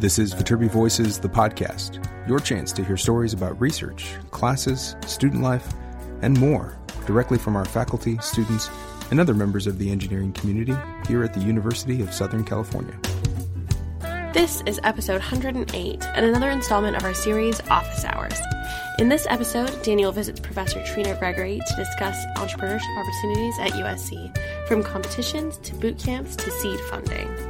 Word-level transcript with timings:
This 0.00 0.18
is 0.18 0.32
Viterbi 0.32 0.70
Voices, 0.70 1.18
the 1.18 1.28
podcast, 1.28 2.02
your 2.26 2.38
chance 2.38 2.72
to 2.72 2.82
hear 2.82 2.96
stories 2.96 3.34
about 3.34 3.60
research, 3.60 4.14
classes, 4.30 4.96
student 5.04 5.42
life, 5.42 5.74
and 6.22 6.40
more 6.40 6.78
directly 7.04 7.36
from 7.36 7.54
our 7.54 7.66
faculty, 7.66 8.16
students, 8.22 8.70
and 9.10 9.20
other 9.20 9.34
members 9.34 9.66
of 9.66 9.76
the 9.76 9.92
engineering 9.92 10.32
community 10.32 10.74
here 11.06 11.22
at 11.22 11.34
the 11.34 11.40
University 11.40 12.00
of 12.00 12.14
Southern 12.14 12.44
California. 12.44 12.98
This 14.32 14.62
is 14.64 14.80
episode 14.84 15.20
108 15.20 16.02
and 16.02 16.24
another 16.24 16.48
installment 16.48 16.96
of 16.96 17.04
our 17.04 17.12
series 17.12 17.60
Office 17.68 18.06
Hours. 18.06 18.40
In 18.98 19.10
this 19.10 19.26
episode, 19.28 19.82
Daniel 19.82 20.12
visits 20.12 20.40
Professor 20.40 20.82
Trina 20.82 21.14
Gregory 21.18 21.60
to 21.66 21.76
discuss 21.76 22.16
entrepreneurship 22.38 22.98
opportunities 22.98 23.54
at 23.60 23.72
USC, 23.72 24.66
from 24.66 24.82
competitions 24.82 25.58
to 25.58 25.74
boot 25.74 25.98
camps 25.98 26.36
to 26.36 26.50
seed 26.50 26.80
funding. 26.88 27.49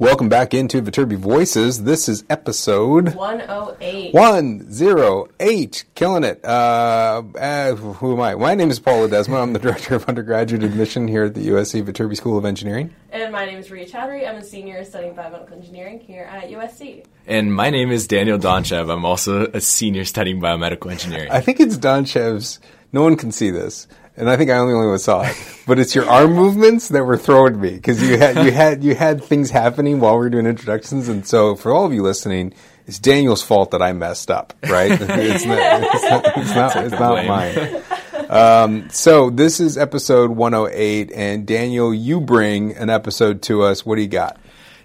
Welcome 0.00 0.30
back 0.30 0.54
into 0.54 0.80
Viterbi 0.80 1.18
Voices. 1.18 1.84
This 1.84 2.08
is 2.08 2.24
episode 2.30 3.14
108. 3.14 4.14
108. 4.14 5.84
Killing 5.94 6.24
it. 6.24 6.42
Uh, 6.42 7.22
uh, 7.38 7.74
who 7.74 8.14
am 8.14 8.20
I? 8.22 8.34
My 8.34 8.54
name 8.54 8.70
is 8.70 8.80
Paul 8.80 9.06
Ledesma. 9.06 9.42
I'm 9.42 9.52
the 9.52 9.58
Director 9.58 9.94
of 9.94 10.06
Undergraduate 10.08 10.62
Admission 10.62 11.06
here 11.06 11.24
at 11.24 11.34
the 11.34 11.46
USC 11.48 11.82
Viterbi 11.82 12.16
School 12.16 12.38
of 12.38 12.46
Engineering. 12.46 12.94
And 13.12 13.30
my 13.30 13.44
name 13.44 13.58
is 13.58 13.70
Ria 13.70 13.84
Chowdhury. 13.84 14.26
I'm 14.26 14.36
a 14.36 14.42
senior 14.42 14.82
studying 14.84 15.14
biomedical 15.14 15.52
engineering 15.52 16.00
here 16.00 16.24
at 16.24 16.48
USC. 16.48 17.04
And 17.26 17.54
my 17.54 17.68
name 17.68 17.90
is 17.90 18.06
Daniel 18.06 18.38
Donchev. 18.38 18.90
I'm 18.90 19.04
also 19.04 19.48
a 19.52 19.60
senior 19.60 20.06
studying 20.06 20.40
biomedical 20.40 20.90
engineering. 20.90 21.30
I 21.30 21.42
think 21.42 21.60
it's 21.60 21.76
Donchev's. 21.76 22.58
No 22.94 23.02
one 23.02 23.16
can 23.16 23.32
see 23.32 23.50
this 23.50 23.86
and 24.20 24.30
I 24.30 24.36
think 24.36 24.50
I 24.50 24.58
only 24.58 24.74
only 24.74 24.98
saw 24.98 25.22
it. 25.22 25.36
But 25.66 25.78
it's 25.78 25.94
your 25.94 26.08
arm 26.08 26.34
movements 26.34 26.88
that 26.88 27.04
were 27.04 27.16
throwing 27.16 27.60
me 27.60 27.70
because 27.70 28.02
you 28.02 28.18
had 28.18 28.44
you 28.44 28.52
had 28.52 28.84
you 28.84 28.94
had 28.94 29.24
things 29.24 29.50
happening 29.50 29.98
while 30.00 30.14
we 30.14 30.20
were 30.20 30.30
doing 30.30 30.46
introductions, 30.46 31.08
and 31.08 31.26
so 31.26 31.56
for 31.56 31.72
all 31.72 31.84
of 31.86 31.92
you 31.92 32.02
listening, 32.02 32.54
it's 32.86 32.98
Daniel's 32.98 33.42
fault 33.42 33.70
that 33.70 33.80
I 33.80 33.92
messed 33.92 34.30
up. 34.30 34.52
Right? 34.62 34.90
it's 35.00 35.44
not. 35.44 35.82
It's 35.82 36.04
not. 36.04 36.36
It's 36.36 36.54
not, 36.54 36.84
it's 36.84 36.92
not 36.92 37.26
mine. 37.26 37.82
Um, 38.30 38.88
so 38.90 39.28
this 39.28 39.58
is 39.58 39.76
episode 39.76 40.30
108, 40.30 41.10
and 41.12 41.44
Daniel, 41.44 41.92
you 41.92 42.20
bring 42.20 42.76
an 42.76 42.88
episode 42.88 43.42
to 43.42 43.64
us. 43.64 43.84
What 43.84 43.96
do 43.96 44.02
you 44.02 44.08
got? 44.08 44.39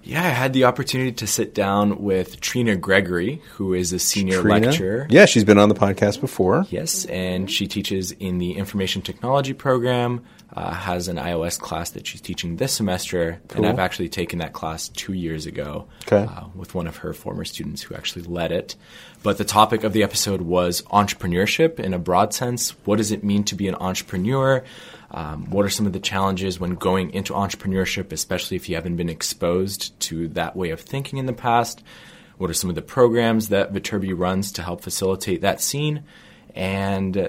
Yeah, 0.07 0.23
I 0.23 0.27
had 0.29 0.53
the 0.53 0.65
opportunity 0.65 1.11
to 1.13 1.25
sit 1.25 1.55
down 1.55 2.03
with 2.03 2.39
Trina 2.39 2.75
Gregory, 2.75 3.41
who 3.53 3.73
is 3.73 3.91
a 3.91 3.97
senior 3.97 4.39
Trina? 4.39 4.67
lecturer. 4.67 5.07
Yeah, 5.09 5.25
she's 5.25 5.43
been 5.43 5.57
on 5.57 5.67
the 5.67 5.73
podcast 5.75 6.21
before. 6.21 6.65
Yes, 6.69 7.05
and 7.05 7.49
she 7.49 7.65
teaches 7.65 8.11
in 8.11 8.37
the 8.37 8.51
information 8.53 9.01
technology 9.01 9.53
program, 9.53 10.23
uh, 10.53 10.71
has 10.75 11.07
an 11.07 11.17
iOS 11.17 11.59
class 11.59 11.89
that 11.89 12.05
she's 12.05 12.21
teaching 12.21 12.57
this 12.57 12.71
semester, 12.71 13.41
Cool. 13.47 13.65
and 13.65 13.73
I've 13.73 13.79
actually 13.79 14.09
taken 14.09 14.39
that 14.39 14.53
class 14.53 14.89
two 14.89 15.13
years 15.13 15.47
ago 15.47 15.87
Okay. 16.05 16.31
uh, 16.31 16.45
with 16.53 16.75
one 16.75 16.85
of 16.85 16.97
her 16.97 17.11
former 17.11 17.43
students 17.43 17.81
who 17.81 17.95
actually 17.95 18.25
led 18.25 18.51
it. 18.51 18.75
But 19.23 19.39
the 19.39 19.43
topic 19.43 19.83
of 19.83 19.91
the 19.93 20.03
episode 20.03 20.41
was 20.41 20.83
entrepreneurship 20.83 21.79
in 21.79 21.95
a 21.95 21.99
broad 21.99 22.31
sense. 22.31 22.75
What 22.85 22.97
does 22.97 23.11
it 23.11 23.23
mean 23.23 23.43
to 23.45 23.55
be 23.55 23.67
an 23.67 23.75
entrepreneur? 23.75 24.63
Um, 25.15 25.49
what 25.49 25.65
are 25.65 25.69
some 25.69 25.87
of 25.87 25.93
the 25.93 25.99
challenges 26.01 26.59
when 26.59 26.75
going 26.75 27.11
into 27.11 27.31
entrepreneurship, 27.31 28.11
especially 28.11 28.57
if 28.57 28.67
you 28.67 28.75
haven't 28.75 28.97
been 28.97 29.09
exposed 29.09 29.97
to 30.01 30.27
that 30.29 30.57
way 30.57 30.71
of 30.71 30.81
thinking 30.81 31.17
in 31.17 31.25
the 31.25 31.33
past? 31.33 31.81
What 32.37 32.49
are 32.49 32.53
some 32.53 32.69
of 32.69 32.75
the 32.75 32.81
programs 32.81 33.47
that 33.47 33.71
Viterbi 33.71 34.13
runs 34.13 34.51
to 34.51 34.61
help 34.61 34.81
facilitate 34.81 35.39
that 35.39 35.61
scene? 35.61 36.03
And 36.53 37.17
uh, 37.17 37.27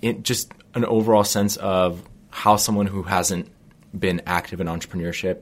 it, 0.00 0.22
just 0.22 0.50
an 0.74 0.86
overall 0.86 1.22
sense 1.22 1.58
of 1.58 2.02
how 2.30 2.56
someone 2.56 2.86
who 2.86 3.02
hasn't 3.02 3.50
been 3.96 4.22
active 4.26 4.62
in 4.62 4.66
entrepreneurship, 4.66 5.40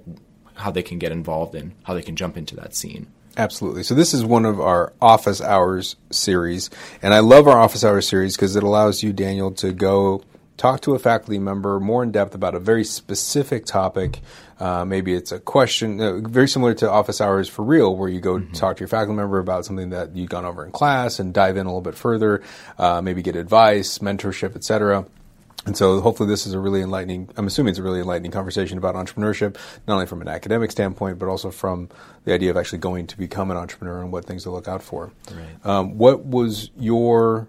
how 0.55 0.73
they 0.73 0.83
can 0.83 0.99
get 0.99 1.13
involved 1.13 1.55
in, 1.55 1.73
how 1.85 1.95
they 1.95 2.03
can 2.03 2.17
jump 2.17 2.37
into 2.37 2.57
that 2.57 2.75
scene. 2.75 3.07
Absolutely. 3.37 3.85
So 3.85 3.95
this 3.95 4.13
is 4.13 4.25
one 4.25 4.45
of 4.45 4.61
our 4.61 4.93
office 5.01 5.41
hours 5.41 5.95
series, 6.11 6.69
and 7.01 7.15
I 7.15 7.21
love 7.21 7.47
our 7.47 7.61
office 7.61 7.85
hours 7.85 8.09
series 8.09 8.35
because 8.35 8.57
it 8.57 8.65
allows 8.65 9.05
you, 9.05 9.13
Daniel, 9.13 9.53
to 9.53 9.73
go 9.73 10.25
talk 10.57 10.81
to 10.83 10.95
a 10.95 10.99
faculty 10.99 11.39
member 11.39 11.79
more 11.81 12.03
in 12.03 12.11
depth 12.11 12.35
about 12.35 12.55
a 12.55 12.61
very 12.61 12.85
specific 12.85 13.67
topic. 13.67 14.21
Uh, 14.59 14.85
maybe 14.85 15.15
it's 15.15 15.33
a 15.33 15.39
question 15.39 16.01
uh, 16.01 16.19
very 16.21 16.49
similar 16.49 16.75
to 16.75 16.91
office 16.91 17.21
hours 17.21 17.49
for 17.49 17.63
real, 17.63 17.95
where 17.95 18.09
you 18.09 18.21
go 18.21 18.41
talk 18.41 18.77
to 18.77 18.81
your 18.81 18.89
faculty 18.89 19.17
member 19.17 19.39
about 19.39 19.65
something 19.65 19.91
that 19.91 20.17
you've 20.17 20.31
gone 20.31 20.45
over 20.45 20.65
in 20.65 20.73
class 20.73 21.19
and 21.19 21.35
dive 21.35 21.57
in 21.57 21.67
a 21.67 21.69
little 21.69 21.83
bit 21.83 21.95
further. 21.95 22.43
Uh, 22.79 23.01
maybe 23.03 23.23
get 23.23 23.37
advice, 23.37 23.99
mentorship, 23.99 24.57
etc. 24.57 25.07
And 25.67 25.77
so 25.77 26.01
hopefully 26.01 26.29
this 26.29 26.47
is 26.47 26.55
a 26.55 26.61
really 26.61 26.81
enlightening, 26.81 27.29
I'm 27.37 27.49
assuming 27.49 27.71
it's 27.71 27.81
a 27.81 27.83
really 27.83 27.99
enlightening 27.99 28.31
conversation 28.31 28.79
about 28.79 28.95
entrepreneurship, 28.95 29.57
not 29.89 29.95
only 29.95 30.07
from 30.07 30.23
an 30.23 30.29
academic 30.29 30.71
standpoint, 30.71 31.19
but 31.19 31.29
also 31.29 31.51
from 31.51 31.89
the 32.25 32.33
idea 32.33 32.51
of 32.51 32.57
actually 32.57 32.79
going 32.79 33.09
to 33.09 33.19
become 33.19 33.51
an 33.51 33.57
entrepreneur 33.57 34.01
and 34.01 34.13
what 34.13 34.25
things 34.25 34.45
to 34.45 34.51
look 34.51 34.69
out 34.69 34.83
for. 34.83 35.11
Right. 35.33 35.67
Um, 35.67 35.99
what 35.99 36.25
was 36.25 36.71
your 36.79 37.49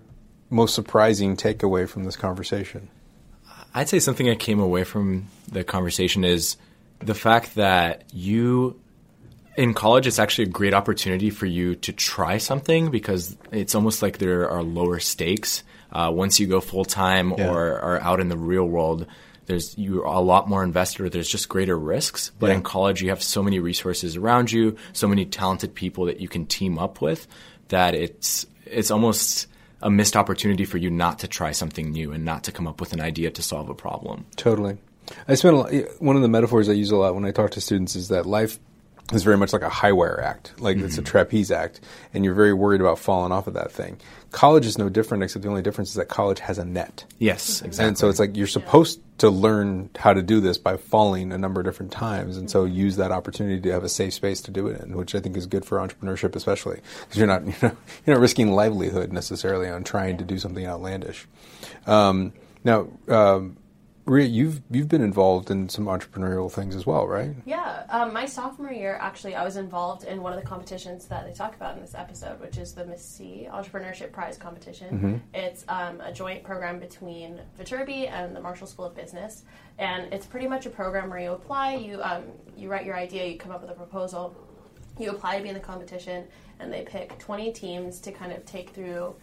most 0.50 0.73
surprising 0.73 1.38
takeaway 1.38 1.88
from 1.88 2.06
this 2.06 2.16
conversation? 2.16 2.90
I'd 3.73 3.89
say 3.89 4.00
something 4.00 4.29
I 4.29 4.35
came 4.35 4.59
away 4.59 4.83
from 4.83 5.28
the 5.51 5.63
conversation 5.63 6.23
is 6.23 6.57
the 7.00 7.13
fact 7.13 7.55
that 7.55 8.03
you 8.13 8.79
in 9.55 9.73
college 9.73 10.05
it's 10.07 10.19
actually 10.19 10.45
a 10.45 10.50
great 10.51 10.73
opportunity 10.73 11.29
for 11.31 11.45
you 11.47 11.75
to 11.75 11.91
try 11.91 12.38
something 12.38 12.91
because 12.91 13.35
it's 13.51 13.73
almost 13.75 14.01
like 14.01 14.17
there 14.19 14.50
are 14.50 14.61
lower 14.63 15.00
stakes 15.00 15.63
uh, 15.91 16.11
once 16.13 16.39
you 16.39 16.47
go 16.47 16.59
full 16.59 16.85
time 16.85 17.33
Yeah. 17.38 17.50
or 17.50 17.79
are 17.79 18.00
out 18.01 18.19
in 18.19 18.29
the 18.29 18.38
real 18.38 18.66
world. 18.66 19.07
There's 19.47 19.78
you're 19.78 20.03
a 20.03 20.19
lot 20.19 20.49
more 20.49 20.63
invested. 20.63 21.11
There's 21.11 21.29
just 21.29 21.47
greater 21.49 21.78
risks. 21.78 22.31
But 22.38 22.47
Yeah. 22.47 22.55
in 22.55 22.61
college, 22.63 23.01
you 23.01 23.09
have 23.09 23.23
so 23.23 23.41
many 23.41 23.59
resources 23.59 24.16
around 24.17 24.51
you, 24.51 24.75
so 24.94 25.07
many 25.07 25.25
talented 25.25 25.73
people 25.73 26.05
that 26.05 26.19
you 26.19 26.28
can 26.28 26.45
team 26.45 26.78
up 26.78 27.01
with, 27.01 27.28
that 27.69 27.95
it's 27.95 28.45
it's 28.66 28.91
almost 28.91 29.47
a 29.82 29.90
missed 29.90 30.16
opportunity 30.16 30.66
for 30.66 30.78
you 30.78 30.90
not 30.90 31.20
to 31.20 31.28
try 31.28 31.52
something 31.52 31.92
new 31.92 32.12
and 32.12 32.26
not 32.26 32.44
to 32.46 32.52
come 32.52 32.68
up 32.68 32.80
with 32.80 32.94
an 32.94 33.02
idea 33.02 33.30
to 33.32 33.42
solve 33.42 33.70
a 33.70 33.76
problem. 33.76 34.26
Totally. 34.36 34.78
I 35.28 35.36
spent 35.36 35.56
a 35.56 35.82
one 36.00 36.16
of 36.16 36.22
the 36.22 36.28
metaphors 36.28 36.68
I 36.68 36.74
use 36.74 36.92
a 36.92 36.98
lot 36.98 37.16
when 37.16 37.26
I 37.26 37.32
talk 37.32 37.52
to 37.52 37.62
students 37.62 37.96
is 37.96 38.10
that 38.10 38.26
life 38.26 38.60
is 39.13 39.23
very 39.23 39.38
much 39.38 39.53
like 39.53 39.62
a 39.62 39.69
high 39.69 39.91
wire 39.91 40.22
act, 40.22 40.59
like 40.59 40.78
it's 40.78 40.97
a 40.97 41.01
trapeze 41.01 41.50
act, 41.50 41.79
and 42.13 42.25
you're 42.25 42.34
very 42.34 42.53
worried 42.53 42.81
about 42.81 43.00
falling 43.00 43.31
off 43.31 43.47
of 43.47 43.53
that 43.53 43.72
thing. 43.72 43.97
College 44.31 44.66
is 44.66 44.78
no 44.78 44.90
different, 44.90 45.23
except 45.23 45.44
the 45.44 45.50
only 45.50 45.62
difference 45.62 45.90
is 45.90 45.95
that 45.95 46.09
college 46.09 46.40
has 46.40 46.57
a 46.57 46.66
net. 46.66 47.06
Yes, 47.17 47.62
exactly. 47.62 47.88
And 47.88 47.97
so 47.97 48.09
it's 48.09 48.19
like 48.19 48.35
you're 48.35 48.47
supposed 48.47 49.00
to 49.19 49.29
learn 49.29 49.90
how 49.97 50.13
to 50.13 50.22
do 50.22 50.41
this 50.41 50.57
by 50.57 50.75
falling 50.75 51.31
a 51.31 51.38
number 51.38 51.62
of 51.62 51.66
different 51.66 51.94
times, 51.94 52.35
and 52.35 52.51
so 52.51 52.66
use 52.66 52.97
that 52.97 53.12
opportunity 53.12 53.62
to 53.62 53.72
have 53.72 53.85
a 53.85 53.90
safe 53.90 54.13
space 54.13 54.41
to 54.41 54.51
do 54.51 54.67
it 54.67 54.81
in, 54.81 54.97
which 54.97 55.16
I 55.16 55.22
think 55.22 55.38
is 55.38 55.46
good 55.46 55.63
for 55.63 55.78
entrepreneurship, 55.78 56.35
especially 56.35 56.81
because 57.01 57.17
you're 57.17 57.28
not 57.28 57.46
you 57.46 57.53
know 57.62 57.78
you're 58.06 58.16
not 58.16 58.22
risking 58.22 58.51
livelihood 58.51 59.13
necessarily 59.13 59.69
on 59.69 59.85
trying 59.85 60.17
to 60.17 60.25
do 60.25 60.38
something 60.38 60.66
outlandish. 60.66 61.25
Um, 61.85 62.34
now, 62.66 62.90
um, 63.07 63.56
Ria, 64.07 64.25
you've 64.25 64.62
you've 64.72 64.88
been 64.88 65.01
involved 65.01 65.51
in 65.51 65.68
some 65.68 65.85
entrepreneurial 65.85 66.50
things 66.50 66.78
as 66.78 66.85
well, 66.85 67.06
right? 67.06 67.35
Yeah, 67.45 67.85
um, 67.90 68.13
my 68.13 68.25
sophomore 68.25 68.72
year, 68.72 68.97
actually, 69.01 69.35
I 69.35 69.44
was 69.44 69.57
involved 69.57 70.06
in 70.06 70.22
one 70.22 70.31
of 70.31 70.40
the 70.40 70.45
competitions 70.45 71.06
that 71.07 71.28
they 71.28 71.34
talk 71.34 71.56
about 71.56 71.75
in 71.75 71.81
this 71.81 71.94
episode, 71.94 72.40
which 72.40 72.57
is 72.57 72.72
the 72.72 72.85
Maseeh 72.85 73.51
Entrepreneurship 73.51 74.13
Prize 74.13 74.38
competition. 74.38 75.22
It's 75.34 75.66
um, 75.67 76.00
a 76.00 76.13
joint 76.13 76.44
program 76.44 76.79
between 76.79 77.41
Viterbi 77.59 78.09
and 78.09 78.34
the 78.34 78.40
Marshall 78.40 78.67
School 78.67 78.85
of 78.85 78.96
Business, 78.96 79.44
and 79.78 80.13
it's 80.13 80.25
pretty 80.25 80.47
much 80.47 80.66
a 80.66 80.69
program 80.69 81.09
where 81.09 81.19
you 81.19 81.34
apply, 81.34 81.75
you 81.75 82.01
um, 82.01 82.23
you 82.56 82.69
write 82.69 82.85
your 82.85 82.96
idea, 82.96 83.25
you 83.25 83.38
come 83.38 83.51
up 83.51 83.62
with 83.62 83.72
a 83.72 83.75
proposal, 83.75 84.34
you 84.97 85.09
apply 85.09 85.35
to 85.37 85.43
be 85.43 85.49
in 85.49 85.53
the 85.53 85.59
competition, 85.59 86.26
and 86.59 86.72
they 86.72 86.84
pick 86.84 87.20
20 87.20 87.52
teams 87.52 87.99
to 87.99 88.14
kind 88.14 88.32
of 88.32 88.46
take 88.46 88.70
through 88.70 89.16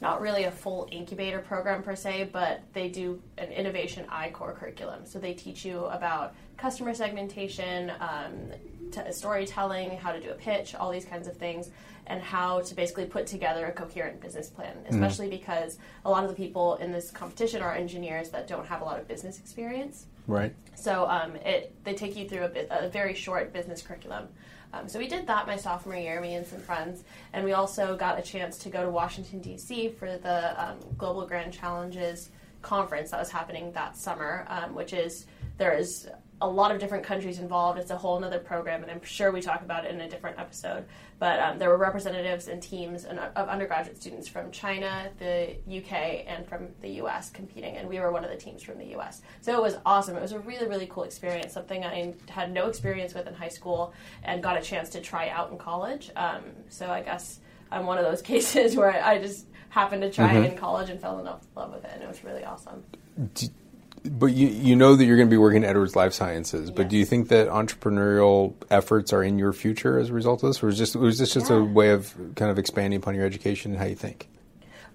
not 0.00 0.20
really 0.20 0.44
a 0.44 0.50
full 0.50 0.88
incubator 0.92 1.38
program 1.38 1.82
per 1.82 1.96
se, 1.96 2.30
but 2.32 2.60
they 2.74 2.88
do 2.88 3.20
an 3.38 3.48
innovation 3.48 4.04
I-Corps 4.08 4.52
curriculum. 4.52 5.06
So 5.06 5.18
they 5.18 5.32
teach 5.32 5.64
you 5.64 5.84
about 5.86 6.34
customer 6.58 6.92
segmentation, 6.92 7.90
um, 8.00 8.52
t- 8.92 9.12
storytelling, 9.12 9.96
how 9.96 10.12
to 10.12 10.20
do 10.20 10.30
a 10.30 10.34
pitch, 10.34 10.74
all 10.74 10.90
these 10.90 11.06
kinds 11.06 11.26
of 11.26 11.36
things, 11.36 11.70
and 12.08 12.20
how 12.22 12.60
to 12.60 12.74
basically 12.74 13.06
put 13.06 13.26
together 13.26 13.66
a 13.66 13.72
coherent 13.72 14.20
business 14.20 14.48
plan. 14.50 14.76
Especially 14.88 15.28
because 15.28 15.78
a 16.04 16.10
lot 16.10 16.24
of 16.24 16.30
the 16.30 16.36
people 16.36 16.76
in 16.76 16.92
this 16.92 17.10
competition 17.10 17.62
are 17.62 17.74
engineers 17.74 18.28
that 18.30 18.46
don't 18.46 18.66
have 18.66 18.82
a 18.82 18.84
lot 18.84 19.00
of 19.00 19.08
business 19.08 19.38
experience. 19.38 20.06
Right. 20.26 20.54
So 20.74 21.08
um, 21.08 21.36
it 21.36 21.74
they 21.84 21.94
take 21.94 22.16
you 22.16 22.28
through 22.28 22.44
a, 22.44 22.86
a 22.86 22.88
very 22.88 23.14
short 23.14 23.52
business 23.52 23.80
curriculum. 23.80 24.28
Um, 24.76 24.88
so 24.88 24.98
we 24.98 25.08
did 25.08 25.26
that 25.26 25.46
my 25.46 25.56
sophomore 25.56 25.96
year, 25.96 26.20
me 26.20 26.34
and 26.34 26.46
some 26.46 26.60
friends, 26.60 27.04
and 27.32 27.44
we 27.44 27.52
also 27.52 27.96
got 27.96 28.18
a 28.18 28.22
chance 28.22 28.58
to 28.58 28.68
go 28.68 28.82
to 28.82 28.90
Washington 28.90 29.40
D.C. 29.40 29.90
for 29.90 30.16
the 30.18 30.62
um, 30.62 30.78
Global 30.98 31.26
Grand 31.26 31.52
Challenges 31.52 32.30
conference 32.62 33.10
that 33.10 33.20
was 33.20 33.30
happening 33.30 33.72
that 33.72 33.96
summer, 33.96 34.44
um, 34.48 34.74
which 34.74 34.92
is 34.92 35.26
there 35.56 35.76
is 35.76 36.08
a 36.40 36.48
lot 36.48 36.70
of 36.70 36.78
different 36.78 37.02
countries 37.02 37.38
involved. 37.38 37.78
It's 37.78 37.90
a 37.90 37.96
whole 37.96 38.22
other 38.22 38.38
program, 38.38 38.82
and 38.82 38.90
I'm 38.90 39.02
sure 39.02 39.32
we 39.32 39.40
talk 39.40 39.62
about 39.62 39.86
it 39.86 39.90
in 39.90 40.00
a 40.02 40.08
different 40.08 40.38
episode. 40.38 40.84
But 41.18 41.40
um, 41.40 41.58
there 41.58 41.70
were 41.70 41.78
representatives 41.78 42.48
and 42.48 42.62
teams 42.62 43.04
and, 43.06 43.18
of 43.18 43.48
undergraduate 43.48 43.96
students 43.96 44.28
from 44.28 44.50
China, 44.50 45.10
the 45.18 45.56
UK, 45.66 46.24
and 46.26 46.46
from 46.46 46.68
the 46.82 46.90
US 47.02 47.30
competing, 47.30 47.76
and 47.76 47.88
we 47.88 48.00
were 48.00 48.12
one 48.12 48.22
of 48.22 48.30
the 48.30 48.36
teams 48.36 48.62
from 48.62 48.78
the 48.78 48.96
US. 48.96 49.22
So 49.40 49.56
it 49.56 49.62
was 49.62 49.78
awesome. 49.86 50.14
It 50.14 50.20
was 50.20 50.32
a 50.32 50.40
really, 50.40 50.66
really 50.66 50.86
cool 50.86 51.04
experience, 51.04 51.54
something 51.54 51.84
I 51.84 52.14
had 52.28 52.52
no 52.52 52.68
experience 52.68 53.14
with 53.14 53.26
in 53.26 53.32
high 53.32 53.48
school 53.48 53.94
and 54.22 54.42
got 54.42 54.58
a 54.58 54.62
chance 54.62 54.90
to 54.90 55.00
try 55.00 55.30
out 55.30 55.50
in 55.50 55.58
college. 55.58 56.10
Um, 56.16 56.42
so 56.68 56.90
I 56.90 57.00
guess 57.00 57.40
I'm 57.70 57.86
one 57.86 57.96
of 57.96 58.04
those 58.04 58.20
cases 58.32 58.76
where 58.76 59.02
I 59.02 59.18
just 59.18 59.46
happened 59.70 60.02
to 60.02 60.10
try 60.10 60.34
it 60.34 60.52
in 60.52 60.58
college 60.58 60.90
and 60.90 61.00
fell 61.00 61.18
in 61.18 61.24
love 61.24 61.72
with 61.72 61.84
it, 61.84 61.90
and 61.94 62.02
it 62.02 62.08
was 62.08 62.24
really 62.24 62.44
awesome. 62.44 62.84
But 64.06 64.26
you 64.26 64.48
you 64.48 64.76
know 64.76 64.96
that 64.96 65.04
you're 65.04 65.16
going 65.16 65.28
to 65.28 65.30
be 65.34 65.36
working 65.38 65.64
at 65.64 65.70
Edwards 65.70 65.96
Life 65.96 66.12
Sciences. 66.12 66.70
But 66.70 66.82
Yes. 66.82 66.90
do 66.90 66.96
you 66.98 67.04
think 67.04 67.28
that 67.28 67.48
entrepreneurial 67.48 68.54
efforts 68.70 69.12
are 69.12 69.22
in 69.22 69.38
your 69.38 69.52
future 69.52 69.98
as 69.98 70.10
a 70.10 70.12
result 70.12 70.42
of 70.42 70.50
this, 70.50 70.62
or 70.62 70.68
is 70.68 70.78
just 70.78 70.96
was 70.96 71.18
this 71.18 71.32
just 71.34 71.50
a 71.50 71.62
way 71.62 71.90
of 71.90 72.14
kind 72.36 72.50
of 72.50 72.58
expanding 72.58 72.98
upon 72.98 73.14
your 73.14 73.24
education 73.26 73.72
and 73.72 73.80
how 73.80 73.86
you 73.86 73.94
think? 73.96 74.28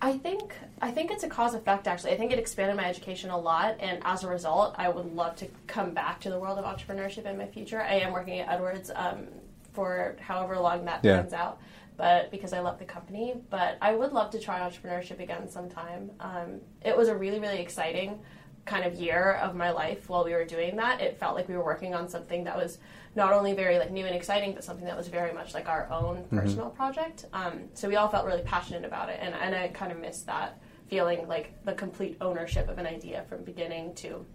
I 0.01 0.17
think 0.17 0.53
I 0.81 0.91
think 0.91 1.11
it's 1.11 1.23
a 1.23 1.29
cause 1.29 1.53
effect 1.53 1.87
actually. 1.87 2.11
I 2.11 2.17
think 2.17 2.31
it 2.31 2.39
expanded 2.39 2.75
my 2.75 2.85
education 2.85 3.29
a 3.29 3.37
lot 3.37 3.75
and 3.79 4.01
as 4.03 4.23
a 4.23 4.27
result 4.27 4.75
I 4.77 4.89
would 4.89 5.13
love 5.15 5.35
to 5.37 5.47
come 5.67 5.91
back 5.93 6.19
to 6.21 6.29
the 6.29 6.39
world 6.39 6.57
of 6.57 6.65
entrepreneurship 6.65 7.25
in 7.25 7.37
my 7.37 7.45
future. 7.47 7.81
I 7.81 7.95
am 7.99 8.11
working 8.11 8.39
at 8.39 8.49
Edwards 8.49 8.89
um, 8.95 9.27
for 9.73 10.15
however 10.19 10.57
long 10.59 10.85
that 10.85 11.01
Yeah. 11.03 11.17
pans 11.21 11.33
out. 11.33 11.59
But 11.97 12.31
because 12.31 12.51
I 12.51 12.61
love 12.61 12.79
the 12.79 12.85
company, 12.85 13.35
but 13.51 13.77
I 13.79 13.93
would 13.93 14.11
love 14.11 14.31
to 14.31 14.39
try 14.39 14.59
entrepreneurship 14.61 15.19
again 15.19 15.47
sometime. 15.47 16.09
Um, 16.19 16.61
it 16.83 16.97
was 16.97 17.09
a 17.09 17.15
really, 17.15 17.39
really 17.39 17.59
exciting 17.59 18.17
kind 18.65 18.85
of 18.85 18.93
year 18.95 19.39
of 19.41 19.55
my 19.55 19.71
life 19.71 20.09
while 20.09 20.23
we 20.23 20.33
were 20.33 20.45
doing 20.45 20.75
that. 20.77 21.01
It 21.01 21.17
felt 21.17 21.35
like 21.35 21.47
we 21.47 21.55
were 21.55 21.63
working 21.63 21.95
on 21.95 22.07
something 22.07 22.43
that 22.43 22.55
was 22.55 22.77
not 23.15 23.33
only 23.33 23.53
very 23.53 23.77
like 23.77 23.91
new 23.91 24.05
and 24.05 24.15
exciting, 24.15 24.53
but 24.53 24.63
something 24.63 24.85
that 24.85 24.95
was 24.95 25.07
very 25.07 25.33
much 25.33 25.53
like 25.53 25.67
our 25.67 25.89
own 25.91 26.25
personal 26.29 26.69
project. 26.69 27.25
Um, 27.33 27.63
so 27.73 27.89
we 27.89 27.95
all 27.95 28.07
felt 28.07 28.25
really 28.25 28.43
passionate 28.43 28.85
about 28.85 29.09
it, 29.09 29.19
and, 29.21 29.33
and 29.35 29.55
I 29.55 29.67
kind 29.69 29.91
of 29.91 29.99
missed 29.99 30.25
that 30.27 30.61
feeling 30.87 31.27
like 31.27 31.53
the 31.65 31.73
complete 31.73 32.17
ownership 32.21 32.69
of 32.69 32.77
an 32.77 32.85
idea 32.85 33.23
from 33.27 33.43
beginning 33.43 33.95
to 33.95 34.25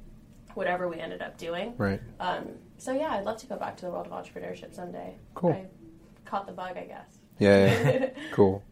whatever 0.54 0.88
we 0.88 0.98
ended 0.98 1.22
up 1.22 1.36
doing. 1.38 1.74
Right. 1.76 2.00
Um, 2.18 2.48
so 2.78 2.92
yeah, 2.92 3.10
I'd 3.10 3.24
love 3.24 3.36
to 3.38 3.46
go 3.46 3.56
back 3.56 3.76
to 3.78 3.86
the 3.86 3.90
world 3.90 4.06
of 4.06 4.12
entrepreneurship 4.12 4.74
someday. 4.74 5.16
Cool. 5.34 5.52
I 5.52 5.66
caught 6.24 6.46
the 6.46 6.52
bug, 6.52 6.76
I 6.76 6.84
guess. 6.84 7.15
Yeah, 7.38 7.66
yeah. 7.66 8.08
cool. 8.32 8.62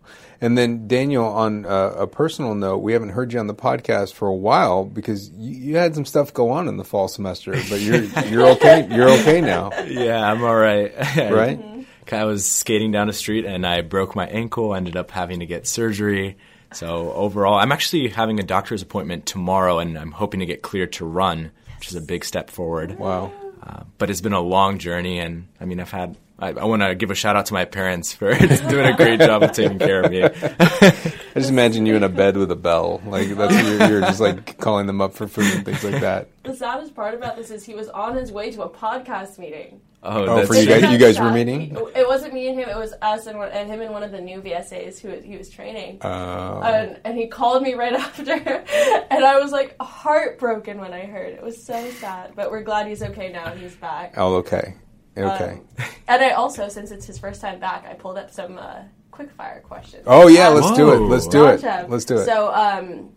And 0.40 0.58
then 0.58 0.88
Daniel, 0.88 1.24
on 1.24 1.64
uh, 1.64 1.94
a 1.96 2.06
personal 2.06 2.54
note, 2.54 2.78
we 2.78 2.92
haven't 2.92 3.10
heard 3.10 3.32
you 3.32 3.38
on 3.38 3.46
the 3.46 3.54
podcast 3.54 4.12
for 4.12 4.28
a 4.28 4.34
while 4.34 4.84
because 4.84 5.30
you, 5.30 5.70
you 5.70 5.76
had 5.76 5.94
some 5.94 6.04
stuff 6.04 6.34
go 6.34 6.50
on 6.50 6.68
in 6.68 6.76
the 6.76 6.84
fall 6.84 7.08
semester, 7.08 7.52
but 7.70 7.80
you're 7.80 8.02
you're 8.26 8.46
okay. 8.48 8.86
You're 8.94 9.10
okay 9.20 9.40
now, 9.40 9.70
Yeah, 9.86 10.30
I'm 10.30 10.42
all 10.42 10.56
right. 10.56 10.92
right? 11.16 11.86
I 12.12 12.24
was 12.24 12.46
skating 12.46 12.92
down 12.92 13.06
the 13.06 13.12
street 13.12 13.46
and 13.46 13.66
I 13.66 13.80
broke 13.80 14.14
my 14.14 14.26
ankle. 14.26 14.74
Ended 14.74 14.96
up 14.96 15.10
having 15.10 15.40
to 15.40 15.46
get 15.46 15.66
surgery. 15.66 16.36
So 16.74 17.12
overall, 17.12 17.54
I'm 17.54 17.72
actually 17.72 18.08
having 18.08 18.40
a 18.40 18.42
doctor's 18.42 18.82
appointment 18.82 19.26
tomorrow, 19.26 19.78
and 19.78 19.96
I'm 19.96 20.10
hoping 20.10 20.40
to 20.40 20.46
get 20.46 20.60
cleared 20.60 20.92
to 20.94 21.04
run, 21.04 21.52
which 21.78 21.88
is 21.88 21.94
a 21.94 22.00
big 22.00 22.24
step 22.24 22.50
forward. 22.50 22.98
Wow. 22.98 23.32
Uh, 23.62 23.84
but 23.96 24.10
it's 24.10 24.20
been 24.20 24.32
a 24.32 24.40
long 24.40 24.78
journey, 24.78 25.20
and 25.20 25.48
I 25.60 25.64
mean, 25.64 25.80
I've 25.80 25.90
had. 25.90 26.16
I, 26.38 26.48
I 26.48 26.64
want 26.64 26.82
to 26.82 26.94
give 26.96 27.10
a 27.10 27.14
shout 27.14 27.36
out 27.36 27.46
to 27.46 27.54
my 27.54 27.64
parents 27.64 28.12
for 28.12 28.34
doing 28.38 28.86
a 28.86 28.96
great 28.96 29.20
job 29.20 29.42
of 29.44 29.52
taking 29.52 29.78
care 29.78 30.02
of 30.02 30.10
me. 30.10 30.24
I 30.24 30.30
just 31.36 31.50
imagine 31.50 31.86
you 31.86 31.94
in 31.94 32.02
a 32.02 32.08
bed 32.08 32.36
with 32.36 32.50
a 32.50 32.56
bell, 32.56 33.00
like 33.06 33.28
that's 33.28 33.54
you're, 33.54 33.88
you're 33.88 34.00
just 34.00 34.20
like 34.20 34.58
calling 34.58 34.86
them 34.86 35.00
up 35.00 35.14
for 35.14 35.28
food 35.28 35.46
and 35.54 35.64
things 35.64 35.84
like 35.84 36.00
that. 36.00 36.28
The 36.42 36.54
saddest 36.56 36.94
part 36.94 37.14
about 37.14 37.36
this 37.36 37.50
is 37.50 37.64
he 37.64 37.74
was 37.74 37.88
on 37.88 38.16
his 38.16 38.32
way 38.32 38.50
to 38.50 38.62
a 38.62 38.68
podcast 38.68 39.38
meeting. 39.38 39.80
Oh, 40.02 40.24
Oh, 40.26 40.36
that's 40.36 40.48
for 40.48 40.54
you 40.56 40.66
guys- 40.66 40.92
you 40.92 40.98
guys 40.98 41.18
were 41.18 41.30
meeting? 41.30 41.74
It 41.96 42.06
wasn't 42.06 42.34
me 42.34 42.48
and 42.48 42.58
him. 42.58 42.68
It 42.68 42.76
was 42.76 42.92
us 43.00 43.26
and, 43.26 43.38
one, 43.38 43.50
and 43.52 43.70
him 43.70 43.80
and 43.80 43.90
one 43.92 44.02
of 44.02 44.10
the 44.10 44.20
new 44.20 44.42
VSAs 44.42 44.98
who 45.00 45.10
he 45.26 45.38
was 45.38 45.48
training. 45.48 45.98
Uh, 46.02 46.60
and, 46.62 47.00
and 47.06 47.16
he 47.16 47.26
called 47.28 47.62
me 47.62 47.72
right 47.74 47.92
after, 47.94 48.32
and 48.32 49.24
I 49.24 49.38
was 49.38 49.50
like 49.52 49.76
heartbroken 49.80 50.78
when 50.78 50.92
I 50.92 51.06
heard. 51.06 51.32
It 51.32 51.42
was 51.42 51.64
so 51.64 51.88
sad, 51.92 52.32
but 52.36 52.50
we're 52.50 52.62
glad 52.64 52.86
he's 52.88 53.02
okay 53.02 53.30
now 53.32 53.54
he's 53.54 53.76
back. 53.76 54.14
oh, 54.18 54.34
okay, 54.36 54.74
okay. 55.16 55.60
Um, 55.78 55.84
and 56.08 56.22
I 56.22 56.30
also, 56.30 56.68
since 56.68 56.90
it's 56.90 57.06
his 57.06 57.18
first 57.18 57.40
time 57.40 57.58
back, 57.60 57.86
I 57.88 57.94
pulled 57.94 58.16
up 58.18 58.30
some 58.30 58.58
uh, 58.58 58.82
quick 59.10 59.30
fire 59.32 59.60
questions. 59.60 60.04
oh 60.06 60.28
yeah, 60.28 60.48
let's 60.48 60.72
do 60.76 60.92
it. 60.92 60.98
Let's 60.98 61.26
do 61.26 61.46
it. 61.46 61.62
Let's 61.88 62.04
do 62.04 62.16
it. 62.16 62.24
So, 62.24 62.52
um, 62.52 63.10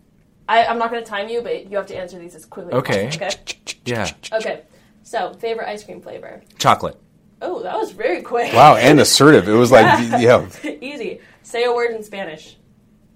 I, 0.48 0.64
I'm 0.66 0.78
not 0.78 0.90
going 0.90 1.02
to 1.04 1.08
time 1.08 1.28
you, 1.28 1.42
but 1.42 1.70
you 1.70 1.76
have 1.76 1.86
to 1.86 1.96
answer 1.96 2.18
these 2.18 2.34
as 2.34 2.46
quickly. 2.46 2.72
as 2.72 2.78
Okay. 2.78 3.04
possible, 3.06 3.26
Okay. 3.26 3.78
Yeah, 3.84 4.10
Okay. 4.32 4.62
So, 5.02 5.32
favorite 5.34 5.68
ice 5.68 5.84
cream 5.84 6.00
flavor? 6.00 6.42
chocolate. 6.58 6.98
Oh, 7.40 7.62
that 7.62 7.76
was 7.76 7.92
very 7.92 8.22
quick. 8.22 8.52
Wow, 8.52 8.76
and 8.76 8.98
assertive. 9.00 9.48
It 9.48 9.52
was 9.52 9.70
like, 9.70 9.84
yeah. 10.20 10.46
Easy. 10.80 11.20
Say 11.42 11.64
a 11.64 11.72
word 11.72 11.92
in 11.94 12.02
Spanish. 12.02 12.56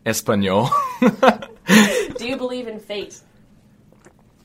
Espanol. 0.07 0.71
Do 1.01 2.27
you 2.27 2.37
believe 2.37 2.69
in 2.69 2.79
fate? 2.81 3.21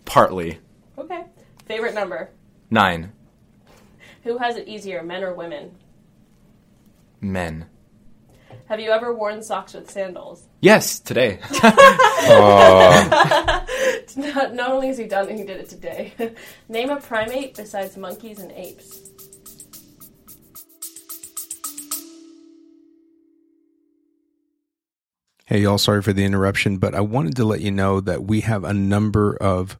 Partly. 0.05 0.59
Okay. 0.97 1.23
Favorite 1.65 1.93
number? 1.93 2.29
Nine. 2.69 3.11
Who 4.27 4.37
has 4.39 4.57
it 4.57 4.67
easier, 4.67 5.01
men 5.03 5.23
or 5.23 5.33
women? 5.33 5.71
Men. 7.21 7.67
Have 8.65 8.81
you 8.81 8.91
ever 8.91 9.13
worn 9.13 9.41
socks 9.41 9.73
with 9.73 9.89
sandals? 9.89 10.49
Yes, 10.59 10.99
today. 10.99 11.39
Not, 14.17 14.53
not 14.53 14.69
only 14.71 14.87
has 14.87 14.97
he 14.97 15.05
done 15.05 15.29
it, 15.29 15.37
he 15.37 15.45
did 15.45 15.61
it 15.61 15.69
today. 15.69 16.13
Name 16.67 16.89
a 16.89 16.97
primate 16.97 17.55
besides 17.55 17.95
monkeys 17.95 18.39
and 18.39 18.51
apes. 18.51 19.11
Hey, 25.45 25.61
y'all, 25.61 25.77
sorry 25.77 26.01
for 26.01 26.11
the 26.11 26.25
interruption, 26.25 26.79
but 26.79 26.93
I 26.93 26.99
wanted 26.99 27.37
to 27.37 27.45
let 27.45 27.61
you 27.61 27.71
know 27.71 28.01
that 28.01 28.25
we 28.25 28.41
have 28.41 28.65
a 28.65 28.73
number 28.73 29.37
of 29.37 29.79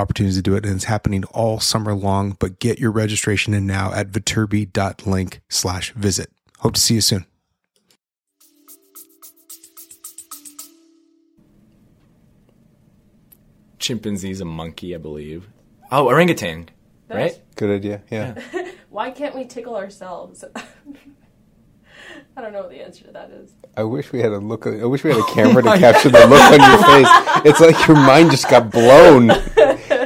opportunities 0.00 0.36
to 0.36 0.42
do 0.42 0.54
it, 0.56 0.64
and 0.66 0.74
it's 0.74 0.84
happening 0.84 1.24
all 1.26 1.60
summer 1.60 1.94
long. 1.94 2.36
But 2.38 2.58
get 2.58 2.78
your 2.78 2.90
registration 2.90 3.54
in 3.54 3.66
now 3.66 3.92
at 3.92 4.10
viterbi.link 4.10 5.40
slash 5.48 5.92
visit. 5.92 6.30
Hope 6.58 6.74
to 6.74 6.80
see 6.80 6.94
you 6.94 7.00
soon. 7.00 7.26
Chimpanzee's 13.78 14.40
a 14.40 14.44
monkey, 14.44 14.94
I 14.94 14.98
believe. 14.98 15.48
Oh, 15.90 16.06
orangutan. 16.06 16.68
That's- 17.08 17.32
Right? 17.32 17.42
Good 17.56 17.70
idea. 17.70 18.02
Yeah. 18.10 18.40
Why 18.90 19.10
can't 19.10 19.34
we 19.34 19.44
tickle 19.44 19.74
ourselves? 19.76 20.44
I 22.36 22.40
don't 22.40 22.52
know 22.52 22.60
what 22.60 22.70
the 22.70 22.80
answer 22.82 23.04
to 23.04 23.12
that 23.12 23.30
is. 23.30 23.52
I 23.76 23.82
wish 23.82 24.12
we 24.12 24.20
had 24.20 24.32
a 24.32 24.38
look. 24.38 24.66
I 24.66 24.84
wish 24.84 25.02
we 25.04 25.10
had 25.10 25.18
a 25.20 25.32
camera 25.34 25.62
to 25.62 25.70
capture 25.78 26.08
the 26.08 26.26
look 26.26 26.40
on 26.40 26.60
your 26.60 26.78
face. 26.84 27.44
It's 27.46 27.60
like 27.60 27.86
your 27.88 27.96
mind 27.96 28.30
just 28.30 28.48
got 28.48 28.70
blown. 28.70 29.30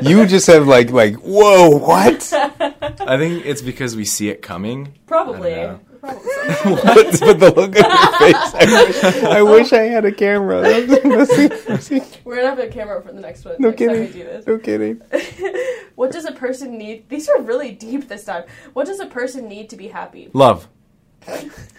You 0.05 0.27
just 0.27 0.47
have 0.49 0.67
like 0.67 0.91
like 0.91 1.15
whoa 1.17 1.71
what? 1.71 2.33
I 2.33 3.19
think 3.19 3.45
it's 3.47 3.63
because 3.63 3.97
we 3.97 4.05
see 4.05 4.29
it 4.29 4.43
coming. 4.43 4.95
Probably. 5.07 5.55
I 5.55 5.79
Probably. 6.01 6.31
but, 6.85 7.21
but 7.21 7.41
the 7.41 7.53
look 7.57 7.77
on 7.77 7.91
your 7.91 8.19
face. 8.19 8.55
I 8.55 8.85
wish 8.85 9.25
I, 9.25 9.43
wish 9.43 9.73
I 9.73 9.83
had 9.85 10.05
a 10.05 10.13
camera. 10.13 10.61
Let's 10.61 11.87
see. 11.87 12.03
We're 12.25 12.37
gonna 12.37 12.51
have 12.51 12.59
a 12.59 12.69
camera 12.69 13.03
for 13.03 13.13
the 13.13 13.21
next 13.21 13.45
one. 13.45 13.57
No 13.59 13.71
next 13.71 13.81
time 13.81 13.91
we 13.93 14.07
kidding. 14.09 14.13
do 14.13 14.25
this. 14.25 14.47
No 14.47 14.59
kidding. 14.59 15.01
What 15.95 16.13
does 16.13 16.27
a 16.27 16.33
person 16.33 16.77
need? 16.77 17.09
These 17.09 17.29
are 17.29 17.41
really 17.41 17.71
deep 17.71 18.09
this 18.09 18.25
time. 18.25 18.45
What 18.75 18.87
does 18.87 19.01
a 19.01 19.07
person 19.07 19.49
need 19.49 19.71
to 19.71 19.77
be 19.77 19.89
happy? 19.89 20.31
Love. 20.35 20.69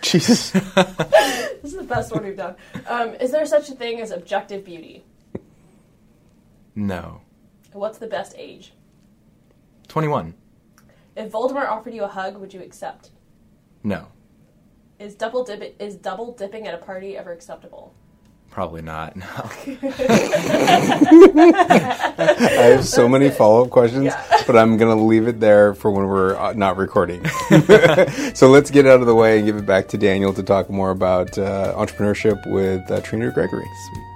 Jesus. 0.02 0.52
This 0.52 1.74
is 1.74 1.76
the 1.76 1.84
best 1.84 2.12
one 2.12 2.24
we've 2.24 2.38
done. 2.38 2.56
Um, 2.88 3.16
is 3.16 3.32
there 3.32 3.46
such 3.46 3.70
a 3.70 3.74
thing 3.74 4.02
as 4.02 4.12
objective 4.12 4.66
beauty? 4.66 5.04
No. 6.76 7.22
What's 7.76 7.98
the 7.98 8.08
best 8.08 8.34
age? 8.38 8.72
21. 9.90 10.34
If 11.18 11.30
Voldemort 11.30 11.68
offered 11.68 11.94
you 11.94 12.06
a 12.06 12.08
hug, 12.08 12.38
would 12.38 12.54
you 12.54 12.62
accept? 12.62 13.12
No. 13.84 14.08
Is 14.98 15.14
double 15.14 15.44
dip 15.44 15.76
is 15.78 15.98
double 15.98 16.32
dipping 16.32 16.68
at 16.68 16.74
a 16.74 16.78
party 16.78 17.18
ever 17.18 17.34
acceptable? 17.34 17.94
Probably 18.50 18.82
not. 18.82 19.18
No. 19.18 19.26
I 22.18 22.72
have 22.72 22.86
so 22.86 23.10
many 23.10 23.30
follow 23.30 23.66
up 23.66 23.72
questions, 23.72 24.14
but 24.48 24.56
I'm 24.56 24.78
going 24.78 24.98
to 24.98 25.04
leave 25.04 25.28
it 25.28 25.42
there 25.42 25.74
for 25.74 25.92
when 25.92 26.08
we're 26.08 26.38
uh, 26.38 26.54
not 26.54 26.78
recording. 26.78 27.26
so 28.34 28.48
let's 28.48 28.72
get 28.72 28.88
out 28.88 29.02
of 29.02 29.06
the 29.06 29.16
way 29.16 29.40
and 29.40 29.46
give 29.46 29.58
it 29.58 29.66
back 29.66 29.90
to 29.90 29.98
Daniel 29.98 30.34
to 30.34 30.44
talk 30.44 30.70
more 30.70 30.92
about 30.92 31.38
uh, 31.38 31.74
entrepreneurship 31.76 32.50
with 32.50 32.90
uh, 32.90 33.02
Trina 33.02 33.32
Gregory. 33.32 33.68
Sweet. 33.90 34.15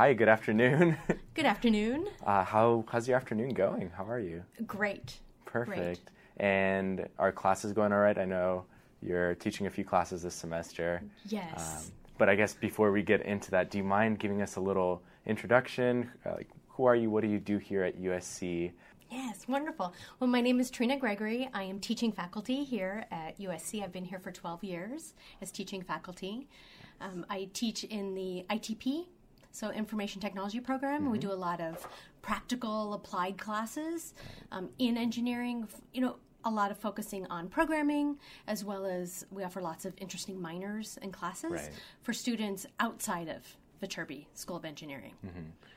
Hi, 0.00 0.14
good 0.14 0.30
afternoon. 0.30 0.96
Good 1.34 1.44
afternoon. 1.44 2.08
Uh, 2.24 2.42
how 2.42 2.86
how's 2.88 3.06
your 3.06 3.18
afternoon 3.18 3.52
going? 3.52 3.90
How 3.90 4.06
are 4.08 4.18
you? 4.18 4.42
Great. 4.66 5.20
Perfect. 5.44 6.10
And 6.38 7.06
are 7.18 7.30
classes 7.30 7.74
going 7.74 7.92
all 7.92 7.98
right? 7.98 8.16
I 8.16 8.24
know 8.24 8.64
you're 9.02 9.34
teaching 9.34 9.66
a 9.66 9.70
few 9.70 9.84
classes 9.84 10.22
this 10.22 10.34
semester. 10.34 11.02
Yes. 11.26 11.84
Um, 11.84 11.92
but 12.16 12.30
I 12.30 12.34
guess 12.34 12.54
before 12.54 12.92
we 12.92 13.02
get 13.02 13.20
into 13.26 13.50
that, 13.50 13.70
do 13.70 13.76
you 13.76 13.84
mind 13.84 14.18
giving 14.18 14.40
us 14.40 14.56
a 14.56 14.60
little 14.60 15.02
introduction? 15.26 16.10
Uh, 16.24 16.30
like, 16.36 16.48
who 16.68 16.86
are 16.86 16.96
you? 16.96 17.10
What 17.10 17.22
do 17.22 17.28
you 17.28 17.38
do 17.38 17.58
here 17.58 17.82
at 17.84 18.00
USC? 18.00 18.72
yes, 19.10 19.44
wonderful. 19.48 19.92
Well, 20.18 20.30
my 20.30 20.40
name 20.40 20.60
is 20.60 20.70
Trina 20.70 20.96
Gregory. 20.96 21.50
I 21.52 21.64
am 21.64 21.78
teaching 21.78 22.10
faculty 22.10 22.64
here 22.64 23.04
at 23.10 23.38
USC. 23.38 23.84
I've 23.84 23.92
been 23.92 24.06
here 24.06 24.18
for 24.18 24.30
12 24.30 24.64
years 24.64 25.12
as 25.42 25.50
teaching 25.50 25.82
faculty. 25.82 26.48
Um, 27.02 27.26
I 27.28 27.50
teach 27.52 27.84
in 27.84 28.14
the 28.14 28.46
ITP, 28.48 29.06
so 29.52 29.70
Information 29.70 30.20
Technology 30.20 30.60
program. 30.60 31.10
We 31.10 31.18
do 31.18 31.32
a 31.32 31.34
lot 31.34 31.60
of 31.60 31.86
practical 32.22 32.94
applied 32.94 33.38
classes 33.38 34.14
um, 34.52 34.70
in 34.78 34.96
engineering, 34.96 35.66
you 35.92 36.00
know, 36.00 36.16
a 36.44 36.50
lot 36.50 36.70
of 36.70 36.78
focusing 36.78 37.26
on 37.26 37.48
programming, 37.48 38.16
as 38.46 38.64
well 38.64 38.86
as 38.86 39.26
we 39.30 39.44
offer 39.44 39.60
lots 39.60 39.84
of 39.84 39.92
interesting 39.98 40.40
minors 40.40 40.98
and 41.02 41.12
classes 41.12 41.50
Right. 41.52 41.70
for 42.02 42.12
students 42.12 42.66
outside 42.78 43.28
of 43.28 43.56
Viterbi 43.82 44.26
School 44.34 44.56
of 44.56 44.64
Engineering. 44.64 45.14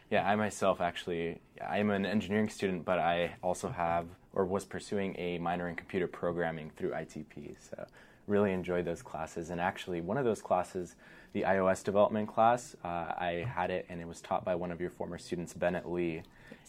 Yeah, 0.09 0.29
I 0.29 0.35
myself 0.35 0.79
actually, 0.79 1.39
I'm 1.65 1.89
an 1.89 2.05
engineering 2.05 2.49
student, 2.49 2.85
but 2.85 2.99
I 2.99 3.35
also 3.41 3.69
have 3.69 4.05
or 4.33 4.45
was 4.45 4.65
pursuing 4.65 5.15
a 5.17 5.37
minor 5.39 5.67
in 5.69 5.75
computer 5.75 6.07
programming 6.07 6.71
through 6.75 6.91
ITP. 6.91 7.55
So 7.59 7.85
really 8.27 8.51
enjoyed 8.51 8.85
those 8.85 9.01
classes. 9.01 9.49
And 9.49 9.59
actually, 9.59 10.01
one 10.01 10.17
of 10.17 10.25
those 10.25 10.41
classes, 10.41 10.95
the 11.33 11.41
iOS 11.41 11.83
development 11.83 12.29
class, 12.29 12.75
uh, 12.83 12.87
I 12.87 13.45
had 13.47 13.69
it 13.71 13.85
and 13.89 13.99
it 13.99 14.07
was 14.07 14.21
taught 14.21 14.45
by 14.45 14.55
one 14.55 14.71
of 14.71 14.79
your 14.79 14.89
former 14.89 15.17
students, 15.17 15.53
Bennett 15.53 15.89
Lee. 15.91 16.23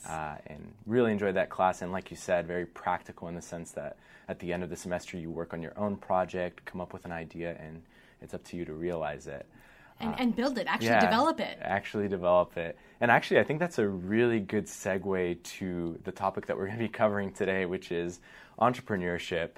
Uh, 0.09 0.35
and 0.49 0.73
really 0.87 1.12
enjoyed 1.12 1.37
that 1.37 1.49
class. 1.49 1.80
And 1.80 1.90
like 1.90 2.11
you 2.11 2.16
said, 2.16 2.47
very 2.47 2.66
practical 2.66 3.28
in 3.28 3.35
the 3.35 3.40
sense 3.40 3.71
that 3.71 3.97
at 4.28 4.38
the 4.38 4.52
end 4.52 4.62
of 4.62 4.68
the 4.68 4.76
semester, 4.76 5.16
you 5.16 5.30
work 5.30 5.54
on 5.54 5.62
your 5.62 5.73
own 5.78 5.97
project, 5.97 6.62
come 6.66 6.83
up 6.83 6.92
with 6.92 7.06
an 7.06 7.12
idea, 7.12 7.56
and 7.59 7.80
it's 8.21 8.35
up 8.35 8.44
to 8.44 8.56
you 8.56 8.66
to 8.66 8.75
realize 8.75 9.26
it 9.26 9.47
And, 10.00 10.14
and 10.18 10.37
build 10.37 10.59
it, 10.59 10.66
actually 10.66 10.88
yeah, 10.88 11.00
develop 11.00 11.40
it. 11.40 11.56
Actually 11.61 12.09
develop 12.09 12.56
it. 12.56 12.76
And 13.00 13.11
actually, 13.11 13.40
I 13.40 13.44
think 13.44 13.61
that's 13.61 13.78
a 13.78 13.88
really 13.88 14.40
good 14.40 14.66
segue 14.66 15.42
to 15.42 15.99
the 16.04 16.12
topic 16.12 16.47
that 16.47 16.56
we're 16.56 16.66
going 16.66 16.78
to 16.78 16.85
be 16.85 16.88
covering 16.88 17.33
today, 17.33 17.64
which 17.64 17.92
is 17.92 18.21
entrepreneurship. 18.59 19.50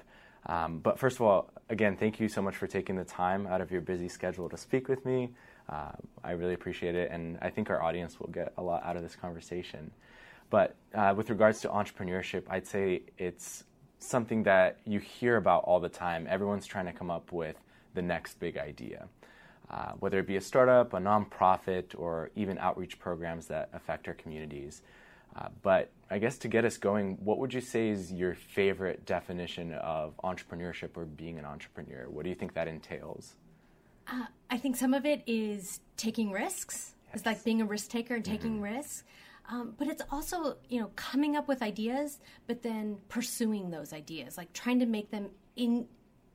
Um, 0.45 0.79
but 0.79 0.99
first 0.99 1.17
of 1.17 1.23
all, 1.23 1.49
again, 1.69 1.97
thank 1.97 2.19
you 2.19 2.27
so 2.29 2.41
much 2.41 2.55
for 2.55 2.67
taking 2.67 2.95
the 2.95 3.03
time 3.03 3.47
out 3.47 3.61
of 3.61 3.71
your 3.71 3.81
busy 3.81 4.07
schedule 4.07 4.49
to 4.49 4.57
speak 4.57 4.87
with 4.87 5.05
me. 5.05 5.29
Uh, 5.69 5.91
I 6.23 6.31
really 6.31 6.53
appreciate 6.53 6.95
it, 6.95 7.11
and 7.11 7.37
I 7.41 7.49
think 7.49 7.69
our 7.69 7.81
audience 7.81 8.19
will 8.19 8.29
get 8.29 8.53
a 8.57 8.61
lot 8.61 8.83
out 8.85 8.95
of 8.95 9.03
this 9.03 9.15
conversation. 9.15 9.91
But 10.49 10.75
uh, 10.93 11.13
with 11.15 11.29
regards 11.29 11.59
to 11.61 11.69
entrepreneurship, 11.69 12.43
I'd 12.49 12.65
say 12.65 13.01
it's 13.17 13.65
something 13.99 14.43
that 14.43 14.77
you 14.85 14.99
hear 14.99 15.37
about 15.37 15.63
all 15.65 15.79
the 15.79 15.89
time. 15.89 16.25
Everyone's 16.29 16.65
trying 16.65 16.85
to 16.85 16.93
come 16.93 17.11
up 17.11 17.31
with 17.31 17.57
the 17.95 18.01
next 18.01 18.39
big 18.39 18.57
idea 18.57 19.07
uh, 19.69 19.91
whether 19.99 20.19
it 20.19 20.27
be 20.27 20.37
a 20.37 20.41
startup, 20.41 20.93
a 20.93 20.97
nonprofit, 20.97 21.97
or 21.97 22.31
even 22.35 22.57
outreach 22.59 22.99
programs 22.99 23.47
that 23.47 23.69
affect 23.73 24.07
our 24.07 24.13
communities. 24.13 24.81
Uh, 25.35 25.49
but 25.61 25.91
I 26.09 26.19
guess 26.19 26.37
to 26.39 26.47
get 26.47 26.63
us 26.63 26.77
going, 26.77 27.17
what 27.23 27.37
would 27.39 27.53
you 27.53 27.61
say 27.61 27.89
is 27.89 28.11
your 28.11 28.33
favorite 28.33 29.05
definition 29.05 29.73
of 29.73 30.15
entrepreneurship 30.23 30.95
or 30.95 31.05
being 31.05 31.37
an 31.37 31.45
entrepreneur? 31.45 32.05
What 32.09 32.23
do 32.23 32.29
you 32.29 32.35
think 32.35 32.53
that 32.53 32.67
entails? 32.67 33.35
I 34.49 34.57
think 34.57 34.77
some 34.77 34.93
of 34.93 35.05
it 35.05 35.21
is 35.27 35.81
taking 35.97 36.31
risks. 36.31 36.95
It's 37.13 37.25
like 37.25 37.43
being 37.43 37.61
a 37.61 37.65
risk 37.65 37.89
taker 37.89 38.15
and 38.15 38.23
taking 38.23 38.61
risks. 38.61 39.03
Um, 39.49 39.75
but 39.77 39.87
it's 39.87 40.01
also, 40.11 40.57
you 40.69 40.79
know, 40.79 40.91
coming 40.95 41.35
up 41.35 41.47
with 41.47 41.61
ideas, 41.61 42.19
but 42.47 42.61
then 42.63 42.97
pursuing 43.09 43.69
those 43.69 43.93
ideas, 43.93 44.37
like 44.37 44.51
trying 44.53 44.79
to 44.79 44.85
make 44.85 45.09
them 45.09 45.29
in, 45.55 45.87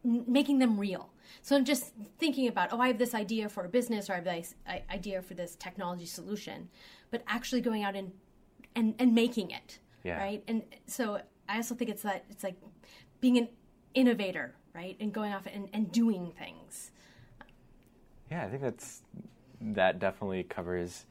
making 0.04 0.58
them 0.58 0.78
real. 0.78 1.10
So 1.40 1.56
I'm 1.56 1.64
just 1.64 1.92
thinking 2.18 2.48
about, 2.48 2.72
oh, 2.72 2.80
I 2.80 2.88
have 2.88 2.98
this 2.98 3.14
idea 3.14 3.48
for 3.48 3.64
a 3.64 3.68
business, 3.68 4.10
or 4.10 4.14
I 4.14 4.16
have 4.16 4.24
this 4.24 4.54
idea 4.90 5.22
for 5.22 5.34
this 5.34 5.56
technology 5.56 6.06
solution, 6.06 6.68
but 7.10 7.22
actually 7.26 7.60
going 7.60 7.84
out 7.84 7.96
and 7.96 8.12
and, 8.74 8.94
and 8.98 9.14
making 9.14 9.50
it, 9.50 9.78
Yeah. 10.04 10.18
right? 10.18 10.42
And 10.48 10.62
so 10.86 11.20
I 11.48 11.56
also 11.56 11.74
think 11.74 11.90
it's 11.90 12.02
that 12.02 12.24
it's 12.30 12.44
like 12.44 12.56
being 13.20 13.38
an 13.38 13.48
innovator, 13.94 14.54
right, 14.74 14.96
and 15.00 15.12
going 15.12 15.32
off 15.32 15.46
and, 15.52 15.68
and 15.72 15.90
doing 15.92 16.32
things. 16.38 16.90
Yeah, 18.30 18.44
I 18.44 18.48
think 18.48 18.62
that's 18.62 19.02
that 19.60 19.98
definitely 19.98 20.42
covers 20.42 21.04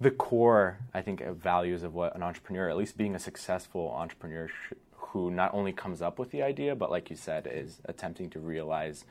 the 0.00 0.10
core. 0.10 0.78
I 0.94 1.02
think 1.02 1.20
of 1.20 1.36
values 1.36 1.82
of 1.82 1.94
what 1.94 2.14
an 2.14 2.22
entrepreneur, 2.22 2.68
at 2.68 2.76
least 2.76 2.96
being 2.96 3.14
a 3.14 3.18
successful 3.18 3.92
entrepreneur, 3.96 4.48
sh- 4.48 4.74
who 4.92 5.30
not 5.30 5.52
only 5.52 5.72
comes 5.72 6.00
up 6.00 6.18
with 6.18 6.30
the 6.30 6.42
idea, 6.42 6.74
but 6.74 6.90
like 6.90 7.10
you 7.10 7.16
said, 7.16 7.48
is 7.50 7.80
attempting 7.86 8.30
to 8.30 8.38
realize 8.40 9.04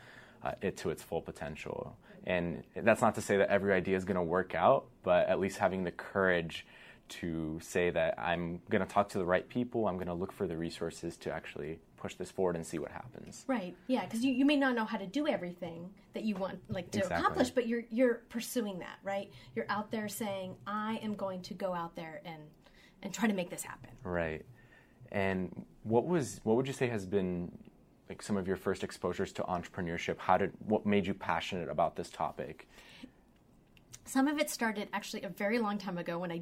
uh, 0.44 0.54
it 0.62 0.75
to 0.78 0.90
its 0.90 1.04
full 1.04 1.22
potential. 1.22 1.96
And 2.25 2.63
that's 2.75 3.02
not 3.02 3.16
to 3.16 3.22
say 3.22 3.38
that 3.38 3.50
every 3.50 3.74
idea 3.74 3.98
is 3.98 4.06
going 4.06 4.16
to 4.16 4.24
work 4.24 4.56
out, 4.56 4.86
but 5.04 5.28
at 5.28 5.40
least 5.40 5.58
having 5.58 5.84
the 5.84 5.92
courage 5.92 6.66
to 7.20 7.60
say 7.62 7.89
that 7.89 8.17
I'm 8.20 8.62
going 8.70 8.86
to 8.86 8.91
talk 8.91 9.10
to 9.10 9.17
the 9.17 9.25
right 9.25 9.48
people, 9.48 9.88
I'm 9.88 9.96
going 9.96 10.08
to 10.08 10.13
look 10.13 10.32
for 10.32 10.48
the 10.48 10.58
resources 10.58 11.17
to 11.17 11.32
actually 11.32 11.79
push 11.98 12.15
this 12.15 12.32
forward 12.32 12.55
and 12.55 12.65
see 12.65 12.79
what 12.79 12.91
happens. 12.91 13.46
Right. 13.48 13.75
Yeah, 13.88 14.03
because 14.05 14.24
you, 14.24 14.34
you 14.34 14.46
may 14.46 14.55
not 14.58 14.75
know 14.75 14.86
how 14.86 14.98
to 14.98 15.08
do 15.08 15.27
everything 15.27 15.89
that 16.13 16.24
you 16.24 16.36
want 16.36 16.60
like 16.70 16.91
to 16.91 17.00
Exactly. 17.00 17.17
accomplish, 17.22 17.50
but 17.51 17.67
you're 17.67 17.84
you're 17.89 18.15
pursuing 18.29 18.79
that, 18.79 18.98
right? 19.03 19.32
You're 19.55 19.65
out 19.70 19.91
there 19.91 20.08
saying, 20.08 20.55
I 20.67 21.00
am 21.01 21.15
going 21.15 21.41
to 21.43 21.53
go 21.53 21.74
out 21.74 21.96
there 21.96 22.22
and 22.25 22.41
and 23.01 23.13
try 23.13 23.27
to 23.27 23.34
make 23.34 23.50
this 23.50 23.63
happen. 23.63 23.89
Right. 24.03 24.46
And 25.12 25.65
what 25.84 26.05
was 26.05 26.39
what 26.43 26.55
would 26.55 26.67
you 26.67 26.74
say 26.74 26.88
has 26.88 27.05
been 27.05 27.51
like 28.10 28.22
some 28.22 28.36
of 28.38 28.48
your 28.48 28.58
first 28.58 28.84
exposures 28.84 29.32
to 29.34 29.43
entrepreneurship? 29.43 30.17
How 30.17 30.38
did 30.38 30.51
what 30.65 30.86
made 30.86 31.08
you 31.08 31.13
passionate 31.13 31.70
about 31.70 31.96
this 31.96 32.10
topic? 32.10 32.67
Some 34.05 34.27
of 34.27 34.38
it 34.39 34.50
started 34.50 34.89
actually 34.91 35.24
a 35.24 35.29
very 35.29 35.60
long 35.60 35.77
time 35.77 35.98
ago 35.98 36.20
when 36.20 36.32
I 36.32 36.41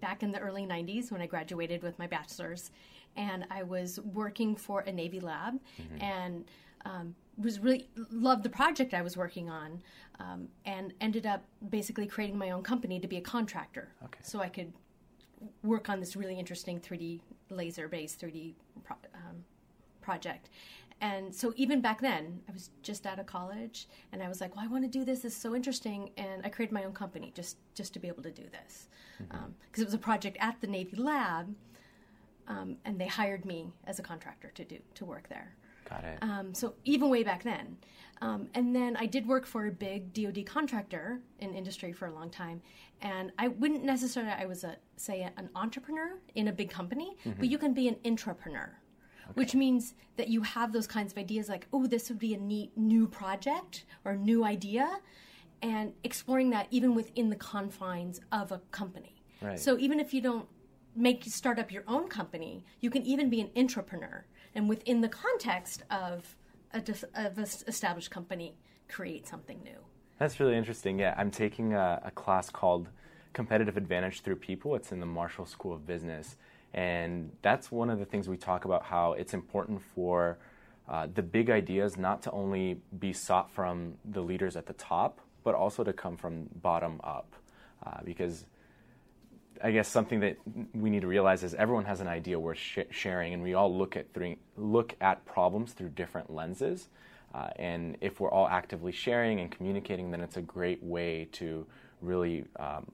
back 0.00 0.22
in 0.22 0.32
the 0.32 0.38
early 0.38 0.66
90s 0.66 1.10
when 1.12 1.20
I 1.20 1.26
graduated 1.26 1.82
with 1.82 1.98
my 1.98 2.06
bachelor's 2.06 2.70
and 3.16 3.46
I 3.50 3.62
was 3.62 3.98
working 4.00 4.56
for 4.56 4.80
a 4.80 4.92
Navy 4.92 5.20
lab 5.20 5.58
and 6.00 6.44
um, 6.84 7.14
was 7.38 7.58
really 7.60 7.88
loved 8.10 8.42
the 8.42 8.48
project 8.50 8.94
I 8.94 9.02
was 9.02 9.16
working 9.16 9.48
on 9.48 9.80
um, 10.18 10.48
and 10.64 10.92
ended 11.00 11.26
up 11.26 11.42
basically 11.70 12.06
creating 12.06 12.36
my 12.38 12.50
own 12.50 12.62
company 12.62 13.00
to 13.00 13.08
be 13.08 13.16
a 13.16 13.20
contractor 13.20 13.88
Okay. 14.04 14.18
so 14.22 14.40
I 14.40 14.48
could 14.48 14.72
work 15.62 15.88
on 15.88 16.00
this 16.00 16.16
really 16.16 16.38
interesting 16.38 16.80
3D 16.80 17.20
laser 17.50 17.88
based 17.88 18.20
3D 18.20 18.54
pro- 18.84 18.96
project. 20.08 20.44
And 21.00 21.34
so 21.40 21.46
even 21.56 21.82
back 21.88 22.00
then, 22.00 22.22
I 22.48 22.52
was 22.52 22.70
just 22.88 23.02
out 23.10 23.18
of 23.22 23.26
college, 23.26 23.78
and 24.12 24.22
I 24.22 24.28
was 24.32 24.40
like, 24.40 24.50
"Well, 24.54 24.64
I 24.64 24.68
want 24.74 24.84
to 24.88 24.98
do 24.98 25.04
this. 25.04 25.18
This 25.20 25.34
is 25.34 25.42
so 25.46 25.54
interesting." 25.58 26.00
And 26.16 26.38
I 26.46 26.48
created 26.54 26.72
my 26.78 26.84
own 26.88 26.94
company 26.94 27.28
just 27.40 27.56
just 27.74 27.92
to 27.94 27.98
be 28.04 28.08
able 28.12 28.22
to 28.30 28.34
do 28.42 28.46
this, 28.58 28.72
because 29.18 29.82
it 29.84 29.88
was 29.90 29.98
a 30.02 30.04
project 30.10 30.36
at 30.48 30.54
the 30.62 30.68
Navy 30.78 30.96
lab, 30.96 31.44
um, 32.54 32.68
and 32.86 32.94
they 33.00 33.10
hired 33.20 33.44
me 33.52 33.60
as 33.90 33.98
a 33.98 34.02
contractor 34.10 34.50
to 34.58 34.64
do 34.72 34.78
to 34.98 35.04
work 35.04 35.26
there. 35.28 35.48
Got 35.90 36.04
it. 36.12 36.18
Um, 36.22 36.54
so 36.60 36.74
even 36.84 37.10
way 37.10 37.22
back 37.30 37.42
then, 37.52 37.76
um, 38.26 38.40
and 38.54 38.74
then 38.74 38.96
I 39.04 39.06
did 39.16 39.24
work 39.34 39.46
for 39.46 39.66
a 39.66 39.74
big 39.88 40.00
DoD 40.16 40.40
contractor 40.56 41.20
in 41.42 41.48
industry 41.62 41.92
for 41.92 42.06
a 42.06 42.14
long 42.18 42.30
time, 42.30 42.58
and 43.02 43.26
I 43.44 43.46
wouldn't 43.60 43.84
necessarily 43.84 44.32
I 44.44 44.46
was 44.46 44.64
a 44.64 44.72
say 44.96 45.18
an 45.40 45.48
entrepreneur 45.54 46.08
in 46.34 46.48
a 46.48 46.52
big 46.60 46.70
company, 46.70 47.10
but 47.38 47.48
you 47.52 47.58
can 47.58 47.72
be 47.74 47.86
an 47.92 47.96
intrapreneur, 48.10 48.70
which 49.34 49.54
means 49.54 49.94
that 50.16 50.28
you 50.28 50.42
have 50.42 50.72
those 50.72 50.86
kinds 50.86 51.12
of 51.12 51.18
ideas 51.18 51.48
like 51.48 51.66
oh 51.72 51.86
this 51.86 52.08
would 52.08 52.18
be 52.18 52.34
a 52.34 52.38
neat 52.38 52.76
new 52.76 53.06
project 53.06 53.84
or 54.04 54.16
new 54.16 54.44
idea, 54.44 55.00
and 55.62 55.92
exploring 56.04 56.50
that 56.50 56.66
even 56.70 56.94
within 56.94 57.30
the 57.30 57.36
confines 57.36 58.20
of 58.32 58.52
a 58.52 58.60
company. 58.70 59.22
Right. 59.42 59.58
So 59.58 59.78
even 59.78 60.00
if 60.00 60.14
you 60.14 60.20
don't 60.20 60.48
make 60.94 61.24
start 61.24 61.58
up 61.58 61.70
your 61.70 61.84
own 61.86 62.08
company, 62.08 62.64
you 62.80 62.90
can 62.90 63.02
even 63.02 63.28
be 63.28 63.40
an 63.40 63.50
entrepreneur 63.56 64.24
and 64.54 64.68
within 64.68 65.02
the 65.02 65.08
context 65.08 65.82
of 65.90 66.36
a 66.72 66.78
of 67.14 67.38
an 67.38 67.44
established 67.68 68.10
company, 68.10 68.56
create 68.88 69.28
something 69.28 69.62
new. 69.62 69.78
That's 70.18 70.40
really 70.40 70.56
interesting. 70.56 70.98
Yeah, 70.98 71.14
I'm 71.16 71.30
taking 71.30 71.74
a, 71.74 72.00
a 72.04 72.10
class 72.10 72.48
called 72.50 72.88
Competitive 73.34 73.76
Advantage 73.76 74.22
Through 74.22 74.36
People. 74.36 74.74
It's 74.74 74.92
in 74.92 75.00
the 75.00 75.06
Marshall 75.06 75.46
School 75.46 75.74
of 75.74 75.86
Business. 75.86 76.36
And 76.76 77.32
that's 77.42 77.72
one 77.72 77.90
of 77.90 77.98
the 77.98 78.04
things 78.04 78.28
we 78.28 78.36
talk 78.36 78.64
about 78.64 78.84
how 78.84 79.14
it's 79.14 79.34
important 79.34 79.82
for 79.94 80.38
uh, 80.88 81.08
the 81.12 81.22
big 81.22 81.50
ideas 81.50 81.96
not 81.96 82.22
to 82.22 82.30
only 82.30 82.80
be 82.98 83.12
sought 83.12 83.50
from 83.50 83.94
the 84.04 84.20
leaders 84.20 84.56
at 84.56 84.66
the 84.66 84.74
top, 84.74 85.20
but 85.42 85.54
also 85.54 85.82
to 85.82 85.92
come 85.92 86.16
from 86.16 86.48
bottom 86.62 87.00
up. 87.02 87.34
Uh, 87.84 88.02
because 88.04 88.44
I 89.64 89.70
guess 89.70 89.88
something 89.88 90.20
that 90.20 90.36
we 90.74 90.90
need 90.90 91.00
to 91.00 91.06
realize 91.06 91.42
is 91.42 91.54
everyone 91.54 91.86
has 91.86 92.00
an 92.00 92.08
idea 92.08 92.38
worth 92.38 92.58
sh- 92.58 92.78
sharing, 92.90 93.32
and 93.32 93.42
we 93.42 93.54
all 93.54 93.74
look 93.74 93.96
at 93.96 94.06
look 94.56 94.94
at 95.00 95.24
problems 95.24 95.72
through 95.72 95.90
different 95.90 96.30
lenses. 96.30 96.88
Uh, 97.34 97.48
and 97.56 97.96
if 98.00 98.20
we're 98.20 98.30
all 98.30 98.48
actively 98.48 98.92
sharing 98.92 99.40
and 99.40 99.50
communicating, 99.50 100.10
then 100.10 100.20
it's 100.20 100.36
a 100.36 100.42
great 100.42 100.82
way 100.82 101.28
to 101.32 101.66
really 102.00 102.44
um, 102.58 102.90